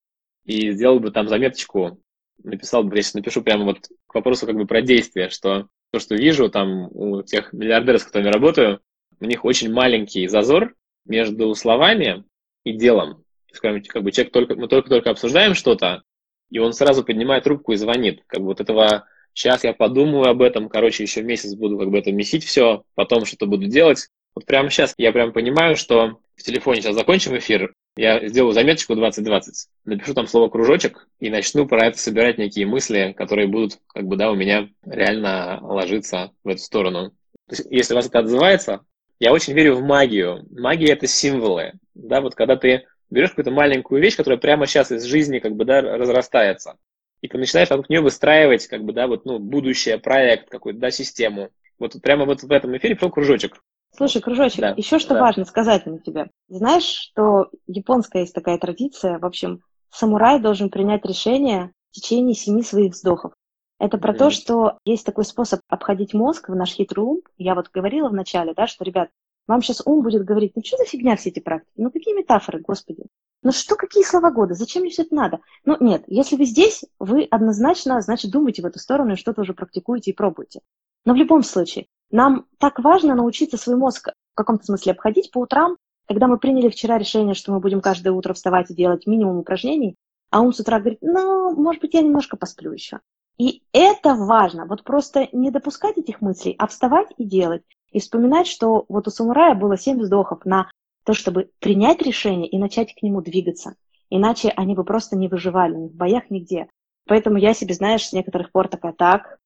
и 0.45 0.73
сделал 0.73 1.01
бы 1.01 1.11
там 1.11 1.29
заметочку, 1.29 2.01
написал 2.43 2.85
я 2.91 3.03
сейчас 3.03 3.15
напишу 3.15 3.43
прямо 3.43 3.65
вот 3.65 3.89
к 4.07 4.15
вопросу 4.15 4.47
как 4.47 4.57
бы 4.57 4.67
про 4.67 4.83
действие, 4.83 5.31
что 5.31 5.69
то, 5.93 5.99
что 5.99 6.15
вижу 6.15 6.49
там 6.49 6.89
у 6.93 7.23
тех 7.23 7.53
миллиардеров, 7.53 8.03
с 8.03 8.05
которыми 8.05 8.29
работаю, 8.29 8.81
у 9.21 9.25
них 9.25 9.45
очень 9.45 9.73
маленький 9.73 10.27
зазор 10.29 10.75
между 11.05 11.55
словами 11.55 12.25
и 12.65 12.73
делом. 12.73 13.25
Как 13.61 14.03
бы 14.03 14.13
человек 14.13 14.33
только, 14.33 14.55
мы 14.55 14.69
только-только 14.69 15.11
обсуждаем 15.11 15.55
что-то, 15.55 16.03
и 16.51 16.59
он 16.59 16.73
сразу 16.73 17.05
поднимает 17.05 17.45
трубку 17.45 17.73
и 17.73 17.77
звонит. 17.77 18.23
Как 18.27 18.41
бы 18.41 18.47
вот 18.47 18.61
этого 18.61 19.07
сейчас 19.35 19.65
я 19.65 19.73
подумаю 19.73 20.31
об 20.31 20.43
этом, 20.43 20.69
короче, 20.69 21.03
еще 21.03 21.23
месяц 21.23 21.55
буду 21.55 21.79
как 21.79 21.91
бы 21.91 21.99
это 21.99 22.13
месить 22.13 22.45
все, 22.45 22.85
потом 22.95 23.25
что-то 23.25 23.47
буду 23.47 23.67
делать. 23.67 24.09
Вот 24.35 24.47
прямо 24.47 24.71
сейчас 24.71 24.95
я 24.97 25.13
прям 25.13 25.33
понимаю, 25.33 25.77
что 25.77 26.21
в 26.37 26.43
телефоне 26.43 26.83
сейчас 26.83 26.95
закончим 26.95 27.37
эфир, 27.37 27.75
я 27.97 28.27
сделаю 28.29 28.53
заметочку 28.53 28.95
2020, 28.95 29.69
напишу 29.85 30.15
там 30.15 30.27
слово 30.27 30.49
кружочек 30.49 31.09
и 31.19 31.29
начну 31.31 31.67
про 31.67 31.87
это 31.87 31.99
собирать 31.99 32.39
некие 32.39 32.67
мысли, 32.67 33.15
которые 33.17 33.49
будут 33.49 33.79
как 33.89 34.07
бы, 34.07 34.17
да, 34.17 34.31
у 34.31 34.35
меня 34.35 34.69
реально 34.85 35.59
ложиться 35.63 36.33
в 36.45 36.49
эту 36.49 36.61
сторону. 36.61 37.11
То 37.49 37.57
есть, 37.57 37.67
если 37.71 37.95
вас 37.95 38.07
это 38.07 38.21
отзывается, 38.21 38.81
я 39.19 39.33
очень 39.33 39.53
верю 39.53 39.75
в 39.75 39.83
магию. 39.83 40.47
Магия— 40.51 40.93
это 40.95 41.07
символы. 41.07 41.73
Да, 41.95 42.21
вот 42.21 42.35
когда 42.35 42.57
ты 42.57 42.87
берешь 43.11 43.31
какую-то 43.31 43.51
маленькую 43.51 44.01
вещь, 44.01 44.17
которая 44.17 44.39
прямо 44.39 44.67
сейчас 44.67 44.93
из 44.93 45.05
жизни 45.05 45.41
как 45.41 45.57
бы, 45.57 45.65
да, 45.65 45.83
разрастается, 45.83 46.77
и 47.21 47.29
ты 47.29 47.37
начинаешь 47.37 47.69
вокруг 47.69 47.91
нее 47.91 48.01
выстраивать, 48.01 48.67
как 48.67 48.83
бы, 48.85 48.93
да, 48.93 49.07
вот, 49.07 49.25
ну, 49.27 49.39
будущее, 49.39 49.99
проект 49.99 50.49
какой-то, 50.49 50.79
да, 50.79 50.91
систему. 50.91 51.51
Вот 51.79 52.01
прямо 52.03 52.25
вот 52.25 52.43
в 52.43 52.51
этом 52.51 52.77
эфире 52.77 52.95
пошел 52.95 53.11
кружочек. 53.11 53.63
Слушай, 53.97 54.23
кружочек, 54.23 54.61
да, 54.61 54.75
еще 54.77 54.99
что 54.99 55.15
да. 55.15 55.21
важно 55.21 55.45
сказать 55.45 55.87
на 55.87 55.99
тебе. 55.99 56.31
Знаешь, 56.49 56.85
что 56.85 57.51
японская 57.67 58.23
есть 58.23 58.35
такая 58.35 58.59
традиция, 58.59 59.19
в 59.19 59.27
общем, 59.27 59.63
самурай 59.91 60.41
должен 60.41 60.71
принять 60.71 61.05
решение 61.05 61.73
в 61.91 61.95
течение 61.95 62.35
семи 62.35 62.63
своих 62.63 62.93
вздохов. 62.93 63.33
Это 63.79 63.99
про 63.99 64.13
mm-hmm. 64.13 64.19
то, 64.19 64.31
что 64.31 64.79
есть 64.85 65.07
такой 65.07 65.25
способ 65.25 65.61
обходить 65.69 66.15
мозг 66.15 66.49
в 66.49 66.55
наш 66.55 66.71
хитрый 66.71 67.05
ум. 67.05 67.21
Я 67.39 67.55
вот 67.55 67.71
говорила 67.73 68.09
в 68.09 68.15
начале, 68.15 68.53
да, 68.55 68.67
что, 68.67 68.85
ребят, 68.85 69.09
вам 69.47 69.63
сейчас 69.63 69.83
ум 69.85 70.03
будет 70.03 70.25
говорить, 70.25 70.53
ну 70.55 70.63
что 70.65 70.77
за 70.77 70.85
фигня 70.85 71.17
все 71.17 71.31
эти 71.31 71.41
практики? 71.41 71.73
Ну 71.77 71.91
какие 71.91 72.15
метафоры, 72.15 72.61
господи? 72.61 73.05
Ну 73.43 73.53
что, 73.53 73.75
какие 73.75 74.05
слова 74.05 74.31
года? 74.31 74.55
Зачем 74.55 74.83
мне 74.83 74.91
все 74.91 75.03
это 75.03 75.15
надо? 75.15 75.41
Ну 75.65 75.77
нет, 75.81 76.05
если 76.07 76.37
вы 76.37 76.45
здесь, 76.45 76.85
вы 76.99 77.25
однозначно, 77.25 78.01
значит, 78.01 78.31
думаете 78.31 78.63
в 78.63 78.67
эту 78.67 78.79
сторону 78.79 79.15
и 79.15 79.17
что-то 79.17 79.41
уже 79.41 79.55
практикуете 79.55 80.11
и 80.11 80.15
пробуете. 80.15 80.61
Но 81.05 81.15
в 81.15 81.17
любом 81.17 81.43
случае, 81.43 81.87
нам 82.11 82.47
так 82.59 82.79
важно 82.79 83.15
научиться 83.15 83.57
свой 83.57 83.77
мозг 83.77 84.09
в 84.33 84.37
каком-то 84.37 84.65
смысле 84.65 84.93
обходить 84.93 85.31
по 85.31 85.39
утрам, 85.39 85.77
когда 86.07 86.27
мы 86.27 86.39
приняли 86.39 86.69
вчера 86.69 86.99
решение, 86.99 87.35
что 87.35 87.53
мы 87.53 87.61
будем 87.61 87.81
каждое 87.81 88.11
утро 88.11 88.35
вставать 88.35 88.71
и 88.71 88.75
делать 88.75 89.07
минимум 89.07 89.39
упражнений, 89.39 89.97
а 90.31 90.41
ум 90.41 90.53
с 90.53 90.61
утра 90.61 90.79
говорит, 90.79 90.99
ну, 91.03 91.55
может 91.55 91.83
быть, 91.83 91.95
я 91.95 92.03
немножко 92.03 92.37
посплю 92.37 92.73
еще. 92.73 93.01
И 93.39 93.63
это 93.73 94.15
важно, 94.15 94.67
вот 94.67 94.85
просто 94.85 95.29
не 95.33 95.51
допускать 95.51 95.97
этих 95.99 96.21
мыслей, 96.21 96.55
а 96.59 96.67
вставать 96.67 97.09
и 97.17 97.25
делать. 97.25 97.63
И 97.91 97.99
вспоминать, 97.99 98.47
что 98.47 98.85
вот 98.89 99.09
у 99.09 99.11
самурая 99.11 99.55
было 99.55 99.79
семь 99.79 99.99
вздохов 99.99 100.45
на 100.45 100.71
то, 101.05 101.15
чтобы 101.15 101.51
принять 101.59 102.03
решение 102.03 102.49
и 102.49 102.59
начать 102.59 102.95
к 102.95 103.03
нему 103.03 103.23
двигаться. 103.23 103.75
Иначе 104.11 104.53
они 104.57 104.75
бы 104.75 104.85
просто 104.85 105.17
не 105.17 105.29
выживали 105.29 105.75
ни 105.75 105.89
в 105.89 105.95
боях, 105.95 106.31
нигде. 106.31 106.69
Поэтому 107.07 107.39
я 107.39 107.55
себе, 107.55 107.75
знаешь, 107.75 108.07
с 108.07 108.13
некоторых 108.13 108.53
пор 108.53 108.69
такая, 108.69 108.93
так, 108.93 109.39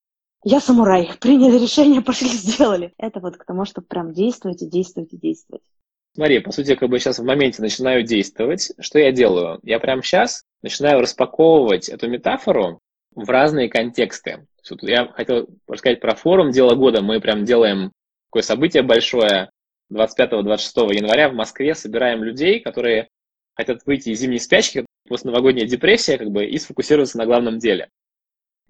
я 0.45 0.61
самурай, 0.61 1.11
приняли 1.21 1.59
решение, 1.59 2.03
пошли, 2.03 2.29
сделали. 2.29 2.93
Это 2.99 3.21
вот 3.21 3.37
к 3.37 3.45
тому, 3.45 3.65
чтобы 3.65 3.87
прям 3.87 4.13
действовать 4.13 4.63
и 4.63 4.69
действовать 4.69 5.13
и 5.13 5.17
действовать. 5.17 5.63
Смотри, 6.15 6.39
по 6.39 6.53
сути, 6.53 6.77
как 6.77 6.89
бы 6.91 6.99
сейчас 6.99 7.19
в 7.19 7.25
моменте 7.25 7.61
начинаю 7.61 8.05
действовать. 8.05 8.73
Что 8.79 8.99
я 9.01 9.11
делаю? 9.11 9.59
Я 9.63 9.81
прямо 9.81 10.03
сейчас 10.03 10.45
начинаю 10.63 11.01
распаковывать 11.01 11.89
эту 11.89 12.09
метафору 12.09 12.79
в 13.15 13.29
разные 13.29 13.69
контексты. 13.69 14.47
Я 14.83 15.09
хотел 15.09 15.49
рассказать 15.67 16.01
про 16.01 16.15
форум 16.15 16.51
«Дело 16.51 16.75
года». 16.75 17.03
Мы 17.03 17.21
прям 17.21 17.45
делаем 17.45 17.91
такое 18.31 18.43
событие 18.43 18.83
большое. 18.83 19.51
25-26 19.93 20.95
января 20.95 21.29
в 21.29 21.35
Москве 21.35 21.75
собираем 21.75 22.23
людей, 22.23 22.61
которые 22.61 23.09
хотят 23.55 23.81
выйти 23.85 24.11
из 24.11 24.21
зимней 24.21 24.41
спячки, 24.41 24.87
постновогодняя 25.09 25.67
депрессия, 25.67 26.17
как 26.17 26.31
бы, 26.31 26.47
и 26.47 26.59
сфокусироваться 26.59 27.19
на 27.19 27.27
главном 27.27 27.59
деле. 27.59 27.89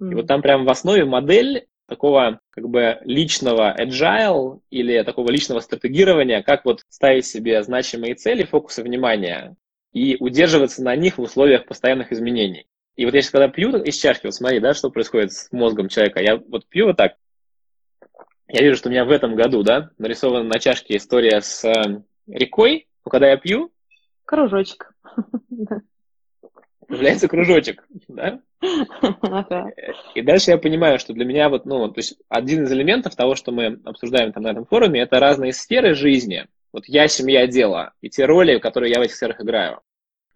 Mm-hmm. 0.01 0.11
И 0.11 0.15
вот 0.15 0.27
там 0.27 0.43
прям 0.43 0.65
в 0.65 0.71
основе 0.71 1.05
модель 1.05 1.67
такого 1.87 2.41
как 2.51 2.69
бы 2.69 2.99
личного 3.05 3.75
agile 3.79 4.61
или 4.71 5.03
такого 5.03 5.31
личного 5.31 5.61
стратегирования, 5.61 6.43
как 6.43 6.65
вот 6.65 6.83
ставить 6.89 7.27
себе 7.27 7.63
значимые 7.63 8.15
цели, 8.15 8.45
фокусы 8.45 8.83
внимания 8.83 9.57
и 9.93 10.17
удерживаться 10.19 10.83
на 10.83 10.97
них 10.97 11.19
в 11.19 11.23
условиях 11.23 11.67
постоянных 11.67 12.13
изменений. 12.13 12.67
И 12.97 13.05
вот 13.05 13.15
я 13.15 13.23
сейчас 13.23 13.33
когда 13.33 13.49
пью 13.49 13.77
из 13.77 13.97
чашки, 13.97 14.27
вот 14.27 14.35
смотри, 14.35 14.61
да, 14.61 14.75
что 14.75 14.91
происходит 14.91 15.33
с 15.33 15.53
мозгом 15.53 15.89
человека, 15.89 16.21
я 16.21 16.37
вот 16.37 16.67
пью 16.69 16.87
вот 16.87 16.97
так, 16.97 17.15
я 18.49 18.63
вижу, 18.63 18.77
что 18.77 18.89
у 18.89 18.93
меня 18.93 19.05
в 19.05 19.11
этом 19.11 19.35
году, 19.35 19.63
да, 19.63 19.91
нарисована 19.99 20.45
на 20.45 20.59
чашке 20.59 20.97
история 20.97 21.41
с 21.41 21.65
э, 21.65 22.03
рекой, 22.27 22.89
но 23.05 23.11
когда 23.11 23.29
я 23.29 23.37
пью... 23.37 23.73
Кружочек. 24.25 24.93
Появляется 26.89 27.29
кружочек, 27.29 27.87
да? 28.09 28.41
И 30.15 30.23
дальше 30.23 30.51
я 30.51 30.59
понимаю, 30.59 30.99
что 30.99 31.13
для 31.13 31.25
меня 31.25 31.49
вот, 31.49 31.67
ну, 31.67 31.89
то 31.89 31.99
есть 31.99 32.17
один 32.29 32.65
из 32.65 32.73
элементов 32.73 33.15
того, 33.17 33.35
что 33.35 33.53
мы 33.53 33.81
обсуждаем 33.85 34.33
там 34.33 34.43
на 34.43 34.53
этом 34.53 34.65
форуме, 34.65 35.01
это 35.01 35.21
разные 35.21 35.53
сферы 35.53 35.95
жизни. 35.95 36.47
Вот 36.73 36.85
я, 36.87 37.07
семья, 37.09 37.47
дело. 37.47 37.93
И 38.01 38.11
те 38.11 38.25
роли, 38.25 38.59
которые 38.59 38.93
я 38.93 38.99
в 38.99 39.03
этих 39.03 39.15
сферах 39.15 39.41
играю. 39.41 39.81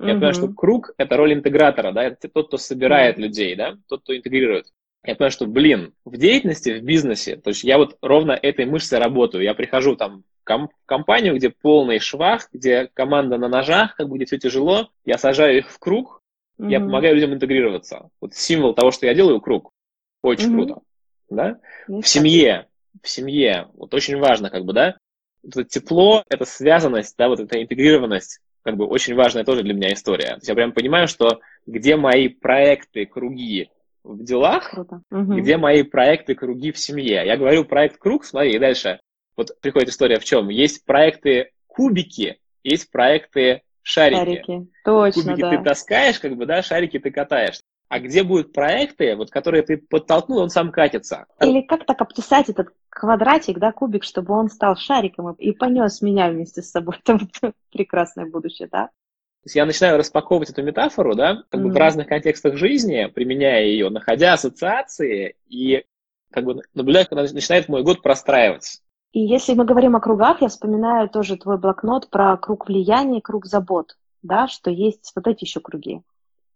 Я 0.01 0.11
mm 0.11 0.13
понимаю, 0.15 0.35
что 0.35 0.49
круг— 0.49 0.93
это 0.99 1.17
роль 1.17 1.33
интегратора, 1.33 1.91
да, 1.93 2.05
это 2.05 2.29
тот, 2.29 2.49
кто 2.49 2.57
собирает 2.57 3.19
mm 3.19 3.21
людей, 3.21 3.57
да, 3.57 3.77
тот, 3.89 4.03
кто 4.03 4.17
интегрирует. 4.17 4.67
Я 5.05 5.15
понимаю, 5.15 5.33
что, 5.33 5.47
блин, 5.47 5.95
в 6.05 6.17
деятельности, 6.17 6.79
в 6.79 6.83
бизнесе, 6.83 7.37
то 7.37 7.51
есть 7.51 7.65
я 7.65 7.79
вот 7.79 7.97
ровно 8.03 8.33
этой 8.33 8.67
мышцей 8.67 8.99
работаю. 8.99 9.43
Я 9.43 9.55
прихожу 9.55 9.97
там 9.97 10.25
в 10.45 10.69
компанию, 10.87 11.35
где 11.35 11.51
полный 11.51 11.99
швах, 11.99 12.49
где 12.53 12.89
команда 12.93 13.39
на 13.39 13.49
ножах, 13.49 13.97
как 13.97 14.09
бы 14.09 14.17
где 14.17 14.27
все 14.27 14.39
тяжело, 14.39 14.91
я 15.05 15.19
сажаю 15.19 15.59
их 15.59 15.71
в 15.71 15.79
круг, 15.79 16.23
mm 16.59 16.71
я 16.71 16.81
помогаю 16.81 17.15
людям 17.15 17.35
интегрироваться. 17.35 18.11
Вот 18.21 18.35
символ 18.35 18.75
того, 18.75 18.91
что 18.91 19.07
я 19.07 19.15
делаю, 19.15 19.41
круг. 19.41 19.73
Очень 20.23 20.51
mm 20.51 20.55
круто. 20.55 20.81
Да? 21.31 21.59
Mm-hmm. 21.89 22.03
В 22.03 22.09
семье, 22.09 22.67
в 23.03 23.09
семье, 23.09 23.69
вот 23.75 23.95
очень 23.95 24.19
важно, 24.19 24.51
как 24.51 24.65
бы, 24.65 24.73
да, 24.73 24.97
это 25.45 25.65
тепло, 25.65 26.25
это 26.29 26.45
связанность, 26.45 27.17
да, 27.17 27.29
вот 27.29 27.41
эта 27.41 27.63
интегрированность, 27.63 28.41
как 28.63 28.77
бы 28.77 28.87
очень 28.87 29.15
важная 29.15 29.45
тоже 29.45 29.63
для 29.63 29.75
меня 29.75 29.93
история. 29.93 30.29
То 30.29 30.35
есть 30.37 30.49
я 30.49 30.55
прям 30.55 30.73
понимаю, 30.73 31.07
что 31.07 31.41
где 31.67 31.97
мои 31.97 32.29
проекты, 32.29 33.07
круги, 33.07 33.71
в 34.05 34.25
делах, 34.25 34.71
Круто. 34.71 35.03
где 35.11 35.57
мои 35.57 35.83
проекты 35.83 36.35
круги 36.35 36.73
в 36.73 36.79
семье. 36.79 37.27
Я 37.27 37.37
говорю 37.37 37.65
проект 37.65 37.99
круг, 37.99 38.25
смотри, 38.25 38.53
и 38.53 38.59
дальше. 38.59 39.01
Вот 39.37 39.51
приходит 39.61 39.91
история 39.91 40.19
в 40.19 40.25
чем? 40.25 40.49
Есть 40.49 40.85
проекты 40.85 41.51
кубики, 41.67 42.39
есть 42.65 42.91
проекты 42.91 43.63
шарики. 43.89 44.19
Шарики, 44.19 44.67
точно, 44.85 45.23
Кубики 45.23 45.41
да. 45.41 45.51
ты 45.51 45.65
таскаешь, 45.65 46.21
как 46.21 46.37
бы, 46.37 46.47
да, 46.47 46.63
шарики 46.63 46.99
ты 46.99 47.11
катаешь. 47.11 47.61
А 47.89 48.01
где 48.01 48.23
будут 48.23 48.53
проекты, 48.53 49.17
вот, 49.17 49.31
которые 49.31 49.63
ты 49.63 49.79
подтолкнул, 49.79 50.39
он 50.39 50.51
сам 50.51 50.71
катится. 50.71 51.25
Или 51.41 51.63
как 51.63 51.87
так 51.87 52.01
обтесать 52.03 52.51
этот 52.51 52.69
квадратик, 52.91 53.59
да, 53.59 53.73
кубик, 53.73 54.05
чтобы 54.05 54.35
он 54.35 54.51
стал 54.51 54.77
шариком 54.77 55.33
и 55.33 55.53
понес 55.53 56.03
меня 56.03 56.29
вместе 56.29 56.61
с 56.61 56.71
собой. 56.71 57.01
Это 57.07 57.53
прекрасное 57.73 58.27
будущее, 58.27 58.69
да? 58.71 58.91
есть 59.49 59.57
я 59.57 59.67
начинаю 59.67 59.97
распаковывать 59.99 60.51
эту 60.51 60.63
метафору, 60.63 61.15
да, 61.15 61.43
как 61.49 61.63
бы 61.63 61.69
mm-hmm. 61.69 61.73
в 61.73 61.77
разных 61.77 62.07
контекстах 62.07 62.57
жизни, 62.57 63.07
применяя 63.07 63.65
ее, 63.65 63.89
находя 63.89 64.35
ассоциации 64.35 65.37
и 65.49 65.85
как 66.31 66.45
бы 66.45 66.63
наблюдая, 66.75 67.07
когда 67.07 67.23
начинает 67.23 67.69
мой 67.69 67.83
год 67.83 68.03
простраиваться. 68.03 68.81
И 69.13 69.21
если 69.21 69.55
мы 69.55 69.65
говорим 69.65 69.97
о 69.97 70.01
кругах, 70.01 70.43
я 70.43 70.49
вспоминаю 70.49 71.09
тоже 71.09 71.37
твой 71.37 71.59
блокнот 71.59 72.11
про 72.11 72.37
круг 72.37 72.69
влияния, 72.69 73.21
круг 73.21 73.47
забот, 73.47 73.97
да, 74.23 74.49
что 74.49 74.71
есть 74.71 75.13
вот 75.17 75.27
эти 75.27 75.45
еще 75.45 75.61
круги. 75.61 76.03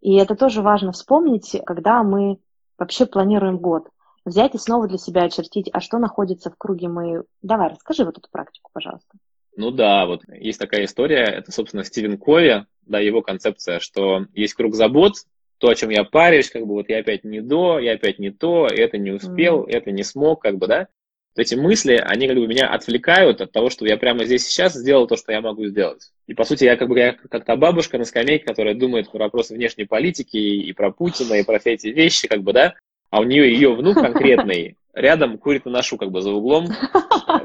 И 0.01 0.15
это 0.17 0.35
тоже 0.35 0.63
важно 0.63 0.93
вспомнить, 0.93 1.57
когда 1.65 2.03
мы 2.03 2.39
вообще 2.77 3.07
планируем 3.07 3.59
год. 3.59 3.89
Взять 4.25 4.55
и 4.55 4.59
снова 4.59 4.87
для 4.87 4.99
себя 4.99 5.25
очертить, 5.25 5.71
а 5.73 5.81
что 5.81 5.99
находится 5.99 6.51
в 6.51 6.57
круге 6.57 6.89
мы... 6.89 7.25
Давай, 7.41 7.71
расскажи 7.71 8.05
вот 8.05 8.19
эту 8.19 8.29
практику, 8.31 8.71
пожалуйста. 8.73 9.17
Ну 9.57 9.71
да, 9.71 10.07
вот 10.07 10.23
есть 10.29 10.59
такая 10.59 10.85
история, 10.85 11.25
это, 11.25 11.53
собственно, 11.53 11.85
Стивен 11.85 12.19
Кови, 12.19 12.67
да, 12.83 13.01
его 13.01 13.23
концепция, 13.23 13.81
что 13.81 14.27
есть 14.33 14.55
круг 14.55 14.75
забот, 14.75 15.15
то, 15.59 15.69
о 15.69 15.75
чем 15.75 15.91
я 15.91 16.05
парюсь, 16.05 16.51
как 16.51 16.67
бы 16.67 16.75
вот 16.75 16.89
я 16.89 16.99
опять 16.99 17.25
не 17.25 17.41
до, 17.41 17.79
я 17.79 17.95
опять 17.95 18.19
не 18.19 18.31
то, 18.31 18.67
это 18.67 18.99
не 18.99 19.11
успел, 19.11 19.65
mm. 19.65 19.71
это 19.71 19.93
не 19.93 20.03
смог, 20.03 20.43
как 20.43 20.57
бы, 20.57 20.67
да. 20.67 20.89
Эти 21.41 21.55
мысли, 21.55 21.95
они 21.95 22.27
как 22.27 22.37
бы 22.37 22.47
меня 22.47 22.69
отвлекают 22.69 23.41
от 23.41 23.53
того, 23.53 23.71
что 23.71 23.87
я 23.87 23.97
прямо 23.97 24.25
здесь 24.25 24.47
сейчас 24.47 24.75
сделал 24.75 25.07
то, 25.07 25.17
что 25.17 25.33
я 25.33 25.41
могу 25.41 25.67
сделать. 25.67 26.11
И, 26.27 26.35
по 26.35 26.45
сути, 26.45 26.65
я 26.65 26.77
как 26.77 26.89
бы 26.89 26.99
я 26.99 27.13
как 27.31 27.45
та 27.45 27.57
бабушка 27.57 27.99
на 27.99 28.05
скамейке, 28.05 28.45
которая 28.45 28.75
думает 28.75 29.11
про 29.11 29.25
вопросы 29.25 29.55
внешней 29.55 29.85
политики 29.85 30.37
и 30.37 30.73
про 30.73 30.91
Путина, 30.91 31.35
и 31.35 31.45
про 31.45 31.59
все 31.59 31.73
эти 31.73 31.89
вещи, 31.89 32.29
как 32.29 32.43
бы, 32.43 32.53
да, 32.53 32.75
а 33.11 33.21
у 33.21 33.25
нее 33.25 33.53
ее 33.53 33.75
внук 33.75 34.01
конкретный 34.01 34.77
рядом 34.95 35.39
курит 35.39 35.67
и 35.67 35.71
ношу 35.71 35.97
как 35.97 36.11
бы 36.11 36.21
за 36.21 36.33
углом, 36.33 36.69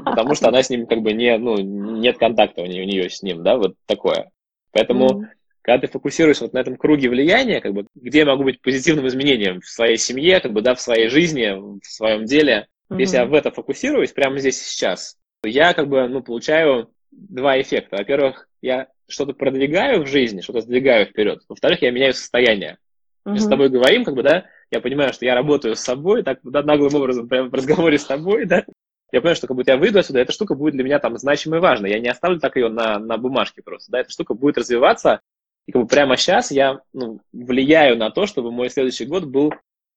потому 0.04 0.34
что 0.34 0.48
она 0.48 0.62
с 0.62 0.70
ним 0.70 0.86
как 0.86 1.00
бы 1.00 1.12
не, 1.12 1.36
ну, 1.38 1.56
нет 1.58 2.18
контакта 2.18 2.62
у 2.62 2.66
нее, 2.66 2.84
у 2.84 2.86
нее 2.86 3.10
с 3.10 3.22
ним, 3.22 3.42
да, 3.42 3.56
вот 3.56 3.74
такое. 3.86 4.30
Поэтому, 4.72 5.26
когда 5.62 5.80
ты 5.80 5.92
фокусируешься 5.92 6.44
вот 6.44 6.52
на 6.52 6.58
этом 6.58 6.76
круге 6.76 7.08
влияния, 7.08 7.60
как 7.60 7.72
бы, 7.72 7.86
где 7.94 8.20
я 8.20 8.26
могу 8.26 8.44
быть 8.44 8.60
позитивным 8.60 9.06
изменением 9.08 9.60
в 9.60 9.66
своей 9.66 9.96
семье, 9.96 10.40
как 10.40 10.52
бы, 10.52 10.62
да, 10.62 10.74
в 10.74 10.80
своей 10.80 11.08
жизни, 11.08 11.50
в 11.50 11.84
своем 11.86 12.24
деле, 12.24 12.66
mm-hmm. 12.90 13.00
если 13.00 13.16
я 13.16 13.26
в 13.26 13.34
это 13.34 13.50
фокусируюсь 13.50 14.12
прямо 14.12 14.38
здесь 14.38 14.62
сейчас, 14.62 15.16
то 15.42 15.48
я 15.48 15.74
как 15.74 15.88
бы, 15.88 16.08
ну, 16.08 16.22
получаю 16.22 16.90
два 17.10 17.60
эффекта. 17.60 17.96
Во-первых, 17.96 18.48
я 18.60 18.88
что-то 19.08 19.32
продвигаю 19.32 20.02
в 20.02 20.06
жизни, 20.06 20.40
что-то 20.40 20.60
сдвигаю 20.60 21.06
вперед. 21.06 21.42
Во-вторых, 21.48 21.82
я 21.82 21.90
меняю 21.90 22.14
состояние. 22.14 22.78
Mm-hmm. 23.24 23.32
Мы 23.32 23.38
с 23.40 23.46
тобой 23.46 23.68
говорим, 23.68 24.04
как 24.04 24.14
бы, 24.14 24.22
да, 24.22 24.46
я 24.70 24.80
понимаю, 24.80 25.12
что 25.12 25.24
я 25.24 25.34
работаю 25.34 25.76
с 25.76 25.80
собой, 25.80 26.22
так 26.22 26.40
да, 26.42 26.62
наглым 26.62 26.94
образом, 26.94 27.28
прямо 27.28 27.48
в 27.48 27.54
разговоре 27.54 27.98
с 27.98 28.04
тобой, 28.04 28.44
да, 28.44 28.64
я 29.10 29.20
понимаю, 29.20 29.36
что 29.36 29.46
как 29.46 29.56
будто 29.56 29.72
я 29.72 29.78
выйду 29.78 29.98
отсюда, 29.98 30.20
эта 30.20 30.32
штука 30.32 30.54
будет 30.54 30.74
для 30.74 30.84
меня 30.84 30.98
там 30.98 31.16
значимой 31.16 31.58
и 31.58 31.62
важной. 31.62 31.90
Я 31.90 31.98
не 31.98 32.08
оставлю 32.08 32.38
так 32.40 32.56
ее 32.56 32.68
на, 32.68 32.98
на 32.98 33.16
бумажке 33.16 33.62
просто, 33.62 33.90
да, 33.90 34.00
эта 34.00 34.10
штука 34.10 34.34
будет 34.34 34.58
развиваться, 34.58 35.20
и 35.66 35.72
как 35.72 35.82
бы 35.82 35.88
прямо 35.88 36.16
сейчас 36.16 36.50
я 36.50 36.80
ну, 36.92 37.20
влияю 37.32 37.96
на 37.96 38.10
то, 38.10 38.26
чтобы 38.26 38.50
мой 38.50 38.70
следующий 38.70 39.06
год 39.06 39.24
был 39.24 39.52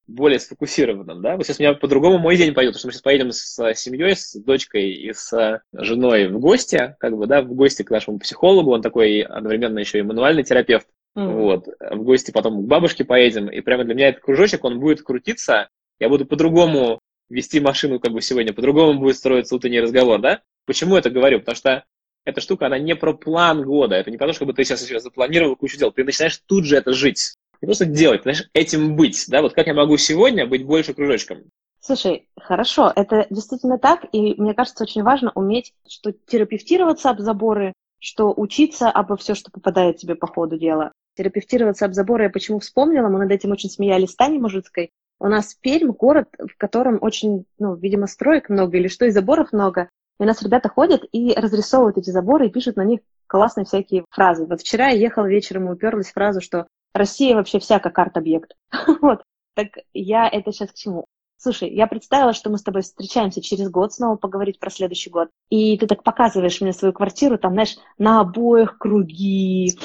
более 0.06 0.38
сфокусированным, 0.38 1.22
да. 1.22 1.36
Вот 1.36 1.46
сейчас 1.46 1.60
у 1.60 1.62
меня 1.62 1.74
по-другому 1.74 2.18
мой 2.18 2.36
день 2.36 2.54
пойдет, 2.54 2.74
потому 2.74 2.80
что 2.80 2.88
мы 2.88 2.92
сейчас 2.92 3.02
поедем 3.02 3.32
с 3.32 3.74
семьей, 3.74 4.16
с 4.16 4.34
дочкой 4.34 4.90
и 4.90 5.12
с 5.12 5.62
женой 5.72 6.28
в 6.28 6.38
гости, 6.38 6.96
как 6.98 7.16
бы, 7.16 7.26
да, 7.26 7.42
в 7.42 7.52
гости 7.54 7.82
к 7.82 7.90
нашему 7.90 8.18
психологу, 8.18 8.72
он 8.72 8.82
такой 8.82 9.20
одновременно 9.20 9.78
еще 9.78 9.98
и 9.98 10.02
мануальный 10.02 10.44
терапевт, 10.44 10.86
Mm. 11.14 11.42
Вот. 11.42 11.66
В 11.78 12.02
гости 12.02 12.30
потом 12.30 12.62
к 12.62 12.66
бабушке 12.66 13.04
поедем, 13.04 13.48
и 13.48 13.60
прямо 13.60 13.84
для 13.84 13.94
меня 13.94 14.08
этот 14.08 14.22
кружочек, 14.22 14.64
он 14.64 14.80
будет 14.80 15.02
крутиться, 15.02 15.68
я 15.98 16.08
буду 16.08 16.24
по-другому 16.24 17.00
вести 17.28 17.60
машину 17.60 18.00
как 18.00 18.12
бы 18.12 18.20
сегодня, 18.22 18.52
по-другому 18.52 18.98
будет 18.98 19.16
строиться 19.16 19.54
утренний 19.54 19.80
разговор, 19.80 20.20
да? 20.20 20.40
Почему 20.66 20.96
это 20.96 21.10
говорю? 21.10 21.40
Потому 21.40 21.56
что 21.56 21.84
эта 22.24 22.40
штука, 22.40 22.66
она 22.66 22.78
не 22.78 22.94
про 22.94 23.12
план 23.12 23.62
года, 23.62 23.96
это 23.96 24.10
не 24.10 24.16
про 24.16 24.28
то, 24.28 24.32
чтобы 24.32 24.54
ты 24.54 24.64
сейчас, 24.64 24.82
сейчас 24.82 25.02
запланировал 25.02 25.56
кучу 25.56 25.78
дел, 25.78 25.92
ты 25.92 26.04
начинаешь 26.04 26.40
тут 26.46 26.64
же 26.64 26.76
это 26.76 26.92
жить, 26.92 27.36
не 27.62 27.66
просто 27.66 27.86
делать, 27.86 28.24
начинаешь 28.24 28.50
этим 28.52 28.96
быть, 28.96 29.24
да, 29.28 29.40
вот 29.40 29.54
как 29.54 29.68
я 29.68 29.74
могу 29.74 29.96
сегодня 29.96 30.46
быть 30.46 30.66
больше 30.66 30.94
кружочком. 30.94 31.44
Слушай, 31.80 32.28
хорошо, 32.36 32.92
это 32.94 33.26
действительно 33.30 33.78
так, 33.78 34.06
и 34.12 34.40
мне 34.40 34.54
кажется, 34.54 34.84
очень 34.84 35.02
важно 35.02 35.32
уметь, 35.34 35.72
что 35.88 36.12
терапевтироваться 36.12 37.10
об 37.10 37.20
заборы, 37.20 37.72
что 37.98 38.32
учиться 38.36 38.90
обо 38.90 39.16
все, 39.16 39.34
что 39.34 39.50
попадает 39.50 39.96
тебе 39.96 40.16
по 40.16 40.26
ходу 40.26 40.58
дела, 40.58 40.92
терапевтироваться 41.16 41.84
об 41.84 41.92
заборы 41.92 42.24
я 42.24 42.30
почему 42.30 42.58
вспомнила, 42.58 43.08
мы 43.08 43.20
над 43.20 43.30
этим 43.30 43.52
очень 43.52 43.70
смеялись 43.70 44.10
с 44.10 44.16
Таней 44.16 44.38
Мужицкой. 44.38 44.90
У 45.20 45.26
нас 45.26 45.54
Пермь– 45.54 45.92
город, 45.92 46.28
в 46.38 46.56
котором 46.56 46.98
очень, 47.00 47.44
ну, 47.58 47.76
видимо, 47.76 48.08
строек 48.08 48.48
много 48.48 48.76
или 48.76 48.88
что, 48.88 49.04
и 49.04 49.10
заборов 49.10 49.52
много. 49.52 49.88
И 50.18 50.24
у 50.24 50.26
нас 50.26 50.42
ребята 50.42 50.68
ходят 50.68 51.04
и 51.12 51.32
разрисовывают 51.34 51.96
эти 51.96 52.10
заборы 52.10 52.46
и 52.46 52.50
пишут 52.50 52.76
на 52.76 52.84
них 52.84 53.00
классные 53.28 53.64
всякие 53.64 54.04
фразы. 54.10 54.46
Вот 54.46 54.60
вчера 54.60 54.88
я 54.88 54.98
ехала 54.98 55.26
вечером 55.26 55.68
и 55.68 55.72
уперлась 55.72 56.08
в 56.08 56.12
фразу, 56.12 56.40
что 56.40 56.66
Россия 56.94 57.34
вообще 57.34 57.58
вся 57.58 57.78
как 57.78 57.98
арт-объект. 57.98 58.54
вот. 59.00 59.22
Так 59.54 59.68
я 59.92 60.28
это 60.28 60.52
сейчас 60.52 60.70
к 60.70 60.74
чему? 60.74 61.06
Слушай, 61.36 61.70
я 61.70 61.88
представила, 61.88 62.32
что 62.32 62.50
мы 62.50 62.58
с 62.58 62.62
тобой 62.62 62.82
встречаемся 62.82 63.42
через 63.42 63.68
год 63.68 63.92
снова 63.92 64.16
поговорить 64.16 64.60
про 64.60 64.70
следующий 64.70 65.10
год. 65.10 65.28
И 65.50 65.76
ты 65.76 65.86
так 65.86 66.04
показываешь 66.04 66.60
мне 66.60 66.72
свою 66.72 66.94
квартиру, 66.94 67.36
там, 67.36 67.54
знаешь, 67.54 67.76
на 67.98 68.20
обоих 68.20 68.78
круги, 68.78 69.76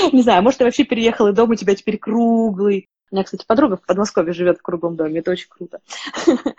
Не 0.12 0.22
знаю, 0.22 0.42
может, 0.42 0.58
ты 0.58 0.64
вообще 0.64 0.84
переехал, 0.84 1.28
и 1.28 1.32
дом 1.32 1.50
у 1.50 1.54
тебя 1.54 1.74
теперь 1.74 1.98
круглый. 1.98 2.88
У 3.10 3.14
меня, 3.14 3.24
кстати, 3.24 3.44
подруга 3.46 3.76
в 3.76 3.86
Подмосковье 3.86 4.32
живет 4.32 4.58
в 4.58 4.62
круглом 4.62 4.96
доме, 4.96 5.20
это 5.20 5.32
очень 5.32 5.48
круто. 5.48 5.80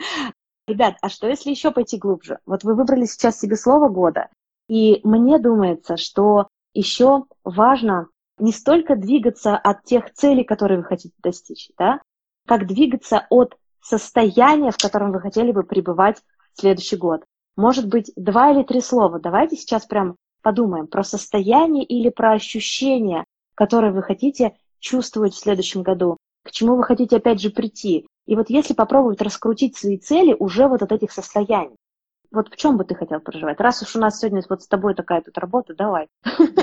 Ребят, 0.67 0.95
а 1.01 1.09
что 1.09 1.27
если 1.27 1.49
еще 1.49 1.71
пойти 1.71 1.97
глубже? 1.97 2.39
Вот 2.45 2.63
вы 2.63 2.75
выбрали 2.75 3.05
сейчас 3.05 3.39
себе 3.39 3.55
слово 3.55 3.89
года, 3.89 4.29
и 4.67 5.01
мне 5.03 5.39
думается, 5.39 5.97
что 5.97 6.47
еще 6.73 7.25
важно 7.43 8.07
не 8.41 8.51
столько 8.51 8.95
двигаться 8.95 9.55
от 9.55 9.83
тех 9.83 10.11
целей, 10.13 10.43
которые 10.43 10.79
вы 10.79 10.83
хотите 10.83 11.13
достичь, 11.19 11.69
да, 11.77 12.01
как 12.47 12.67
двигаться 12.67 13.27
от 13.29 13.57
состояния, 13.81 14.71
в 14.71 14.77
котором 14.77 15.11
вы 15.11 15.21
хотели 15.21 15.51
бы 15.51 15.63
пребывать 15.63 16.17
в 16.53 16.61
следующий 16.61 16.97
год. 16.97 17.23
Может 17.55 17.87
быть, 17.87 18.11
два 18.15 18.51
или 18.51 18.63
три 18.63 18.81
слова. 18.81 19.19
Давайте 19.19 19.55
сейчас 19.55 19.85
прям 19.85 20.15
подумаем 20.41 20.87
про 20.87 21.03
состояние 21.03 21.83
или 21.83 22.09
про 22.09 22.33
ощущение, 22.33 23.25
которое 23.55 23.91
вы 23.91 24.01
хотите 24.01 24.57
чувствовать 24.79 25.33
в 25.33 25.39
следующем 25.39 25.83
году, 25.83 26.17
к 26.43 26.51
чему 26.51 26.75
вы 26.75 26.83
хотите 26.83 27.17
опять 27.17 27.39
же 27.39 27.51
прийти. 27.51 28.07
И 28.25 28.35
вот 28.35 28.49
если 28.49 28.73
попробовать 28.73 29.21
раскрутить 29.21 29.77
свои 29.77 29.97
цели 29.97 30.35
уже 30.37 30.67
вот 30.67 30.81
от 30.81 30.91
этих 30.91 31.11
состояний, 31.11 31.75
вот 32.31 32.49
в 32.49 32.55
чем 32.55 32.77
бы 32.77 32.85
ты 32.85 32.95
хотел 32.95 33.19
проживать? 33.19 33.59
Раз 33.59 33.81
уж 33.83 33.95
у 33.95 33.99
нас 33.99 34.19
сегодня 34.19 34.41
вот 34.49 34.63
с 34.63 34.67
тобой 34.67 34.95
такая 34.95 35.21
тут 35.21 35.37
работа, 35.37 35.75
давай. 35.75 36.07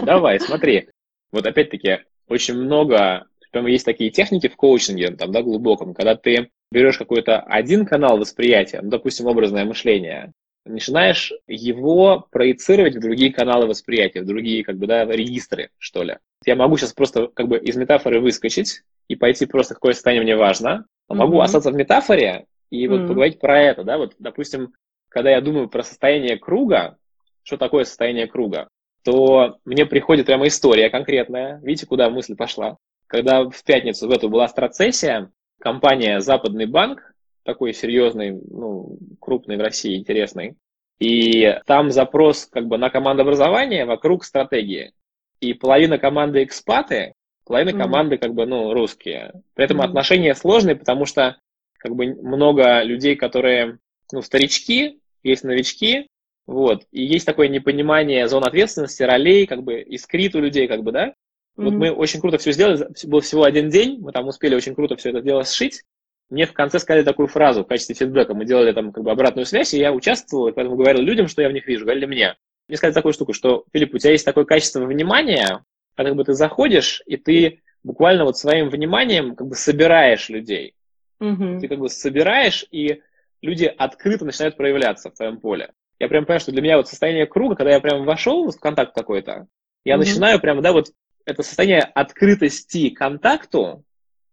Давай, 0.03 0.41
смотри. 0.41 0.89
Вот 1.33 1.47
опять-таки, 1.47 2.01
очень 2.29 2.55
много, 2.55 3.26
прям 3.53 3.66
есть 3.66 3.85
такие 3.85 4.11
техники 4.11 4.49
в 4.49 4.57
коучинге, 4.57 5.11
там, 5.12 5.33
да, 5.33 5.43
глубоком, 5.43 5.95
когда 5.95 6.16
ты 6.16 6.51
берешь 6.70 6.99
какой-то 6.99 7.41
один 7.41 7.87
канал 7.87 8.18
восприятия, 8.18 8.81
ну, 8.83 8.91
допустим, 8.91 9.26
образное 9.26 9.64
мышление, 9.64 10.33
начинаешь 10.64 11.33
его 11.47 12.26
проецировать 12.31 12.97
в 12.97 13.01
другие 13.01 13.33
каналы 13.33 13.66
восприятия, 13.66 14.22
в 14.22 14.26
другие, 14.26 14.64
как 14.64 14.76
бы, 14.76 14.87
да, 14.87 15.05
регистры, 15.05 15.70
что 15.79 16.03
ли. 16.03 16.18
Я 16.45 16.57
могу 16.57 16.76
сейчас 16.76 16.93
просто, 16.93 17.29
как 17.29 17.49
бы, 17.49 17.59
из 17.59 17.76
метафоры 17.76 18.20
выскочить 18.20 18.83
и 19.09 19.16
пойти 19.16 19.47
просто, 19.47 19.74
какое 19.74 19.95
состояние 19.95 20.24
мне 20.24 20.37
важно, 20.37 20.87
а 21.09 21.14
могу 21.14 21.39
mm-hmm. 21.39 21.45
остаться 21.45 21.70
в 21.70 21.74
метафоре 21.74 22.47
и 22.70 22.87
вот 22.87 23.01
mm-hmm. 23.01 23.09
поговорить 23.09 23.41
про 23.41 23.61
это, 23.61 23.85
да, 23.85 23.97
вот, 23.97 24.14
допустим, 24.18 24.74
когда 25.09 25.31
я 25.31 25.41
думаю 25.41 25.68
про 25.68 25.83
состояние 25.83 26.37
круга, 26.37 26.99
что 27.43 27.57
такое 27.57 27.85
состояние 27.85 28.26
круга, 28.26 28.68
то 29.05 29.59
мне 29.64 29.86
приходит 29.86 30.26
прямо 30.26 30.46
история 30.46 30.90
конкретная. 30.90 31.61
Видите, 31.62 31.86
куда 31.86 32.11
мысль 32.11 32.36
пошла? 32.36 32.76
Когда 33.07 33.44
в 33.44 33.64
пятницу 33.64 34.07
в 34.07 34.11
эту 34.11 34.28
была 34.28 34.49
страцессия, 34.49 35.30
компания 35.61 36.20
«Западный 36.20 36.66
банк» 36.66 37.14
такой 37.44 37.72
серьезный, 37.72 38.32
ну, 38.32 38.99
крупный 39.20 39.57
в 39.57 39.61
России, 39.61 39.96
интересный. 39.96 40.57
И 40.99 41.59
там 41.66 41.90
запрос 41.90 42.44
как 42.44 42.66
бы 42.66 42.76
на 42.76 42.90
командообразование 42.90 43.86
вокруг 43.86 44.24
стратегии. 44.24 44.92
И 45.40 45.55
половина 45.55 45.99
команды 45.99 46.42
экспаты, 46.42 47.14
половина 47.46 47.70
mm-hmm. 47.70 47.82
команды 47.82 48.18
как 48.18 48.34
бы, 48.34 48.44
ну, 48.44 48.74
русские. 48.74 49.32
При 49.55 49.64
этом 49.64 49.80
mm-hmm. 49.80 49.86
отношения 49.86 50.34
сложные, 50.34 50.76
потому 50.76 51.07
что 51.07 51.38
как 51.78 51.94
бы 51.94 52.07
много 52.07 52.82
людей, 52.82 53.16
которые, 53.16 53.78
ну, 54.12 54.20
старички, 54.20 54.99
есть 55.22 55.44
новички, 55.44 56.09
вот, 56.49 56.86
и 56.90 57.05
есть 57.05 57.26
такое 57.26 57.49
непонимание 57.49 58.26
зон 58.26 58.42
ответственности, 58.42 59.03
ролей, 59.03 59.46
как 59.46 59.62
бы 59.62 59.82
искрит 59.82 60.34
у 60.34 60.40
людей, 60.40 60.66
как 60.66 60.82
бы, 60.82 60.92
да. 60.92 61.09
Mm-hmm. 61.09 61.12
Вот 61.57 61.74
мы 61.74 61.92
очень 61.92 62.20
круто 62.20 62.38
все 62.38 62.53
сделали, 62.53 62.88
был 63.05 63.20
всего 63.20 63.44
один 63.44 63.68
день, 63.68 64.01
мы 64.01 64.12
там 64.12 64.26
успели 64.26 64.55
очень 64.55 64.74
круто 64.74 64.96
все 64.96 65.11
это 65.11 65.20
дело 65.20 65.44
сшить, 65.44 65.82
мне 66.30 66.46
в 66.46 66.55
конце 66.55 66.78
сказали 66.78 67.05
такую 67.05 67.28
фразу 67.28 67.64
в 67.64 67.66
качестве 67.66 67.94
фидбэка. 67.94 68.32
Мы 68.32 68.46
делали 68.46 68.72
там 68.72 68.92
как 68.92 69.05
бы 69.05 69.11
обратную 69.11 69.44
связь, 69.44 69.74
и 69.74 69.78
я 69.78 69.92
участвовал, 69.92 70.49
и 70.49 70.53
поэтому 70.53 70.76
говорил 70.76 71.03
людям, 71.03 71.28
что 71.28 71.42
я 71.42 71.51
в 71.51 71.53
них 71.53 71.66
вижу, 71.66 71.84
говорили 71.84 72.07
мне. 72.07 72.36
Мне 72.66 72.78
сказали 72.78 72.94
такую 72.94 73.12
штуку, 73.12 73.34
что, 73.34 73.64
Филипп, 73.72 73.94
у 73.94 73.99
тебя 73.99 74.12
есть 74.12 74.24
такое 74.24 74.44
качество 74.44 74.80
внимания, 74.80 75.64
когда 75.96 76.11
как 76.11 76.16
бы 76.16 76.24
ты 76.24 76.32
заходишь, 76.32 77.03
и 77.05 77.18
ты 77.18 77.61
буквально 77.82 78.24
вот 78.24 78.38
своим 78.38 78.70
вниманием 78.70 79.36
как 79.36 79.49
бы 79.49 79.55
собираешь 79.55 80.30
людей. 80.30 80.74
Mm-hmm. 81.20 81.61
Ты 81.61 81.68
как 81.68 81.78
бы 81.78 81.90
собираешь, 81.90 82.66
и 82.70 83.03
люди 83.42 83.64
открыто 83.64 84.24
начинают 84.24 84.57
проявляться 84.57 85.11
в 85.11 85.14
твоем 85.14 85.40
поле. 85.40 85.72
Я 85.99 86.09
прям 86.09 86.24
понимаю, 86.24 86.40
что 86.40 86.53
для 86.53 86.62
меня 86.62 86.76
вот 86.76 86.88
состояние 86.88 87.26
круга, 87.26 87.57
когда 87.57 87.72
я 87.72 87.80
прям 87.80 88.05
вошел 88.05 88.51
в 88.51 88.59
контакт 88.59 88.94
какой-то, 88.94 89.46
я 89.84 89.94
mm-hmm. 89.94 89.99
начинаю 89.99 90.40
прям, 90.40 90.62
да, 90.62 90.72
вот 90.72 90.92
это 91.24 91.42
состояние 91.42 91.82
открытости 91.82 92.90
контакту, 92.90 93.84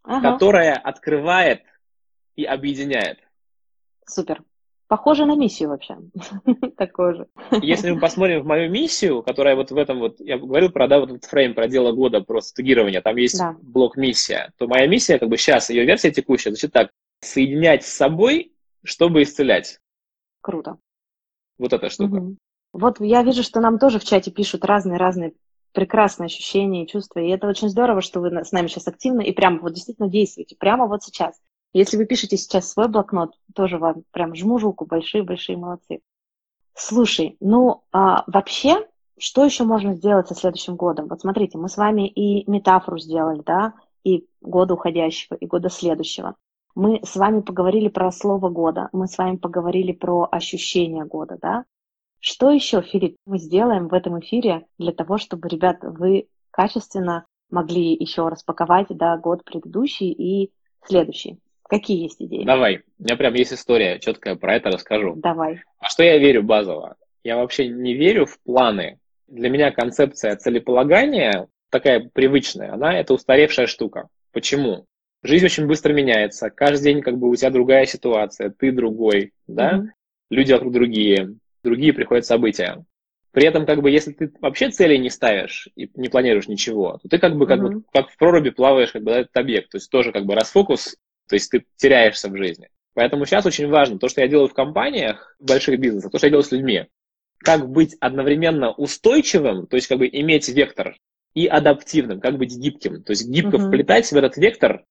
ага. 0.04 0.32
которое 0.34 0.74
открывает 0.74 1.64
и 2.36 2.46
объединяет. 2.46 3.20
Супер. 4.08 4.44
Похоже 4.88 5.26
на 5.26 5.36
миссию 5.36 5.70
вообще. 5.70 5.98
Такое 6.78 7.16
же. 7.16 7.28
Если 7.62 7.90
мы 7.90 8.00
посмотрим 8.00 8.44
в 8.44 8.46
мою 8.46 8.70
миссию, 8.70 9.24
которая 9.24 9.56
вот 9.56 9.72
в 9.72 9.78
этом 9.78 10.00
вот, 10.00 10.20
я 10.20 10.38
говорил 10.38 10.70
про, 10.70 10.88
да, 10.88 11.00
вот 11.00 11.10
этот 11.10 11.26
фрейм, 11.26 11.56
про 11.56 11.68
дело 11.68 11.92
года, 11.92 12.22
про 12.22 12.40
стагирование, 12.40 13.02
там 13.02 13.16
есть 13.16 13.40
да. 13.40 13.56
блок 13.62 13.98
миссия, 13.98 14.54
то 14.58 14.68
моя 14.68 14.86
миссия, 14.86 15.18
как 15.18 15.30
бы 15.30 15.38
сейчас, 15.38 15.72
ее 15.72 15.86
версия 15.86 16.12
текущая, 16.12 16.52
значит 16.52 16.72
так, 16.72 16.92
соединять 17.20 17.84
с 17.84 17.94
собой, 17.94 18.54
чтобы 18.84 19.24
исцелять. 19.24 19.80
Круто. 20.42 20.78
Вот 21.58 21.74
эта 21.74 21.90
штука. 21.90 22.16
Угу. 22.16 22.38
Вот 22.74 23.00
я 23.00 23.24
вижу, 23.24 23.44
что 23.44 23.62
нам 23.62 23.80
тоже 23.80 24.00
в 24.00 24.04
чате 24.04 24.32
пишут 24.32 24.66
разные-разные 24.66 25.34
прекрасное 25.76 26.28
ощущение 26.28 26.86
и 26.86 26.88
чувство. 26.88 27.20
И 27.20 27.30
это 27.30 27.48
очень 27.48 27.70
здорово, 27.70 28.02
что 28.02 28.22
вы 28.22 28.32
с 28.32 28.52
нами 28.52 28.68
сейчас 28.68 28.88
активно 28.88 29.22
и 29.22 29.34
прямо 29.34 29.60
вот 29.60 29.74
действительно 29.74 30.10
действуете, 30.10 30.56
прямо 30.58 30.88
вот 30.88 31.04
сейчас. 31.04 31.36
Если 31.74 31.98
вы 31.98 32.06
пишете 32.06 32.38
сейчас 32.38 32.72
свой 32.72 32.88
блокнот, 32.88 33.34
тоже 33.54 33.78
вам 33.78 34.04
прям 34.12 34.34
жму 34.34 34.58
руку, 34.58 34.86
большие-большие 34.86 35.58
молодцы. 35.58 36.00
Слушай, 36.74 37.36
ну 37.42 37.84
а, 37.92 38.24
вообще, 38.28 38.88
что 39.18 39.44
еще 39.44 39.66
можно 39.66 39.94
сделать 39.94 40.30
со 40.30 40.36
следующим 40.36 40.78
годом? 40.78 41.08
Вот 41.08 41.22
смотрите, 41.22 41.58
мы 41.58 41.68
с 41.68 41.76
вами 41.76 42.08
и 42.08 42.50
метафору 42.50 42.98
сделали, 42.98 43.42
да, 43.46 43.74
и 44.06 44.26
года 44.40 44.74
уходящего, 44.74 45.36
и 45.36 45.46
года 45.46 45.70
следующего. 45.70 46.36
Мы 46.76 47.00
с 47.04 47.16
вами 47.16 47.40
поговорили 47.40 47.88
про 47.88 48.12
слово 48.12 48.50
года, 48.50 48.90
мы 48.92 49.08
с 49.08 49.18
вами 49.18 49.38
поговорили 49.38 49.94
про 49.94 50.28
ощущение 50.30 51.06
года, 51.06 51.38
да. 51.42 51.66
Что 52.20 52.52
еще, 52.52 52.82
Филипп, 52.82 53.16
мы 53.26 53.38
сделаем 53.38 53.88
в 53.88 53.94
этом 53.94 54.20
эфире 54.20 54.66
для 54.78 54.92
того, 54.92 55.18
чтобы, 55.18 55.48
ребят, 55.48 55.78
вы 55.82 56.28
качественно 56.52 57.26
могли 57.50 57.94
еще 57.94 58.28
распаковать 58.28 58.88
да, 58.90 59.18
год 59.18 59.44
предыдущий 59.46 60.12
и 60.12 60.52
следующий? 60.86 61.40
Какие 61.64 62.04
есть 62.04 62.22
идеи? 62.22 62.44
Давай. 62.44 62.82
У 63.00 63.04
меня 63.04 63.16
прям 63.16 63.34
есть 63.34 63.54
история 63.54 64.00
четкая 64.00 64.36
про 64.36 64.56
это 64.56 64.70
расскажу. 64.70 65.14
Давай. 65.16 65.62
А 65.80 65.88
что 65.88 66.04
я 66.04 66.18
верю 66.18 66.44
базово? 66.44 66.96
Я 67.24 67.38
вообще 67.38 67.68
не 67.68 67.94
верю 67.94 68.26
в 68.26 68.40
планы. 68.42 69.00
Для 69.28 69.50
меня 69.50 69.72
концепция 69.72 70.36
целеполагания 70.36 71.48
такая 71.72 72.10
привычная, 72.14 72.74
она 72.74 72.98
это 73.00 73.14
устаревшая 73.14 73.68
штука. 73.68 74.08
Почему? 74.32 74.86
Жизнь 75.26 75.46
очень 75.46 75.66
быстро 75.66 75.94
меняется, 75.94 76.50
каждый 76.50 76.84
день 76.84 77.02
как 77.02 77.18
бы 77.18 77.30
у 77.30 77.36
тебя 77.36 77.50
другая 77.50 77.86
ситуация, 77.86 78.50
ты 78.50 78.72
другой, 78.72 79.34
да, 79.48 79.78
mm-hmm. 79.78 79.88
люди 80.30 80.54
вокруг 80.54 80.74
другие, 80.74 81.36
другие 81.64 81.94
приходят 81.94 82.26
события. 82.26 82.86
При 83.32 83.46
этом, 83.46 83.66
как 83.66 83.82
бы, 83.82 83.92
если 83.92 84.14
ты 84.14 84.32
вообще 84.40 84.70
цели 84.70 84.96
не 84.98 85.10
ставишь 85.10 85.68
и 85.76 85.90
не 85.96 86.10
планируешь 86.10 86.48
ничего, 86.48 87.00
то 87.02 87.10
ты 87.10 87.18
как 87.18 87.36
бы, 87.36 87.48
как, 87.48 87.60
mm-hmm. 87.60 87.74
бы, 87.74 87.84
как 87.92 88.10
в 88.10 88.18
проруби 88.18 88.50
плаваешь, 88.50 88.92
как 88.92 89.04
бы, 89.04 89.12
этот 89.12 89.36
объект. 89.36 89.72
То 89.72 89.78
есть 89.78 89.90
тоже 89.90 90.12
как 90.12 90.26
бы 90.26 90.36
расфокус 90.36 90.96
то 91.28 91.36
есть 91.36 91.50
ты 91.52 91.66
теряешься 91.78 92.30
в 92.30 92.38
жизни. 92.38 92.70
Поэтому 92.94 93.26
сейчас 93.26 93.46
очень 93.46 93.68
важно 93.68 94.00
то, 94.00 94.08
что 94.08 94.22
я 94.22 94.28
делаю 94.28 94.48
в 94.48 94.54
компаниях, 94.54 95.36
в 95.40 95.46
больших 95.46 95.80
бизнесах, 95.80 96.12
то, 96.12 96.18
что 96.18 96.28
я 96.28 96.32
делаю 96.32 96.44
с 96.44 96.52
людьми. 96.52 96.86
Как 97.40 97.70
быть 97.70 97.96
одновременно 98.00 98.72
устойчивым, 98.72 99.68
то 99.68 99.76
есть 99.76 99.88
как 99.88 99.98
бы 99.98 100.08
иметь 100.08 100.48
вектор, 100.50 100.96
и 101.34 101.48
адаптивным, 101.48 102.22
как 102.22 102.38
быть 102.38 102.56
гибким. 102.56 103.04
То 103.04 103.12
есть 103.12 103.28
гибко 103.28 103.58
uh-huh. 103.58 103.68
вплетать 103.68 104.10
в 104.10 104.16
этот 104.16 104.38
вектор 104.38 104.86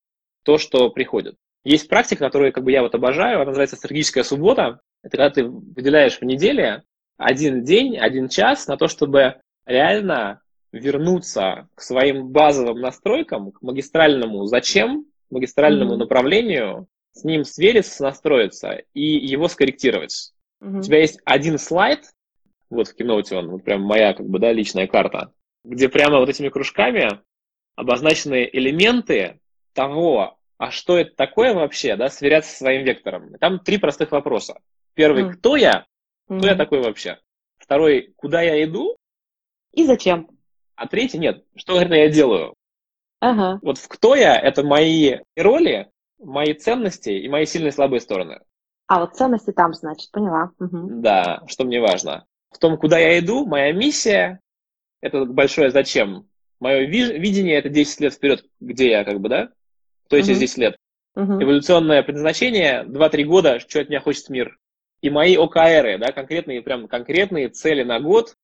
то, 0.44 0.58
что 0.58 0.90
приходит. 0.90 1.36
Есть 1.64 1.88
практика, 1.88 2.24
которую 2.24 2.52
как 2.52 2.64
бы 2.64 2.72
я 2.72 2.82
вот 2.82 2.94
обожаю, 2.94 3.36
она 3.36 3.46
называется 3.46 3.76
стратегическая 3.76 4.22
суббота. 4.22 4.80
Это 5.02 5.16
когда 5.16 5.30
ты 5.30 5.44
выделяешь 5.44 6.18
в 6.18 6.22
неделе 6.22 6.82
один 7.16 7.64
день, 7.64 7.96
один 7.96 8.28
час 8.28 8.66
на 8.66 8.76
то, 8.76 8.86
чтобы 8.86 9.36
реально 9.66 10.40
вернуться 10.72 11.68
к 11.74 11.80
своим 11.80 12.28
базовым 12.28 12.80
настройкам, 12.80 13.52
к 13.52 13.62
магистральному 13.62 14.44
«зачем», 14.44 15.06
магистральному 15.30 15.94
mm-hmm. 15.94 15.98
направлению, 15.98 16.86
с 17.12 17.24
ним 17.24 17.44
свериться, 17.44 18.02
настроиться 18.02 18.82
и 18.92 19.02
его 19.02 19.48
скорректировать. 19.48 20.32
Mm-hmm. 20.62 20.78
У 20.78 20.82
тебя 20.82 21.00
есть 21.00 21.18
один 21.24 21.58
слайд, 21.58 22.10
вот 22.70 22.88
в 22.88 22.98
Keynote 22.98 23.34
он, 23.34 23.50
вот 23.50 23.64
прям 23.64 23.82
моя 23.82 24.12
как 24.14 24.26
бы, 24.26 24.38
да, 24.38 24.52
личная 24.52 24.86
карта, 24.86 25.32
где 25.64 25.88
прямо 25.88 26.18
вот 26.18 26.28
этими 26.28 26.48
кружками 26.48 27.20
обозначены 27.76 28.48
элементы 28.52 29.40
того, 29.74 30.38
а 30.58 30.70
что 30.70 30.98
это 30.98 31.14
такое 31.14 31.52
вообще, 31.52 31.96
да, 31.96 32.08
сверяться 32.08 32.50
со 32.50 32.58
своим 32.58 32.84
вектором. 32.84 33.34
Там 33.38 33.58
три 33.58 33.78
простых 33.78 34.12
вопроса. 34.12 34.60
Первый, 34.94 35.24
mm. 35.24 35.32
кто 35.34 35.56
я? 35.56 35.86
Кто 36.26 36.38
mm. 36.38 36.46
я 36.46 36.54
такой 36.54 36.80
вообще? 36.80 37.18
Второй, 37.58 38.14
куда 38.16 38.40
я 38.40 38.62
иду? 38.64 38.96
И 39.72 39.84
зачем? 39.84 40.28
А 40.76 40.86
третий, 40.86 41.18
нет, 41.18 41.44
что 41.56 41.74
конкретно 41.74 41.94
я 41.94 42.08
делаю? 42.08 42.54
Ага. 43.20 43.58
Вот 43.62 43.78
в 43.78 43.88
кто 43.88 44.14
я, 44.14 44.36
это 44.38 44.62
мои 44.62 45.18
роли, 45.36 45.90
мои 46.18 46.54
ценности 46.54 47.10
и 47.10 47.28
мои 47.28 47.46
сильные 47.46 47.70
и 47.70 47.72
слабые 47.72 48.00
стороны. 48.00 48.40
А 48.86 49.00
вот 49.00 49.16
ценности 49.16 49.50
там, 49.50 49.72
значит, 49.72 50.10
поняла. 50.10 50.50
Угу. 50.58 51.00
Да, 51.00 51.42
что 51.46 51.64
мне 51.64 51.80
важно. 51.80 52.26
В 52.50 52.58
том, 52.58 52.76
куда 52.76 52.98
я 52.98 53.18
иду, 53.18 53.46
моя 53.46 53.72
миссия, 53.72 54.40
это 55.00 55.24
большое 55.24 55.70
зачем. 55.70 56.28
Мое 56.60 56.86
видение 56.86 57.56
это 57.56 57.68
10 57.68 58.00
лет 58.00 58.14
вперед, 58.14 58.44
где 58.60 58.90
я, 58.90 59.04
как 59.04 59.20
бы, 59.20 59.28
да? 59.28 59.50
То 60.08 60.16
есть 60.16 60.28
угу. 60.30 60.38
10 60.38 60.58
лет. 60.58 60.76
Угу. 61.16 61.42
Эволюционное 61.42 62.02
предназначение, 62.02 62.84
2-3 62.84 63.24
года, 63.24 63.58
что 63.60 63.80
от 63.80 63.88
меня 63.88 64.00
хочет 64.00 64.28
мир. 64.28 64.58
И 65.00 65.10
мои 65.10 65.36
ОКРы, 65.36 65.98
да, 65.98 66.12
конкретные, 66.12 66.62
прям 66.62 66.88
конкретные 66.88 67.48
цели 67.48 67.82
на 67.82 68.00
год, 68.00 68.34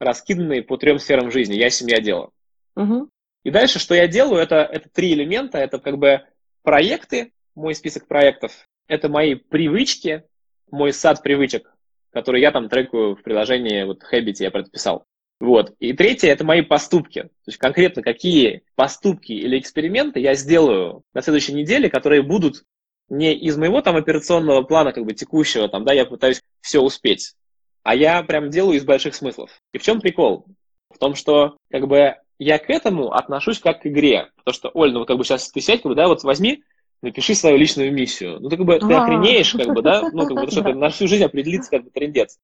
раскиданные 0.00 0.62
по 0.62 0.76
трем 0.76 0.98
сферам 0.98 1.30
жизни. 1.30 1.54
Я, 1.54 1.70
семья, 1.70 2.00
дело. 2.00 2.30
Угу. 2.74 3.08
И 3.44 3.50
дальше, 3.50 3.78
что 3.78 3.94
я 3.94 4.08
делаю, 4.08 4.42
это, 4.42 4.56
это 4.56 4.88
три 4.88 5.12
элемента. 5.12 5.58
Это 5.58 5.78
как 5.78 5.98
бы 5.98 6.22
проекты, 6.62 7.32
мой 7.54 7.74
список 7.74 8.08
проектов. 8.08 8.66
Это 8.88 9.08
мои 9.08 9.34
привычки, 9.34 10.24
мой 10.70 10.92
сад 10.92 11.22
привычек, 11.22 11.72
который 12.12 12.40
я 12.40 12.50
там 12.50 12.68
трекаю 12.68 13.14
в 13.14 13.22
приложении 13.22 13.84
вот 13.84 14.02
Habit 14.12 14.36
я 14.40 14.50
предписал. 14.50 15.05
Вот. 15.38 15.74
И 15.80 15.92
третье– 15.92 16.28
это 16.30 16.44
мои 16.44 16.62
поступки. 16.62 17.22
То 17.22 17.48
есть 17.48 17.58
конкретно 17.58 18.02
какие 18.02 18.62
поступки 18.74 19.32
или 19.32 19.58
эксперименты 19.58 20.20
я 20.20 20.34
сделаю 20.34 21.02
на 21.12 21.22
следующей 21.22 21.52
неделе, 21.52 21.90
которые 21.90 22.22
будут 22.22 22.64
не 23.08 23.34
из 23.34 23.56
моего 23.56 23.82
там 23.82 23.96
операционного 23.96 24.62
плана, 24.62 24.92
как 24.92 25.04
бы 25.04 25.12
текущего, 25.12 25.68
там, 25.68 25.84
да, 25.84 25.92
я 25.92 26.06
пытаюсь 26.06 26.42
все 26.60 26.80
успеть, 26.80 27.34
а 27.82 27.94
я 27.94 28.22
прям 28.22 28.50
делаю 28.50 28.76
из 28.76 28.84
больших 28.84 29.14
смыслов. 29.14 29.50
И 29.72 29.78
в 29.78 29.82
чем 29.82 30.00
прикол? 30.00 30.46
В 30.92 30.98
том, 30.98 31.14
что 31.14 31.56
как 31.70 31.86
бы 31.86 32.16
я 32.38 32.58
к 32.58 32.70
этому 32.70 33.12
отношусь 33.12 33.60
как 33.60 33.82
к 33.82 33.86
игре. 33.86 34.30
Потому 34.36 34.54
что, 34.54 34.70
Оль, 34.70 34.92
ну 34.92 35.04
как 35.04 35.18
бы 35.18 35.24
сейчас 35.24 35.50
ты 35.50 35.60
сядь, 35.60 35.82
как 35.82 35.90
бы, 35.90 35.94
да, 35.94 36.08
вот 36.08 36.24
возьми, 36.24 36.64
напиши 37.02 37.34
свою 37.34 37.56
личную 37.56 37.92
миссию. 37.92 38.40
Ну, 38.40 38.48
ты 38.48 38.56
как 38.56 38.66
бы 38.66 38.78
ты 38.78 38.92
охренеешь, 38.92 39.52
как 39.52 39.68
бы, 39.74 39.82
да, 39.82 40.08
ну, 40.12 40.26
как 40.26 40.44
бы, 40.44 40.50
что 40.50 40.62
ты 40.62 40.74
на 40.74 40.88
всю 40.88 41.06
жизнь 41.06 41.24
определиться, 41.24 41.70
как 41.70 41.84
бы, 41.84 41.90
трендец. 41.90 42.38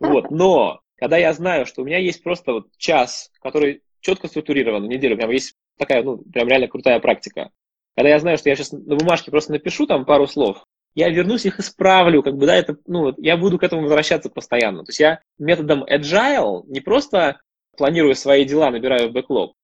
Вот, 0.00 0.30
но 0.30 0.80
когда 0.96 1.16
я 1.16 1.32
знаю, 1.32 1.66
что 1.66 1.82
у 1.82 1.84
меня 1.84 1.98
есть 1.98 2.22
просто 2.22 2.52
вот 2.52 2.68
час, 2.76 3.30
который 3.40 3.82
четко 4.00 4.28
структурирован, 4.28 4.88
неделю, 4.88 5.16
прям 5.16 5.30
есть 5.30 5.54
такая, 5.78 6.02
ну, 6.02 6.18
прям 6.18 6.48
реально 6.48 6.68
крутая 6.68 7.00
практика. 7.00 7.50
Когда 7.96 8.10
я 8.10 8.18
знаю, 8.18 8.38
что 8.38 8.48
я 8.48 8.56
сейчас 8.56 8.72
на 8.72 8.96
бумажке 8.96 9.30
просто 9.30 9.52
напишу 9.52 9.86
там 9.86 10.04
пару 10.04 10.26
слов, 10.26 10.64
я 10.94 11.08
вернусь, 11.08 11.44
их 11.44 11.58
исправлю, 11.58 12.22
как 12.22 12.36
бы, 12.36 12.46
да, 12.46 12.54
это, 12.54 12.76
ну, 12.86 13.12
я 13.18 13.36
буду 13.36 13.58
к 13.58 13.64
этому 13.64 13.82
возвращаться 13.82 14.30
постоянно. 14.30 14.84
То 14.84 14.90
есть 14.90 15.00
я 15.00 15.20
методом 15.38 15.84
agile 15.84 16.62
не 16.66 16.80
просто 16.80 17.40
планирую 17.76 18.14
свои 18.14 18.44
дела, 18.44 18.70
набираю 18.70 19.08
в 19.08 19.12
бэклог. 19.12 19.54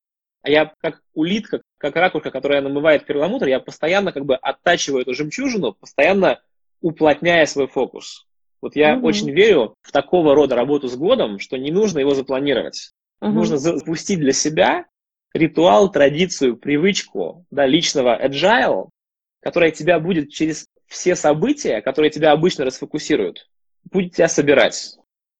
А 0.42 0.50
я 0.50 0.72
как 0.80 1.02
улитка, 1.14 1.62
как 1.78 1.94
ракушка, 1.96 2.30
которая 2.30 2.62
намывает 2.62 3.06
перламутр, 3.06 3.46
я 3.46 3.60
постоянно 3.60 4.12
как 4.12 4.24
бы 4.24 4.36
оттачиваю 4.36 5.02
эту 5.02 5.14
жемчужину, 5.14 5.74
постоянно 5.74 6.40
уплотняя 6.80 7.44
свой 7.46 7.68
фокус. 7.68 8.26
Вот 8.60 8.76
я 8.76 8.96
угу. 8.96 9.06
очень 9.06 9.30
верю 9.30 9.74
в 9.82 9.92
такого 9.92 10.34
рода 10.34 10.54
работу 10.54 10.88
с 10.88 10.96
годом, 10.96 11.38
что 11.38 11.56
не 11.56 11.70
нужно 11.70 11.98
его 11.98 12.14
запланировать. 12.14 12.92
Угу. 13.20 13.30
Нужно 13.30 13.58
запустить 13.58 14.20
для 14.20 14.32
себя 14.32 14.86
ритуал, 15.32 15.90
традицию, 15.90 16.56
привычку 16.56 17.46
да, 17.50 17.66
личного 17.66 18.20
agile, 18.20 18.88
которая 19.40 19.70
тебя 19.70 20.00
будет 20.00 20.30
через 20.30 20.66
все 20.86 21.14
события, 21.14 21.80
которые 21.80 22.10
тебя 22.10 22.32
обычно 22.32 22.64
расфокусируют, 22.64 23.48
будет 23.90 24.14
тебя 24.14 24.28
собирать. 24.28 24.96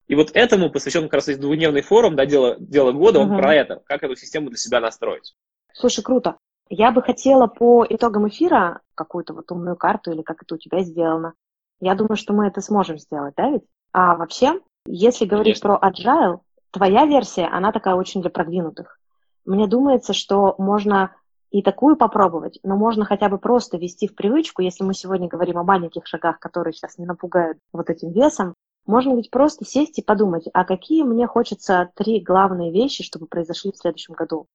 И 0.06 0.14
вот 0.14 0.30
этому 0.34 0.70
посвящен 0.70 1.04
как 1.04 1.14
раз 1.14 1.26
двухдневный 1.26 1.82
форум, 1.82 2.16
да, 2.16 2.26
дело, 2.26 2.56
дело 2.58 2.92
года, 2.92 3.20
он 3.20 3.30
угу. 3.30 3.38
про 3.38 3.54
это, 3.54 3.82
как 3.84 4.02
эту 4.02 4.16
систему 4.16 4.48
для 4.48 4.58
себя 4.58 4.80
настроить. 4.80 5.34
Слушай, 5.72 6.02
круто. 6.02 6.36
Я 6.68 6.92
бы 6.92 7.02
хотела 7.02 7.48
по 7.48 7.84
итогам 7.88 8.28
эфира 8.28 8.80
какую-то 8.94 9.34
вот 9.34 9.50
умную 9.50 9.76
карту 9.76 10.12
или 10.12 10.22
как 10.22 10.42
это 10.42 10.54
у 10.54 10.58
тебя 10.58 10.82
сделано. 10.82 11.34
Я 11.80 11.94
думаю, 11.94 12.16
что 12.16 12.32
мы 12.32 12.46
это 12.46 12.60
сможем 12.60 12.98
сделать, 12.98 13.34
да 13.36 13.50
ведь? 13.50 13.64
А 13.92 14.16
вообще, 14.16 14.60
если 14.86 15.24
говорить 15.24 15.60
Конечно. 15.60 15.78
про 15.78 15.90
agile, 15.90 16.40
твоя 16.70 17.06
версия, 17.06 17.46
она 17.46 17.72
такая 17.72 17.94
очень 17.94 18.20
для 18.20 18.30
продвинутых. 18.30 18.98
Мне 19.44 19.66
думается, 19.66 20.12
что 20.12 20.54
можно 20.58 21.14
и 21.50 21.62
такую 21.62 21.96
попробовать, 21.96 22.60
но 22.62 22.76
можно 22.76 23.04
хотя 23.04 23.28
бы 23.28 23.38
просто 23.38 23.76
ввести 23.76 24.06
в 24.06 24.14
привычку, 24.14 24.62
если 24.62 24.84
мы 24.84 24.94
сегодня 24.94 25.26
говорим 25.26 25.58
о 25.58 25.64
маленьких 25.64 26.06
шагах, 26.06 26.38
которые 26.38 26.72
сейчас 26.72 26.98
не 26.98 27.06
напугают 27.06 27.58
вот 27.72 27.90
этим 27.90 28.12
весом, 28.12 28.54
можно 28.86 29.14
ведь 29.14 29.30
просто 29.30 29.64
сесть 29.64 29.98
и 29.98 30.02
подумать, 30.02 30.48
а 30.52 30.64
какие 30.64 31.02
мне 31.02 31.26
хочется 31.26 31.90
три 31.96 32.20
главные 32.20 32.72
вещи, 32.72 33.02
чтобы 33.02 33.26
произошли 33.26 33.72
в 33.72 33.76
следующем 33.76 34.14
году? 34.14 34.46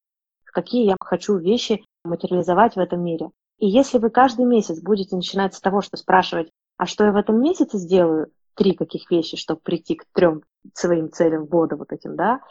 Какие 0.45 0.85
я 0.85 0.95
хочу 0.99 1.35
вещи 1.37 1.83
материализовать 2.05 2.75
в 2.75 2.79
этом 2.79 3.03
мире? 3.03 3.29
И 3.59 3.67
если 3.67 3.97
вы 3.97 4.09
каждый 4.09 4.45
месяц 4.45 4.81
будете 4.81 5.15
начинать 5.15 5.53
с 5.53 5.61
того, 5.61 5.81
что 5.81 5.97
спрашивать, 5.97 6.49
а 6.77 6.85
что 6.85 7.05
я 7.05 7.11
в 7.11 7.17
этом 7.17 7.41
месяце 7.41 7.77
сделаю, 7.77 8.27
три 8.55 8.73
каких 8.73 9.11
вещи, 9.11 9.37
чтобы 9.37 9.59
прийти 9.61 9.95
к 9.95 10.05
трем 10.13 10.43
своим 10.73 11.11
целям 11.11 11.45
года 11.45 11.75
вот 11.75 11.91
этим, 11.91 12.15
да, 12.15 12.41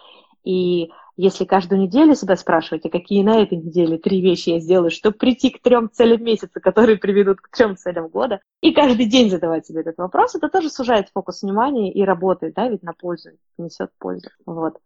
и 0.44 0.90
если 1.16 1.44
каждую 1.44 1.80
неделю 1.80 2.14
себя 2.14 2.36
спрашиваете, 2.36 2.90
какие 2.90 3.22
на 3.22 3.40
этой 3.40 3.56
неделе 3.56 3.98
три 3.98 4.20
вещи 4.20 4.50
я 4.50 4.60
сделаю, 4.60 4.90
чтобы 4.90 5.16
прийти 5.16 5.50
к 5.50 5.62
трем 5.62 5.88
целям 5.90 6.22
месяца, 6.22 6.60
которые 6.60 6.98
приведут 6.98 7.40
к 7.40 7.48
трем 7.48 7.76
целям 7.76 8.08
года, 8.08 8.40
и 8.60 8.72
каждый 8.72 9.06
день 9.06 9.30
задавать 9.30 9.66
себе 9.66 9.80
этот 9.80 9.96
вопрос, 9.96 10.34
это 10.34 10.48
тоже 10.48 10.70
сужает 10.70 11.08
фокус 11.14 11.42
внимания 11.42 11.92
и 11.92 12.02
работает, 12.02 12.54
да, 12.54 12.68
ведь 12.68 12.82
на 12.82 12.92
пользу, 12.92 13.30
несет 13.56 13.90
пользу. 13.98 14.28
Вот. 14.44 14.78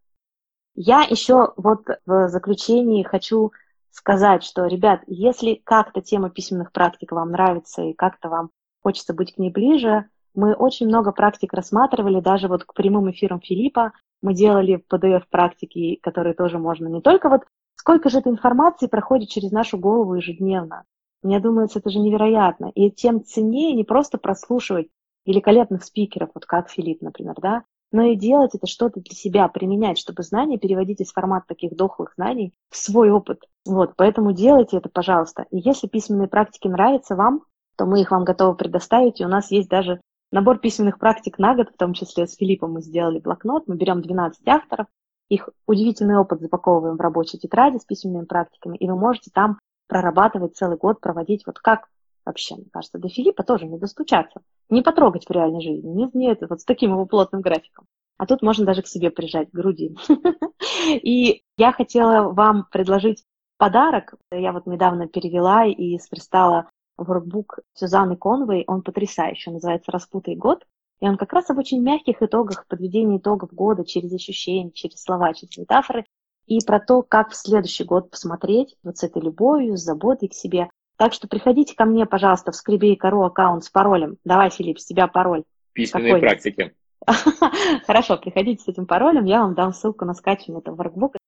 Я 0.75 1.01
еще 1.03 1.55
вот 1.57 1.87
в 2.07 2.29
заключении 2.29 3.03
хочу 3.03 3.53
сказать, 3.91 4.45
что, 4.45 4.67
ребят, 4.67 5.01
если 5.07 5.61
как-то 5.65 6.01
тема 6.03 6.31
письменных 6.31 6.71
практик 6.71 7.11
вам 7.11 7.33
нравится 7.33 7.83
и 7.83 7.95
как-то 7.95 8.29
вам 8.29 8.51
хочется 8.89 9.13
быть 9.13 9.35
к 9.35 9.39
ней 9.39 9.51
ближе, 9.51 10.07
мы 10.35 10.55
очень 10.55 10.87
много 10.87 11.13
практик 11.13 11.53
рассматривали, 11.53 12.21
даже 12.21 12.49
вот 12.49 12.65
к 12.65 12.73
прямым 12.73 13.11
эфирам 13.11 13.39
Филиппа 13.39 13.93
мы 14.23 14.33
делали 14.33 14.83
PDF-практики, 14.91 15.99
которые 16.03 16.33
тоже 16.33 16.59
можно 16.59 16.87
не 16.89 17.03
только 17.03 17.29
вот 17.29 17.43
сколько 17.75 18.09
же 18.09 18.21
этой 18.21 18.33
информации 18.33 18.87
проходит 18.87 19.29
через 19.29 19.51
нашу 19.53 19.77
голову 19.77 20.15
ежедневно. 20.15 20.85
Мне 21.23 21.39
думается, 21.39 21.81
это 21.81 21.91
же 21.91 21.99
невероятно. 21.99 22.71
И 22.75 22.91
тем 22.91 23.23
ценнее 23.23 23.75
не 23.75 23.85
просто 23.85 24.17
прослушивать 24.17 24.89
великолепных 25.27 25.85
спикеров, 25.85 26.31
вот 26.35 26.47
как 26.47 26.71
Филипп, 26.71 27.03
например, 27.03 27.35
да, 27.43 27.65
но 27.93 28.05
и 28.05 28.17
делать 28.17 28.55
это 28.55 28.67
что-то 28.67 29.01
для 29.01 29.15
себя, 29.15 29.49
применять, 29.49 29.99
чтобы 29.99 30.23
знания 30.23 30.59
переводить 30.59 31.03
из 31.03 31.13
формата 31.13 31.45
таких 31.49 31.77
дохлых 31.77 32.15
знаний 32.17 32.55
в 32.71 32.77
свой 32.77 33.11
опыт. 33.11 33.45
Вот, 33.67 33.97
поэтому 33.97 34.33
делайте 34.33 34.79
это, 34.79 34.89
пожалуйста. 34.89 35.45
И 35.51 35.59
если 35.59 35.89
письменные 35.89 36.29
практики 36.29 36.69
нравятся 36.69 37.17
вам, 37.17 37.43
то 37.79 37.87
мы 37.87 38.01
их 38.01 38.11
вам 38.11 38.25
готовы 38.25 38.57
предоставить, 38.57 39.21
и 39.21 39.25
у 39.25 39.29
нас 39.29 39.53
есть 39.53 39.69
даже 39.69 40.01
набор 40.33 40.59
письменных 40.59 40.99
практик 40.99 41.39
на 41.39 41.55
год, 41.55 41.69
в 41.71 41.77
том 41.79 41.95
числе 41.95 42.27
с 42.27 42.37
Филиппом 42.37 42.73
мы 42.73 42.83
сделали 42.83 43.21
блокнот, 43.21 43.69
мы 43.69 43.77
берем 43.77 44.03
12 44.03 44.47
авторов, 44.49 44.89
их 45.29 45.49
удивительный 45.67 46.19
опыт 46.19 46.41
запаковываем 46.41 46.97
в 46.97 47.01
рабочей 47.01 47.39
тетради 47.39 47.79
с 47.79 47.85
письменными 47.85 48.25
практиками, 48.25 48.77
и 48.77 48.89
вы 48.89 48.99
можете 48.99 49.31
там 49.33 49.61
прорабатывать 49.87 50.57
целый 50.57 50.77
год, 50.77 51.01
проводить 51.01 51.47
вот 51.47 51.61
как 51.61 51.87
вообще, 52.27 52.57
мне 52.57 52.67
кажется, 52.71 52.99
до 52.99 53.09
Филиппа 53.09 53.45
тоже 53.45 53.67
не 53.67 53.79
достучаться, 53.79 54.41
не 54.69 54.83
потрогать 54.83 55.27
в 55.27 55.31
реальной 55.31 55.63
жизни, 55.63 55.89
не, 55.89 56.11
не 56.13 56.31
это, 56.31 56.47
вот 56.49 56.61
с 56.61 56.65
таким 56.65 56.91
его 56.91 57.07
плотным 57.07 57.41
графиком. 57.41 57.87
А 58.19 58.27
тут 58.27 58.43
можно 58.43 58.67
даже 58.67 58.83
к 58.83 58.89
себе 58.89 59.11
прижать, 59.11 59.51
к 59.51 59.55
груди. 59.55 59.97
И 60.93 61.45
я 61.57 61.73
хотела 61.73 62.33
вам 62.33 62.67
предложить 62.71 63.23
подарок. 63.57 64.15
Я 64.33 64.53
вот 64.53 64.67
недавно 64.67 65.07
перевела 65.07 65.65
и 65.65 65.99
сверстала 65.99 66.69
воркбук 66.99 67.61
Сюзанны 67.75 68.17
Конвей. 68.17 68.65
Он 68.67 68.83
потрясающий, 68.83 69.51
называется 69.51 69.93
«Распутай 69.93 70.37
год». 70.37 70.67
И 71.01 71.09
он 71.09 71.17
как 71.17 71.33
раз 71.33 71.49
об 71.49 71.59
очень 71.59 71.81
мягких 71.81 72.23
итогах, 72.23 72.67
подведении 72.67 73.19
итогов 73.19 73.53
года 73.53 73.85
через 73.85 74.13
ощущения, 74.13 74.73
через 74.73 75.03
слова, 75.03 75.33
через 75.33 75.57
метафоры. 75.57 76.05
И 76.47 76.59
про 76.67 76.81
то, 76.81 77.03
как 77.03 77.31
в 77.31 77.37
следующий 77.37 77.85
год 77.85 78.11
посмотреть 78.11 78.77
вот 78.83 78.99
с 78.99 79.05
этой 79.05 79.23
любовью, 79.23 79.77
с 79.77 79.83
заботой 79.83 80.29
к 80.29 80.35
себе, 80.35 80.71
так 80.97 81.13
что 81.13 81.29
приходите 81.29 81.77
ко 81.77 81.85
мне, 81.85 82.07
пожалуйста, 82.07 82.51
в 82.51 82.57
Скребей.ру 82.57 83.23
аккаунт 83.23 83.65
с 83.65 83.71
паролем. 83.71 84.17
Давай, 84.25 84.51
Филипп, 84.51 84.81
с 84.81 84.87
тебя 84.87 85.07
пароль. 85.07 85.45
Письменные 85.73 86.15
Какой? 86.15 86.21
практики. 86.21 86.75
Хорошо, 87.87 88.17
приходите 88.17 88.65
с 88.65 88.69
этим 88.69 88.87
паролем, 88.87 89.25
я 89.25 89.41
вам 89.43 89.55
дам 89.55 89.73
ссылку 89.73 90.05
на 90.05 90.15
скачивание 90.15 90.61
этого 90.61 90.75
воркбука. 90.75 91.19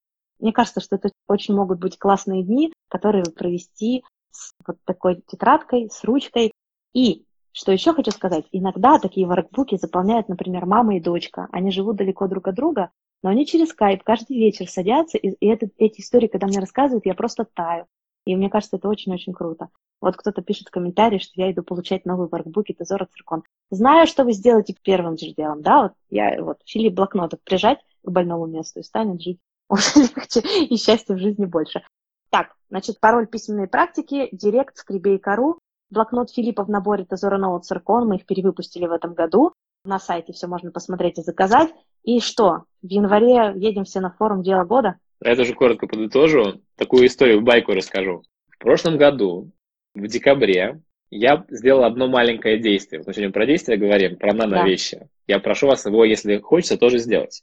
Мне 0.41 0.53
кажется, 0.53 0.81
что 0.81 0.97
это 0.97 1.11
очень 1.29 1.55
могут 1.55 1.79
быть 1.79 1.99
классные 1.99 2.43
дни, 2.43 2.73
которые 2.89 3.25
провести 3.25 4.03
с 4.31 4.53
вот 4.67 4.77
такой 4.85 5.23
тетрадкой, 5.27 5.89
с 5.91 6.05
ручкой. 6.05 6.53
И, 6.93 7.25
что 7.53 7.73
еще 7.73 7.93
хочу 7.93 8.11
сказать, 8.11 8.47
иногда 8.53 8.99
такие 8.99 9.27
воркбуки 9.27 9.77
заполняют, 9.77 10.29
например, 10.29 10.67
мама 10.67 10.97
и 10.97 11.01
дочка. 11.01 11.49
Они 11.53 11.71
живут 11.71 11.97
далеко 11.97 12.27
друг 12.27 12.49
от 12.49 12.55
друга, 12.55 12.91
но 13.23 13.31
они 13.31 13.47
через 13.47 13.69
скайп 13.69 14.03
каждый 14.03 14.39
вечер 14.39 14.69
садятся, 14.69 15.19
и, 15.19 15.29
и 15.29 15.47
это, 15.47 15.69
эти 15.77 16.01
истории, 16.01 16.29
когда 16.29 16.47
мне 16.47 16.59
рассказывают, 16.59 17.07
я 17.07 17.15
просто 17.15 17.45
таю. 17.45 17.87
И 18.25 18.37
мне 18.37 18.51
кажется, 18.51 18.77
это 18.77 18.89
очень-очень 18.89 19.33
круто. 19.33 19.69
Вот 20.01 20.17
кто-то 20.17 20.43
пишет 20.43 20.69
в 20.69 20.71
комментарии, 20.71 21.19
что 21.19 21.33
я 21.37 21.51
иду 21.53 21.63
получать 21.63 22.07
новый 22.07 22.29
воркбук 22.29 22.71
и 22.71 22.75
Тезора 22.75 23.07
Циркон. 23.07 23.43
Знаю, 23.71 24.07
что 24.07 24.25
вы 24.25 24.33
сделаете 24.33 24.75
первым 24.83 25.19
же 25.19 25.35
делом, 25.35 25.63
да, 25.63 25.83
вот 25.83 25.93
я 26.09 26.43
вот 26.43 26.59
Филипп 26.65 26.95
блокнотов 26.95 27.41
прижать 27.43 27.81
к 28.03 28.11
больному 28.11 28.47
месту 28.47 28.81
и 28.81 28.83
станет 28.83 29.21
жить 29.21 29.39
уже 29.69 30.01
легче 30.01 30.41
и 30.41 30.77
счастья 30.77 31.15
в 31.15 31.19
жизни 31.19 31.45
больше. 31.45 31.83
Так, 32.31 32.55
значит, 32.71 33.01
пароль 33.01 33.27
письменной 33.27 33.67
практики, 33.67 34.29
директ, 34.33 34.77
скребей.ру, 34.77 35.59
блокнот 35.91 36.31
Филиппа 36.31 36.65
в 36.65 36.71
наборе 36.71 37.05
Тезора 37.05 37.39
Ноут 37.39 37.65
Циркон, 37.65 38.09
мы 38.09 38.17
их 38.17 38.27
перевыпустили 38.27 38.87
в 38.87 38.93
этом 38.93 39.15
году. 39.15 39.53
На 39.85 39.99
сайте 39.99 40.33
все 40.33 40.47
можно 40.47 40.71
посмотреть 40.71 41.19
и 41.19 41.23
заказать. 41.23 41.71
И 42.05 42.21
что, 42.21 42.65
в 42.83 42.87
январе 42.87 43.53
едем 43.57 43.85
все 43.85 44.01
на 44.01 44.11
форум 44.11 44.43
«Дело 44.43 44.65
года»? 44.65 44.97
Я 45.23 45.37
тоже 45.37 45.55
коротко 45.55 45.87
подытожу. 45.87 46.61
Такую 46.77 47.07
историю, 47.07 47.43
байку 47.43 47.73
расскажу. 47.73 48.23
В 48.49 48.59
прошлом 48.59 48.97
году, 48.97 49.51
в 49.95 50.07
декабре, 50.07 50.81
я 51.11 51.45
сделал 51.49 51.85
одно 51.85 52.09
маленькое 52.09 52.59
действие. 52.59 53.03
Мы 53.05 53.13
сегодня 53.13 53.33
про 53.33 53.47
действия 53.47 53.77
говорим, 53.77 54.17
про 54.17 54.33
нано-вещи. 54.33 54.99
Да. 54.99 55.07
Я 55.27 55.39
прошу 55.41 55.67
вас 55.67 55.85
его, 55.85 56.05
если 56.05 56.39
хочется, 56.39 56.79
тоже 56.79 56.99
сделать. 56.99 57.43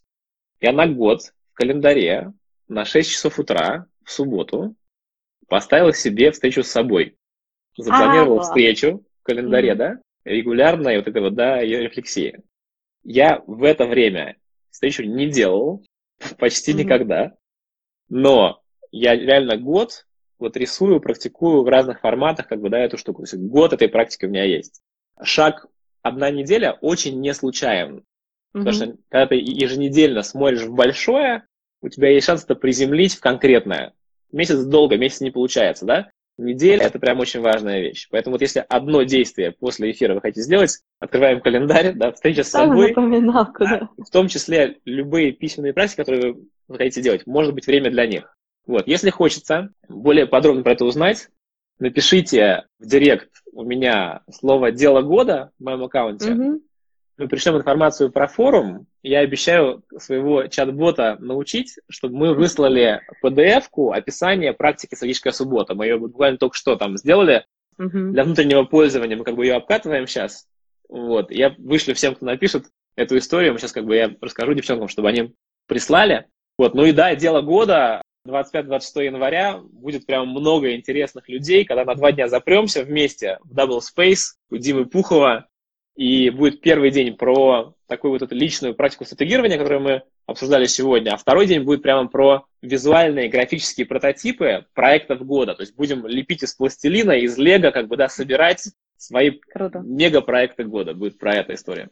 Я 0.59 0.71
на 0.71 0.87
год 0.87 1.21
в 1.51 1.53
календаре 1.53 2.31
на 2.67 2.85
6 2.85 3.11
часов 3.11 3.39
утра 3.39 3.85
в 4.07 4.11
субботу 4.11 4.73
поставил 5.47 5.93
себе 5.93 6.31
встречу 6.31 6.63
с 6.63 6.71
собой. 6.71 7.17
Запланировал 7.77 8.39
а, 8.39 8.43
встречу 8.43 9.03
в 9.19 9.23
календаре, 9.23 9.71
mm 9.71 9.75
да, 9.75 9.99
регулярная 10.23 10.97
вот 10.97 11.07
эта 11.07 11.21
вот, 11.21 11.35
да, 11.35 11.61
рефлексия. 11.61 12.41
Я 13.03 13.43
в 13.45 13.63
это 13.63 13.85
время 13.85 14.37
встречу 14.71 15.03
не 15.03 15.29
делал 15.29 15.85
почти 16.39 16.71
mm 16.71 16.75
никогда. 16.75 17.35
Но 18.09 18.61
я 18.91 19.15
реально 19.15 19.57
год 19.57 20.05
вот 20.39 20.55
рисую, 20.55 21.01
практикую 21.01 21.63
в 21.63 21.67
разных 21.67 21.99
форматах, 21.99 22.47
как 22.47 22.61
бы, 22.61 22.69
да, 22.69 22.79
эту 22.79 22.97
штуку. 22.97 23.23
То 23.23 23.29
есть 23.29 23.43
год 23.43 23.73
этой 23.73 23.89
практики 23.89 24.25
у 24.25 24.29
меня 24.29 24.45
есть. 24.45 24.81
Шаг 25.21 25.67
одна 26.01 26.31
неделя 26.31 26.77
очень 26.79 27.19
не 27.19 27.33
случайен. 27.33 27.97
Mm-hmm. 27.97 28.03
Потому 28.53 28.71
что 28.71 28.97
когда 29.09 29.27
ты 29.27 29.35
еженедельно 29.35 30.23
смотришь 30.23 30.63
в 30.63 30.73
большое, 30.73 31.45
у 31.81 31.89
тебя 31.89 32.09
есть 32.09 32.25
шанс 32.25 32.43
это 32.43 32.55
приземлить 32.55 33.15
в 33.15 33.19
конкретное. 33.19 33.93
Месяц 34.31 34.63
долго, 34.63 34.97
месяц 34.97 35.21
не 35.21 35.31
получается, 35.31 35.85
да? 35.85 36.09
Неделя– 36.37 36.83
это 36.85 36.99
прям 36.99 37.19
очень 37.19 37.41
важная 37.41 37.81
вещь. 37.81 38.07
Поэтому 38.11 38.35
вот 38.35 38.41
если 38.41 38.63
одно 38.67 39.01
действие 39.03 39.51
после 39.51 39.91
эфира 39.91 40.13
вы 40.13 40.21
хотите 40.21 40.43
сделать, 40.43 40.79
открываем 40.99 41.41
календарь, 41.41 41.93
да, 41.95 42.11
встреча 42.11 42.43
с 42.43 42.49
собой. 42.49 42.89
Напоминалку, 42.89 43.63
да. 43.63 43.89
В 43.97 44.09
том 44.11 44.27
числе 44.27 44.77
любые 44.85 45.31
письменные 45.31 45.73
практики, 45.73 45.97
которые 45.97 46.35
вы 46.67 46.77
хотите 46.77 47.01
делать, 47.01 47.25
может 47.25 47.55
быть 47.55 47.65
время 47.65 47.89
для 47.89 48.05
них. 48.05 48.35
Вот, 48.67 48.87
если 48.87 49.09
хочется 49.09 49.69
более 49.87 50.27
подробно 50.27 50.61
про 50.61 50.73
это 50.73 50.85
узнать, 50.85 51.29
напишите 51.79 52.65
в 52.79 52.85
директ 52.85 53.29
у 53.53 53.63
меня 53.63 54.21
слово 54.31 54.71
«Дело 54.71 55.01
года» 55.01 55.51
в 55.57 55.63
моем 55.63 55.83
аккаунте. 55.83 56.33
Угу. 56.33 56.61
Мы 57.17 57.27
пришлем 57.27 57.57
информацию 57.57 58.11
про 58.11 58.27
форум. 58.27 58.85
Я 59.01 59.19
обещаю 59.19 59.83
своего 59.97 60.45
чат-бота 60.45 61.17
научить, 61.19 61.79
чтобы 61.89 62.15
мы 62.15 62.33
выслали 62.35 63.01
PDF-ку 63.23 63.91
описание 63.91 64.53
практики 64.53 64.93
«Стратегическая 64.93 65.31
суббота». 65.31 65.73
Мы 65.73 65.87
ее 65.87 65.97
буквально 65.97 66.37
только 66.37 66.55
что 66.55 66.75
там 66.75 66.95
сделали 66.97 67.45
угу. 67.79 68.11
для 68.11 68.23
внутреннего 68.23 68.63
пользования. 68.63 69.17
Мы 69.17 69.23
как 69.23 69.35
бы 69.35 69.45
ее 69.45 69.55
обкатываем 69.55 70.05
сейчас. 70.05 70.47
Вот. 70.89 71.31
Я 71.31 71.55
вышлю 71.57 71.95
всем, 71.95 72.13
кто 72.13 72.25
напишет 72.25 72.65
эту 72.95 73.17
историю. 73.17 73.53
Мы 73.53 73.59
сейчас 73.59 73.71
как 73.71 73.85
бы 73.85 73.95
я 73.95 74.15
расскажу 74.21 74.53
девчонкам, 74.53 74.87
чтобы 74.87 75.09
они 75.09 75.33
прислали. 75.65 76.27
Вот. 76.57 76.75
Ну 76.75 76.85
и 76.85 76.91
да, 76.91 77.15
дело 77.15 77.41
года. 77.41 78.01
25-26 78.27 79.05
января 79.05 79.57
будет 79.57 80.05
прям 80.05 80.27
много 80.27 80.75
интересных 80.75 81.29
людей, 81.29 81.63
когда 81.63 81.85
на 81.85 81.95
два 81.95 82.11
дня 82.11 82.27
запремся 82.27 82.83
вместе 82.83 83.39
в 83.43 83.57
Double 83.57 83.79
Space 83.79 84.35
у 84.49 84.57
Димы 84.57 84.85
Пухова, 84.85 85.47
и 85.97 86.29
будет 86.29 86.61
первый 86.61 86.91
день 86.91 87.17
про 87.17 87.73
такую 87.87 88.11
вот 88.11 88.21
эту 88.21 88.35
личную 88.35 88.75
практику 88.75 89.03
стратегирования, 89.03 89.57
которую 89.57 89.81
мы 89.81 90.03
обсуждали 90.27 90.65
сегодня, 90.65 91.11
а 91.11 91.17
второй 91.17 91.47
день 91.47 91.63
будет 91.63 91.81
прямо 91.81 92.07
про 92.07 92.45
визуальные 92.61 93.29
графические 93.29 93.87
прототипы 93.87 94.67
проектов 94.73 95.25
года. 95.25 95.55
То 95.55 95.63
есть 95.63 95.75
будем 95.75 96.05
лепить 96.05 96.43
из 96.43 96.53
пластилина, 96.53 97.13
из 97.13 97.37
лего, 97.37 97.71
как 97.71 97.87
бы, 97.87 97.97
да, 97.97 98.09
собирать 98.09 98.69
свои 98.95 99.31
Круто. 99.31 99.79
мегапроекты 99.79 100.65
года. 100.65 100.93
Будет 100.93 101.17
про 101.17 101.33
эту 101.33 101.55
историю. 101.55 101.89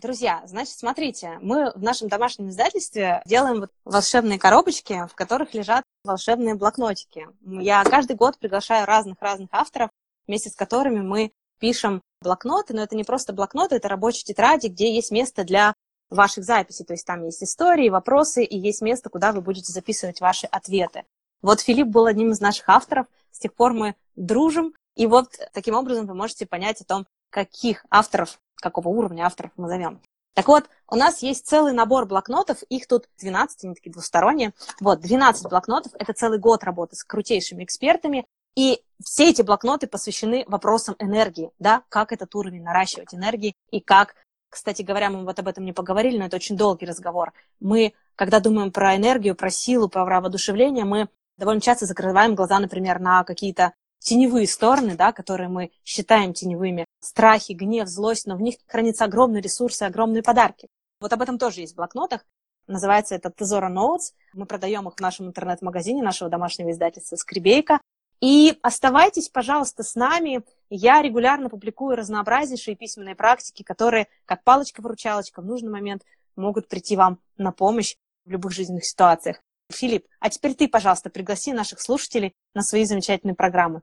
Друзья, 0.00 0.42
значит, 0.46 0.72
смотрите, 0.72 1.38
мы 1.40 1.70
в 1.74 1.82
нашем 1.82 2.08
домашнем 2.08 2.48
издательстве 2.48 3.22
делаем 3.26 3.60
вот 3.60 3.70
волшебные 3.84 4.38
коробочки, 4.38 5.06
в 5.10 5.14
которых 5.14 5.52
лежат 5.54 5.84
волшебные 6.02 6.54
блокнотики. 6.54 7.28
Я 7.44 7.84
каждый 7.84 8.16
год 8.16 8.38
приглашаю 8.38 8.86
разных-разных 8.86 9.48
авторов, 9.52 9.90
вместе 10.26 10.48
с 10.50 10.56
которыми 10.56 11.00
мы 11.00 11.32
пишем 11.58 12.02
блокноты, 12.20 12.74
но 12.74 12.82
это 12.82 12.96
не 12.96 13.04
просто 13.04 13.32
блокноты, 13.32 13.76
это 13.76 13.88
рабочие 13.88 14.24
тетради, 14.24 14.68
где 14.68 14.94
есть 14.94 15.10
место 15.10 15.44
для 15.44 15.74
ваших 16.10 16.44
записей, 16.44 16.84
то 16.84 16.92
есть 16.92 17.06
там 17.06 17.24
есть 17.24 17.42
истории, 17.42 17.88
вопросы, 17.88 18.44
и 18.44 18.58
есть 18.58 18.82
место, 18.82 19.10
куда 19.10 19.32
вы 19.32 19.40
будете 19.40 19.72
записывать 19.72 20.20
ваши 20.20 20.46
ответы. 20.46 21.04
Вот 21.42 21.60
Филипп 21.60 21.88
был 21.88 22.06
одним 22.06 22.30
из 22.30 22.40
наших 22.40 22.68
авторов, 22.68 23.06
с 23.30 23.38
тех 23.38 23.54
пор 23.54 23.72
мы 23.72 23.94
дружим, 24.16 24.74
и 24.94 25.06
вот 25.06 25.36
таким 25.52 25.74
образом 25.74 26.06
вы 26.06 26.14
можете 26.14 26.46
понять 26.46 26.80
о 26.80 26.84
том, 26.84 27.06
каких 27.30 27.84
авторов, 27.90 28.38
какого 28.56 28.88
уровня 28.88 29.24
авторов 29.24 29.52
мы 29.56 29.68
зовем. 29.68 30.00
Так 30.34 30.48
вот, 30.48 30.64
у 30.88 30.96
нас 30.96 31.22
есть 31.22 31.46
целый 31.46 31.72
набор 31.72 32.06
блокнотов, 32.06 32.62
их 32.64 32.88
тут 32.88 33.08
12, 33.18 33.64
они 33.64 33.74
такие 33.74 33.92
двусторонние. 33.92 34.52
Вот, 34.80 35.00
12 35.00 35.48
блокнотов, 35.48 35.92
это 35.94 36.12
целый 36.12 36.38
год 36.38 36.64
работы 36.64 36.96
с 36.96 37.04
крутейшими 37.04 37.62
экспертами, 37.62 38.26
и 38.56 38.82
все 39.02 39.30
эти 39.30 39.42
блокноты 39.42 39.86
посвящены 39.86 40.44
вопросам 40.46 40.94
энергии, 40.98 41.50
да, 41.58 41.82
как 41.88 42.12
этот 42.12 42.34
уровень 42.34 42.62
наращивать 42.62 43.14
энергии 43.14 43.54
и 43.70 43.80
как 43.80 44.14
кстати 44.54 44.82
говоря, 44.82 45.10
мы 45.10 45.24
вот 45.24 45.36
об 45.40 45.48
этом 45.48 45.64
не 45.64 45.72
поговорили, 45.72 46.16
но 46.16 46.26
это 46.26 46.36
очень 46.36 46.56
долгий 46.56 46.86
разговор. 46.86 47.32
Мы, 47.58 47.92
когда 48.14 48.38
думаем 48.38 48.70
про 48.70 48.94
энергию, 48.94 49.34
про 49.34 49.50
силу, 49.50 49.88
про 49.88 50.04
воодушевление, 50.04 50.84
мы 50.84 51.08
довольно 51.36 51.60
часто 51.60 51.86
закрываем 51.86 52.36
глаза, 52.36 52.60
например, 52.60 53.00
на 53.00 53.24
какие-то 53.24 53.72
теневые 53.98 54.46
стороны, 54.46 54.94
да, 54.94 55.10
которые 55.12 55.48
мы 55.48 55.72
считаем 55.84 56.34
теневыми, 56.34 56.84
страхи, 57.00 57.52
гнев, 57.52 57.88
злость, 57.88 58.26
но 58.26 58.36
в 58.36 58.42
них 58.42 58.54
хранятся 58.68 59.06
огромные 59.06 59.42
ресурсы, 59.42 59.82
огромные 59.82 60.22
подарки. 60.22 60.68
Вот 61.00 61.12
об 61.12 61.20
этом 61.20 61.36
тоже 61.36 61.62
есть 61.62 61.72
в 61.72 61.76
блокнотах. 61.76 62.24
Называется 62.68 63.16
это 63.16 63.30
Тезора 63.30 63.68
Notes. 63.68 64.12
Мы 64.34 64.46
продаем 64.46 64.86
их 64.88 64.94
в 64.94 65.00
нашем 65.00 65.26
интернет-магазине 65.26 66.00
нашего 66.00 66.30
домашнего 66.30 66.70
издательства 66.70 67.16
Скребейка. 67.16 67.80
И 68.24 68.58
оставайтесь, 68.62 69.28
пожалуйста, 69.28 69.82
с 69.82 69.96
нами. 69.96 70.40
Я 70.70 71.02
регулярно 71.02 71.50
публикую 71.50 71.94
разнообразнейшие 71.94 72.74
письменные 72.74 73.14
практики, 73.14 73.62
которые, 73.62 74.06
как 74.24 74.42
палочка-выручалочка, 74.44 75.42
в 75.42 75.44
нужный 75.44 75.70
момент 75.70 76.06
могут 76.34 76.66
прийти 76.66 76.96
вам 76.96 77.18
на 77.36 77.52
помощь 77.52 77.96
в 78.24 78.30
любых 78.30 78.52
жизненных 78.52 78.86
ситуациях. 78.86 79.42
Филипп, 79.70 80.06
а 80.20 80.30
теперь 80.30 80.54
ты, 80.54 80.68
пожалуйста, 80.68 81.10
пригласи 81.10 81.52
наших 81.52 81.82
слушателей 81.82 82.32
на 82.54 82.62
свои 82.62 82.86
замечательные 82.86 83.34
программы. 83.34 83.82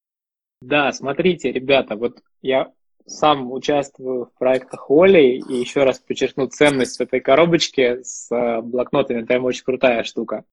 Да, 0.63 0.91
смотрите, 0.91 1.51
ребята, 1.51 1.95
вот 1.95 2.23
я 2.41 2.71
сам 3.05 3.51
участвую 3.51 4.25
в 4.25 4.33
проектах 4.39 4.89
Оли, 4.89 5.37
и 5.37 5.53
еще 5.53 5.83
раз 5.83 5.99
подчеркну 5.99 6.47
ценность 6.47 6.99
этой 6.99 7.19
коробочки 7.19 8.01
с 8.01 8.31
э, 8.31 8.61
блокнотами, 8.63 9.23
прям 9.23 9.45
очень 9.45 9.63
крутая 9.63 10.03
штука. 10.03 10.45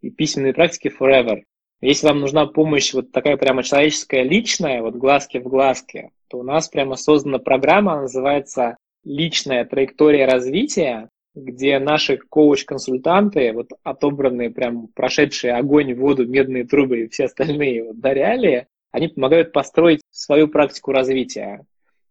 И 0.00 0.08
письменные 0.08 0.54
практики 0.54 0.90
forever. 0.98 1.42
Если 1.80 2.06
вам 2.06 2.20
нужна 2.20 2.46
помощь 2.46 2.94
вот 2.94 3.12
такая 3.12 3.36
прямо 3.36 3.62
человеческая, 3.62 4.22
личная, 4.22 4.82
вот 4.82 4.94
глазки 4.94 5.38
в 5.38 5.44
глазке, 5.44 6.10
то 6.28 6.38
у 6.38 6.42
нас 6.42 6.68
прямо 6.68 6.96
создана 6.96 7.38
программа, 7.38 8.00
называется 8.00 8.76
«Личная 9.04 9.64
траектория 9.64 10.26
развития», 10.26 11.10
где 11.34 11.78
наши 11.78 12.16
коуч-консультанты, 12.16 13.52
вот 13.52 13.68
отобранные, 13.82 14.50
прям 14.50 14.88
прошедшие 14.88 15.54
огонь, 15.54 15.94
воду, 15.94 16.26
медные 16.26 16.64
трубы 16.64 17.00
и 17.00 17.08
все 17.08 17.26
остальные 17.26 17.84
вот, 17.84 18.00
да, 18.00 18.14
реалии, 18.14 18.66
они 18.90 19.08
помогают 19.08 19.52
построить 19.52 20.00
свою 20.10 20.48
практику 20.48 20.92
развития 20.92 21.66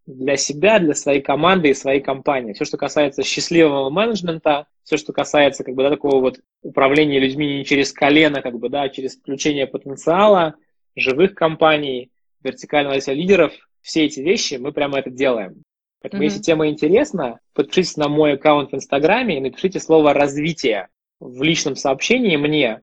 для 0.06 0.38
себя, 0.38 0.80
для 0.80 0.94
своей 0.94 1.22
команды 1.22 1.70
и 1.70 1.74
своей 1.74 2.02
компании. 2.02 2.54
Все, 2.54 2.66
что 2.66 2.78
касается 2.78 3.24
счастливого 3.24 3.90
менеджмента, 3.90 4.68
все, 4.84 4.98
что 4.98 5.14
касается 5.14 5.64
как 5.64 5.74
бы, 5.76 5.84
да, 5.84 5.90
такого 5.90 6.22
вот 6.22 6.40
управления 6.62 7.20
людьми 7.20 7.58
не 7.58 7.66
через 7.66 7.92
колено, 7.92 8.42
как 8.42 8.58
бы, 8.60 8.70
да, 8.70 8.84
а 8.84 8.90
через 8.90 9.18
включение 9.18 9.66
потенциала, 9.66 10.56
живых 10.96 11.34
компаний, 11.34 12.12
вертикального 12.44 13.00
лидеров, 13.12 13.54
все 13.82 14.06
эти 14.06 14.20
вещи 14.20 14.56
мы 14.56 14.72
прямо 14.72 15.00
это 15.00 15.10
делаем. 15.10 15.64
Поэтому, 16.02 16.22
mm-hmm. 16.22 16.26
если 16.26 16.42
тема 16.42 16.70
интересна, 16.70 17.40
подпишитесь 17.54 17.98
на 17.98 18.08
мой 18.08 18.34
аккаунт 18.34 18.72
в 18.72 18.76
Инстаграме 18.76 19.38
и 19.38 19.42
напишите 19.42 19.80
слово 19.80 20.14
«развитие» 20.14 20.90
в 21.20 21.42
личном 21.42 21.76
сообщении 21.76 22.38
мне, 22.38 22.82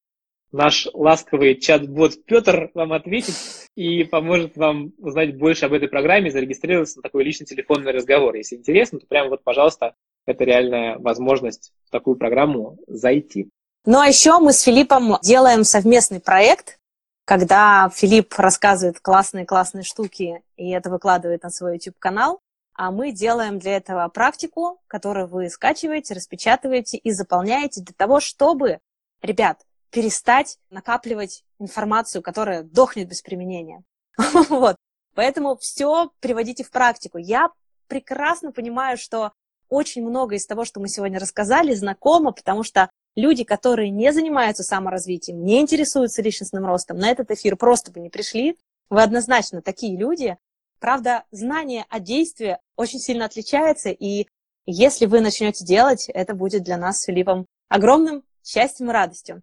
наш 0.53 0.87
ласковый 0.93 1.57
чат-бот 1.57 2.25
Петр 2.25 2.71
вам 2.75 2.93
ответит 2.93 3.35
и 3.75 4.05
поможет 4.05 4.57
вам 4.57 4.93
узнать 4.99 5.37
больше 5.37 5.67
об 5.67 5.73
этой 5.73 5.89
программе, 5.89 6.31
зарегистрироваться 6.31 6.99
на 6.99 7.03
такой 7.03 7.25
личный 7.25 7.47
телефонный 7.47 7.93
разговор. 7.93 8.35
Если 8.37 8.57
интересно, 8.57 9.01
то 9.01 9.07
прямо 9.07 9.31
вот, 9.31 9.43
пожалуйста, 9.43 9.95
это 10.27 10.45
реальная 10.45 10.99
возможность 10.99 11.73
в 11.87 11.91
такую 11.91 12.17
программу 12.17 12.79
зайти. 12.87 13.49
Ну 13.85 13.99
а 13.99 14.07
еще 14.07 14.39
мы 14.39 14.53
с 14.53 14.63
Филиппом 14.63 15.19
делаем 15.23 15.65
совместный 15.65 16.21
проект, 16.21 16.79
когда 17.25 17.91
Филипп 17.95 18.35
рассказывает 18.37 19.01
классные-классные 19.01 19.83
штуки 19.83 20.43
и 20.57 20.71
это 20.71 20.91
выкладывает 20.91 21.43
на 21.43 21.51
свой 21.51 21.75
YouTube-канал, 21.75 22.41
а 22.75 22.91
мы 22.91 23.13
делаем 23.13 23.59
для 23.59 23.77
этого 23.77 24.07
практику, 24.09 24.81
которую 24.87 25.27
вы 25.27 25.49
скачиваете, 25.51 26.15
распечатываете 26.15 26.97
и 26.97 27.11
заполняете 27.11 27.83
для 27.83 27.95
того, 27.97 28.21
чтобы, 28.21 28.79
ребят, 29.21 29.59
перестать 29.93 30.59
накапливать 30.71 31.45
информацию, 31.61 32.23
которая 32.23 32.65
дохнет 32.65 33.09
без 33.09 33.23
применения. 33.23 33.85
вот. 34.49 34.77
Поэтому 35.15 35.57
все 35.57 36.11
приводите 36.21 36.65
в 36.65 36.71
практику. 36.71 37.19
Я 37.19 37.51
прекрасно 37.87 38.53
понимаю, 38.53 38.97
что 38.97 39.33
очень 39.69 40.03
много 40.03 40.35
из 40.35 40.47
того, 40.47 40.65
что 40.65 40.81
мы 40.81 40.89
сегодня 40.89 41.21
рассказали, 41.21 41.75
знакомо, 41.75 42.33
потому 42.33 42.63
что 42.63 42.91
люди, 43.15 43.45
которые 43.45 43.91
не 43.91 44.13
занимаются 44.13 44.63
саморазвитием, 44.63 45.45
не 45.45 45.61
интересуются 45.61 46.23
личностным 46.23 46.67
ростом, 46.67 46.99
на 46.99 47.11
этот 47.11 47.31
эфир 47.31 47.57
просто 47.57 47.93
бы 47.93 48.01
не 48.01 48.09
пришли. 48.09 48.59
Вы 48.89 49.03
однозначно 49.03 49.63
такие 49.63 49.97
люди. 49.97 50.37
Правда, 50.81 51.25
знание 51.31 51.85
о 51.91 52.01
действии 52.01 52.59
очень 52.77 52.99
сильно 52.99 53.27
отличается, 53.27 53.91
и 53.91 54.27
если 54.65 55.07
вы 55.07 55.21
начнете 55.21 55.65
делать, 55.65 56.09
это 56.09 56.35
будет 56.35 56.63
для 56.63 56.77
нас 56.77 57.01
с 57.01 57.05
Филиппом 57.05 57.47
огромным 57.69 58.25
счастьем 58.43 58.91
и 58.91 58.93
радостью. 58.93 59.43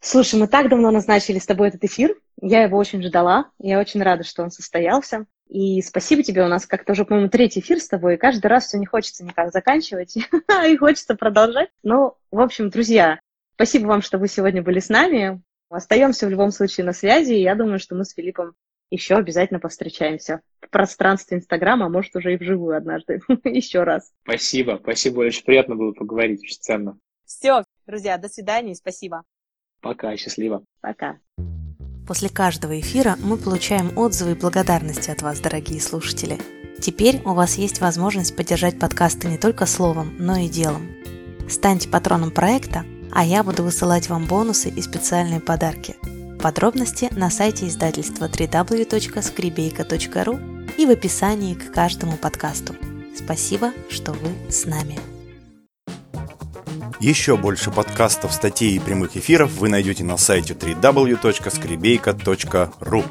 Слушай, 0.00 0.38
мы 0.40 0.46
так 0.46 0.68
давно 0.68 0.90
назначили 0.90 1.38
с 1.38 1.46
тобой 1.46 1.68
этот 1.68 1.84
эфир. 1.84 2.16
Я 2.40 2.62
его 2.62 2.78
очень 2.78 3.02
ждала. 3.02 3.50
Я 3.58 3.80
очень 3.80 4.02
рада, 4.02 4.22
что 4.22 4.42
он 4.42 4.50
состоялся. 4.50 5.26
И 5.48 5.82
спасибо 5.82 6.22
тебе. 6.22 6.44
У 6.44 6.48
нас 6.48 6.66
как-то 6.66 6.92
уже, 6.92 7.04
по-моему, 7.04 7.30
третий 7.30 7.60
эфир 7.60 7.80
с 7.80 7.88
тобой. 7.88 8.14
И 8.14 8.18
каждый 8.18 8.46
раз 8.46 8.66
все 8.66 8.78
не 8.78 8.86
хочется 8.86 9.24
никак 9.24 9.50
заканчивать. 9.50 10.16
и 10.66 10.76
хочется 10.76 11.14
продолжать. 11.14 11.70
Ну, 11.82 12.14
в 12.30 12.40
общем, 12.40 12.70
друзья, 12.70 13.20
спасибо 13.54 13.86
вам, 13.86 14.02
что 14.02 14.18
вы 14.18 14.28
сегодня 14.28 14.62
были 14.62 14.78
с 14.78 14.88
нами. 14.88 15.42
Остаемся 15.68 16.26
в 16.26 16.30
любом 16.30 16.52
случае 16.52 16.86
на 16.86 16.92
связи. 16.92 17.32
И 17.32 17.42
я 17.42 17.54
думаю, 17.54 17.78
что 17.80 17.94
мы 17.94 18.04
с 18.04 18.14
Филиппом 18.14 18.54
еще 18.90 19.16
обязательно 19.16 19.60
повстречаемся 19.60 20.40
в 20.60 20.70
пространстве 20.70 21.38
Инстаграма, 21.38 21.86
а 21.86 21.90
может 21.90 22.14
уже 22.16 22.34
и 22.34 22.36
вживую 22.36 22.76
однажды. 22.76 23.20
еще 23.44 23.82
раз. 23.82 24.12
Спасибо. 24.22 24.78
Спасибо. 24.80 25.20
Очень 25.20 25.44
приятно 25.44 25.74
было 25.74 25.92
поговорить. 25.92 26.42
Очень 26.42 26.60
ценно. 26.60 26.98
Все, 27.24 27.64
друзья, 27.86 28.16
до 28.16 28.28
свидания 28.28 28.72
и 28.72 28.76
спасибо. 28.76 29.24
Пока, 29.80 30.16
счастливо. 30.16 30.62
Пока. 30.80 31.18
После 32.06 32.28
каждого 32.28 32.78
эфира 32.80 33.16
мы 33.22 33.36
получаем 33.36 33.96
отзывы 33.98 34.32
и 34.32 34.34
благодарности 34.34 35.10
от 35.10 35.22
вас, 35.22 35.40
дорогие 35.40 35.80
слушатели. 35.80 36.38
Теперь 36.80 37.20
у 37.24 37.34
вас 37.34 37.56
есть 37.56 37.80
возможность 37.80 38.36
поддержать 38.36 38.78
подкасты 38.78 39.26
не 39.28 39.36
только 39.36 39.66
словом, 39.66 40.14
но 40.18 40.36
и 40.36 40.48
делом. 40.48 40.88
Станьте 41.48 41.88
патроном 41.88 42.30
проекта, 42.30 42.84
а 43.12 43.24
я 43.24 43.42
буду 43.42 43.62
высылать 43.62 44.08
вам 44.08 44.24
бонусы 44.26 44.70
и 44.70 44.80
специальные 44.80 45.40
подарки. 45.40 45.96
Подробности 46.40 47.08
на 47.10 47.30
сайте 47.30 47.66
издательства 47.66 48.26
www.skribейка.ru 48.26 50.76
и 50.78 50.86
в 50.86 50.90
описании 50.90 51.54
к 51.54 51.72
каждому 51.72 52.16
подкасту. 52.16 52.76
Спасибо, 53.16 53.72
что 53.90 54.12
вы 54.12 54.30
с 54.48 54.64
нами. 54.64 55.17
Еще 57.00 57.36
больше 57.36 57.70
подкастов, 57.70 58.32
статей 58.32 58.74
и 58.74 58.80
прямых 58.80 59.16
эфиров 59.16 59.52
вы 59.52 59.68
найдете 59.68 60.02
на 60.02 60.16
сайте 60.16 60.54
www.skribeyka.ru 60.54 63.04